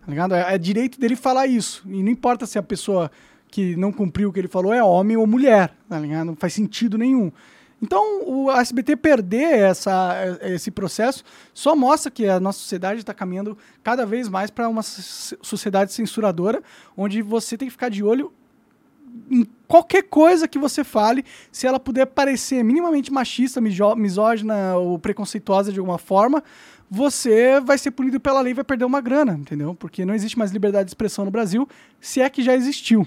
Tá 0.00 0.06
ligado? 0.08 0.34
É, 0.34 0.54
é 0.54 0.58
direito 0.58 0.98
dele 0.98 1.16
falar 1.16 1.46
isso. 1.46 1.82
E 1.86 2.02
não 2.02 2.10
importa 2.10 2.46
se 2.46 2.58
a 2.58 2.62
pessoa 2.62 3.10
que 3.50 3.76
não 3.76 3.92
cumpriu 3.92 4.28
o 4.28 4.32
que 4.32 4.38
ele 4.38 4.48
falou 4.48 4.72
é 4.72 4.82
homem 4.82 5.16
ou 5.16 5.26
mulher, 5.26 5.74
tá 5.88 5.98
ligado? 5.98 6.26
Não 6.26 6.36
faz 6.36 6.54
sentido 6.54 6.96
nenhum. 6.96 7.32
Então, 7.82 8.22
o 8.26 8.50
SBT 8.50 8.94
perder 8.96 9.58
essa, 9.58 10.38
esse 10.42 10.70
processo 10.70 11.24
só 11.54 11.74
mostra 11.74 12.10
que 12.10 12.28
a 12.28 12.38
nossa 12.38 12.58
sociedade 12.58 13.00
está 13.00 13.14
caminhando 13.14 13.56
cada 13.82 14.04
vez 14.04 14.28
mais 14.28 14.50
para 14.50 14.68
uma 14.68 14.82
so- 14.82 15.36
sociedade 15.40 15.92
censuradora, 15.92 16.62
onde 16.94 17.22
você 17.22 17.56
tem 17.56 17.68
que 17.68 17.72
ficar 17.72 17.88
de 17.88 18.04
olho 18.04 18.32
em 19.30 19.46
qualquer 19.66 20.02
coisa 20.02 20.46
que 20.46 20.58
você 20.58 20.84
fale, 20.84 21.24
se 21.50 21.66
ela 21.66 21.80
puder 21.80 22.06
parecer 22.06 22.62
minimamente 22.62 23.12
machista, 23.12 23.60
misógina 23.60 24.76
ou 24.76 24.98
preconceituosa 24.98 25.72
de 25.72 25.78
alguma 25.78 25.98
forma, 25.98 26.44
você 26.90 27.60
vai 27.60 27.78
ser 27.78 27.92
punido 27.92 28.18
pela 28.18 28.40
lei 28.40 28.50
e 28.50 28.54
vai 28.54 28.64
perder 28.64 28.84
uma 28.84 29.00
grana, 29.00 29.34
entendeu? 29.34 29.74
Porque 29.74 30.04
não 30.04 30.12
existe 30.14 30.36
mais 30.38 30.50
liberdade 30.50 30.86
de 30.86 30.90
expressão 30.90 31.24
no 31.24 31.30
Brasil, 31.30 31.68
se 32.00 32.20
é 32.20 32.28
que 32.28 32.42
já 32.42 32.54
existiu. 32.54 33.06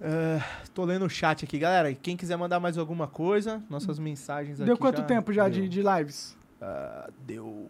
Ah, 0.00 0.40
tô 0.74 0.84
lendo 0.84 1.04
o 1.04 1.10
chat 1.10 1.44
aqui, 1.44 1.58
galera. 1.58 1.92
Quem 1.94 2.16
quiser 2.16 2.36
mandar 2.36 2.58
mais 2.58 2.76
alguma 2.76 3.06
coisa, 3.06 3.62
nossas 3.70 3.98
mensagens 3.98 4.60
aqui. 4.60 4.66
Deu 4.66 4.76
quanto 4.76 4.98
já- 4.98 5.04
tempo 5.04 5.32
já 5.32 5.48
Deu. 5.48 5.62
de, 5.62 5.68
de 5.68 5.82
lives? 5.82 6.36
Ah, 6.60 7.08
deu 7.26 7.68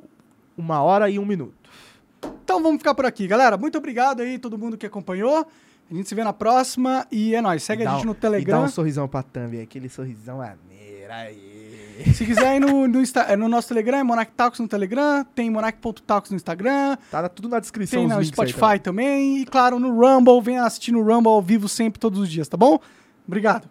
uma 0.56 0.82
hora 0.82 1.10
e 1.10 1.18
um 1.18 1.26
minuto. 1.26 1.70
Então 2.44 2.62
vamos 2.62 2.78
ficar 2.78 2.94
por 2.94 3.04
aqui, 3.04 3.26
galera. 3.26 3.56
Muito 3.56 3.76
obrigado 3.76 4.20
aí 4.20 4.38
todo 4.38 4.56
mundo 4.56 4.76
que 4.78 4.86
acompanhou. 4.86 5.46
A 5.90 5.94
gente 5.94 6.08
se 6.08 6.14
vê 6.14 6.24
na 6.24 6.32
próxima 6.32 7.06
e 7.10 7.34
é 7.34 7.40
nóis. 7.42 7.62
Segue 7.62 7.84
Dá 7.84 7.92
a 7.92 7.94
gente 7.96 8.06
no 8.06 8.12
E 8.12 8.14
dá 8.14 8.20
Telegram. 8.20 8.64
um 8.64 8.68
sorrisão 8.68 9.06
pra 9.08 9.22
Thumb, 9.22 9.60
aquele 9.60 9.88
sorrisão 9.90 10.38
maneiro 10.38 11.12
aí. 11.12 11.51
Se 12.14 12.24
quiser 12.26 12.56
ir 12.56 12.60
no, 12.60 12.86
no, 12.88 13.00
Insta- 13.00 13.22
é 13.22 13.36
no 13.36 13.48
nosso 13.48 13.68
Telegram, 13.68 13.98
é 13.98 14.02
Monarch 14.02 14.32
Talks 14.36 14.60
no 14.60 14.68
Telegram, 14.68 15.24
tem 15.34 15.50
Monarch.talks 15.50 16.30
no 16.30 16.36
Instagram, 16.36 16.96
Tá 17.10 17.28
tudo 17.28 17.48
na 17.48 17.60
descrição. 17.60 18.00
tem 18.00 18.08
no 18.08 18.24
Spotify 18.24 18.78
também. 18.82 19.38
E 19.38 19.44
claro, 19.46 19.78
no 19.78 19.90
Rumble, 19.90 20.40
venha 20.42 20.64
assistir 20.64 20.92
no 20.92 21.02
Rumble 21.02 21.28
ao 21.32 21.42
vivo 21.42 21.68
sempre, 21.68 21.98
todos 22.00 22.18
os 22.18 22.28
dias, 22.30 22.48
tá 22.48 22.56
bom? 22.56 22.78
Obrigado. 23.26 23.68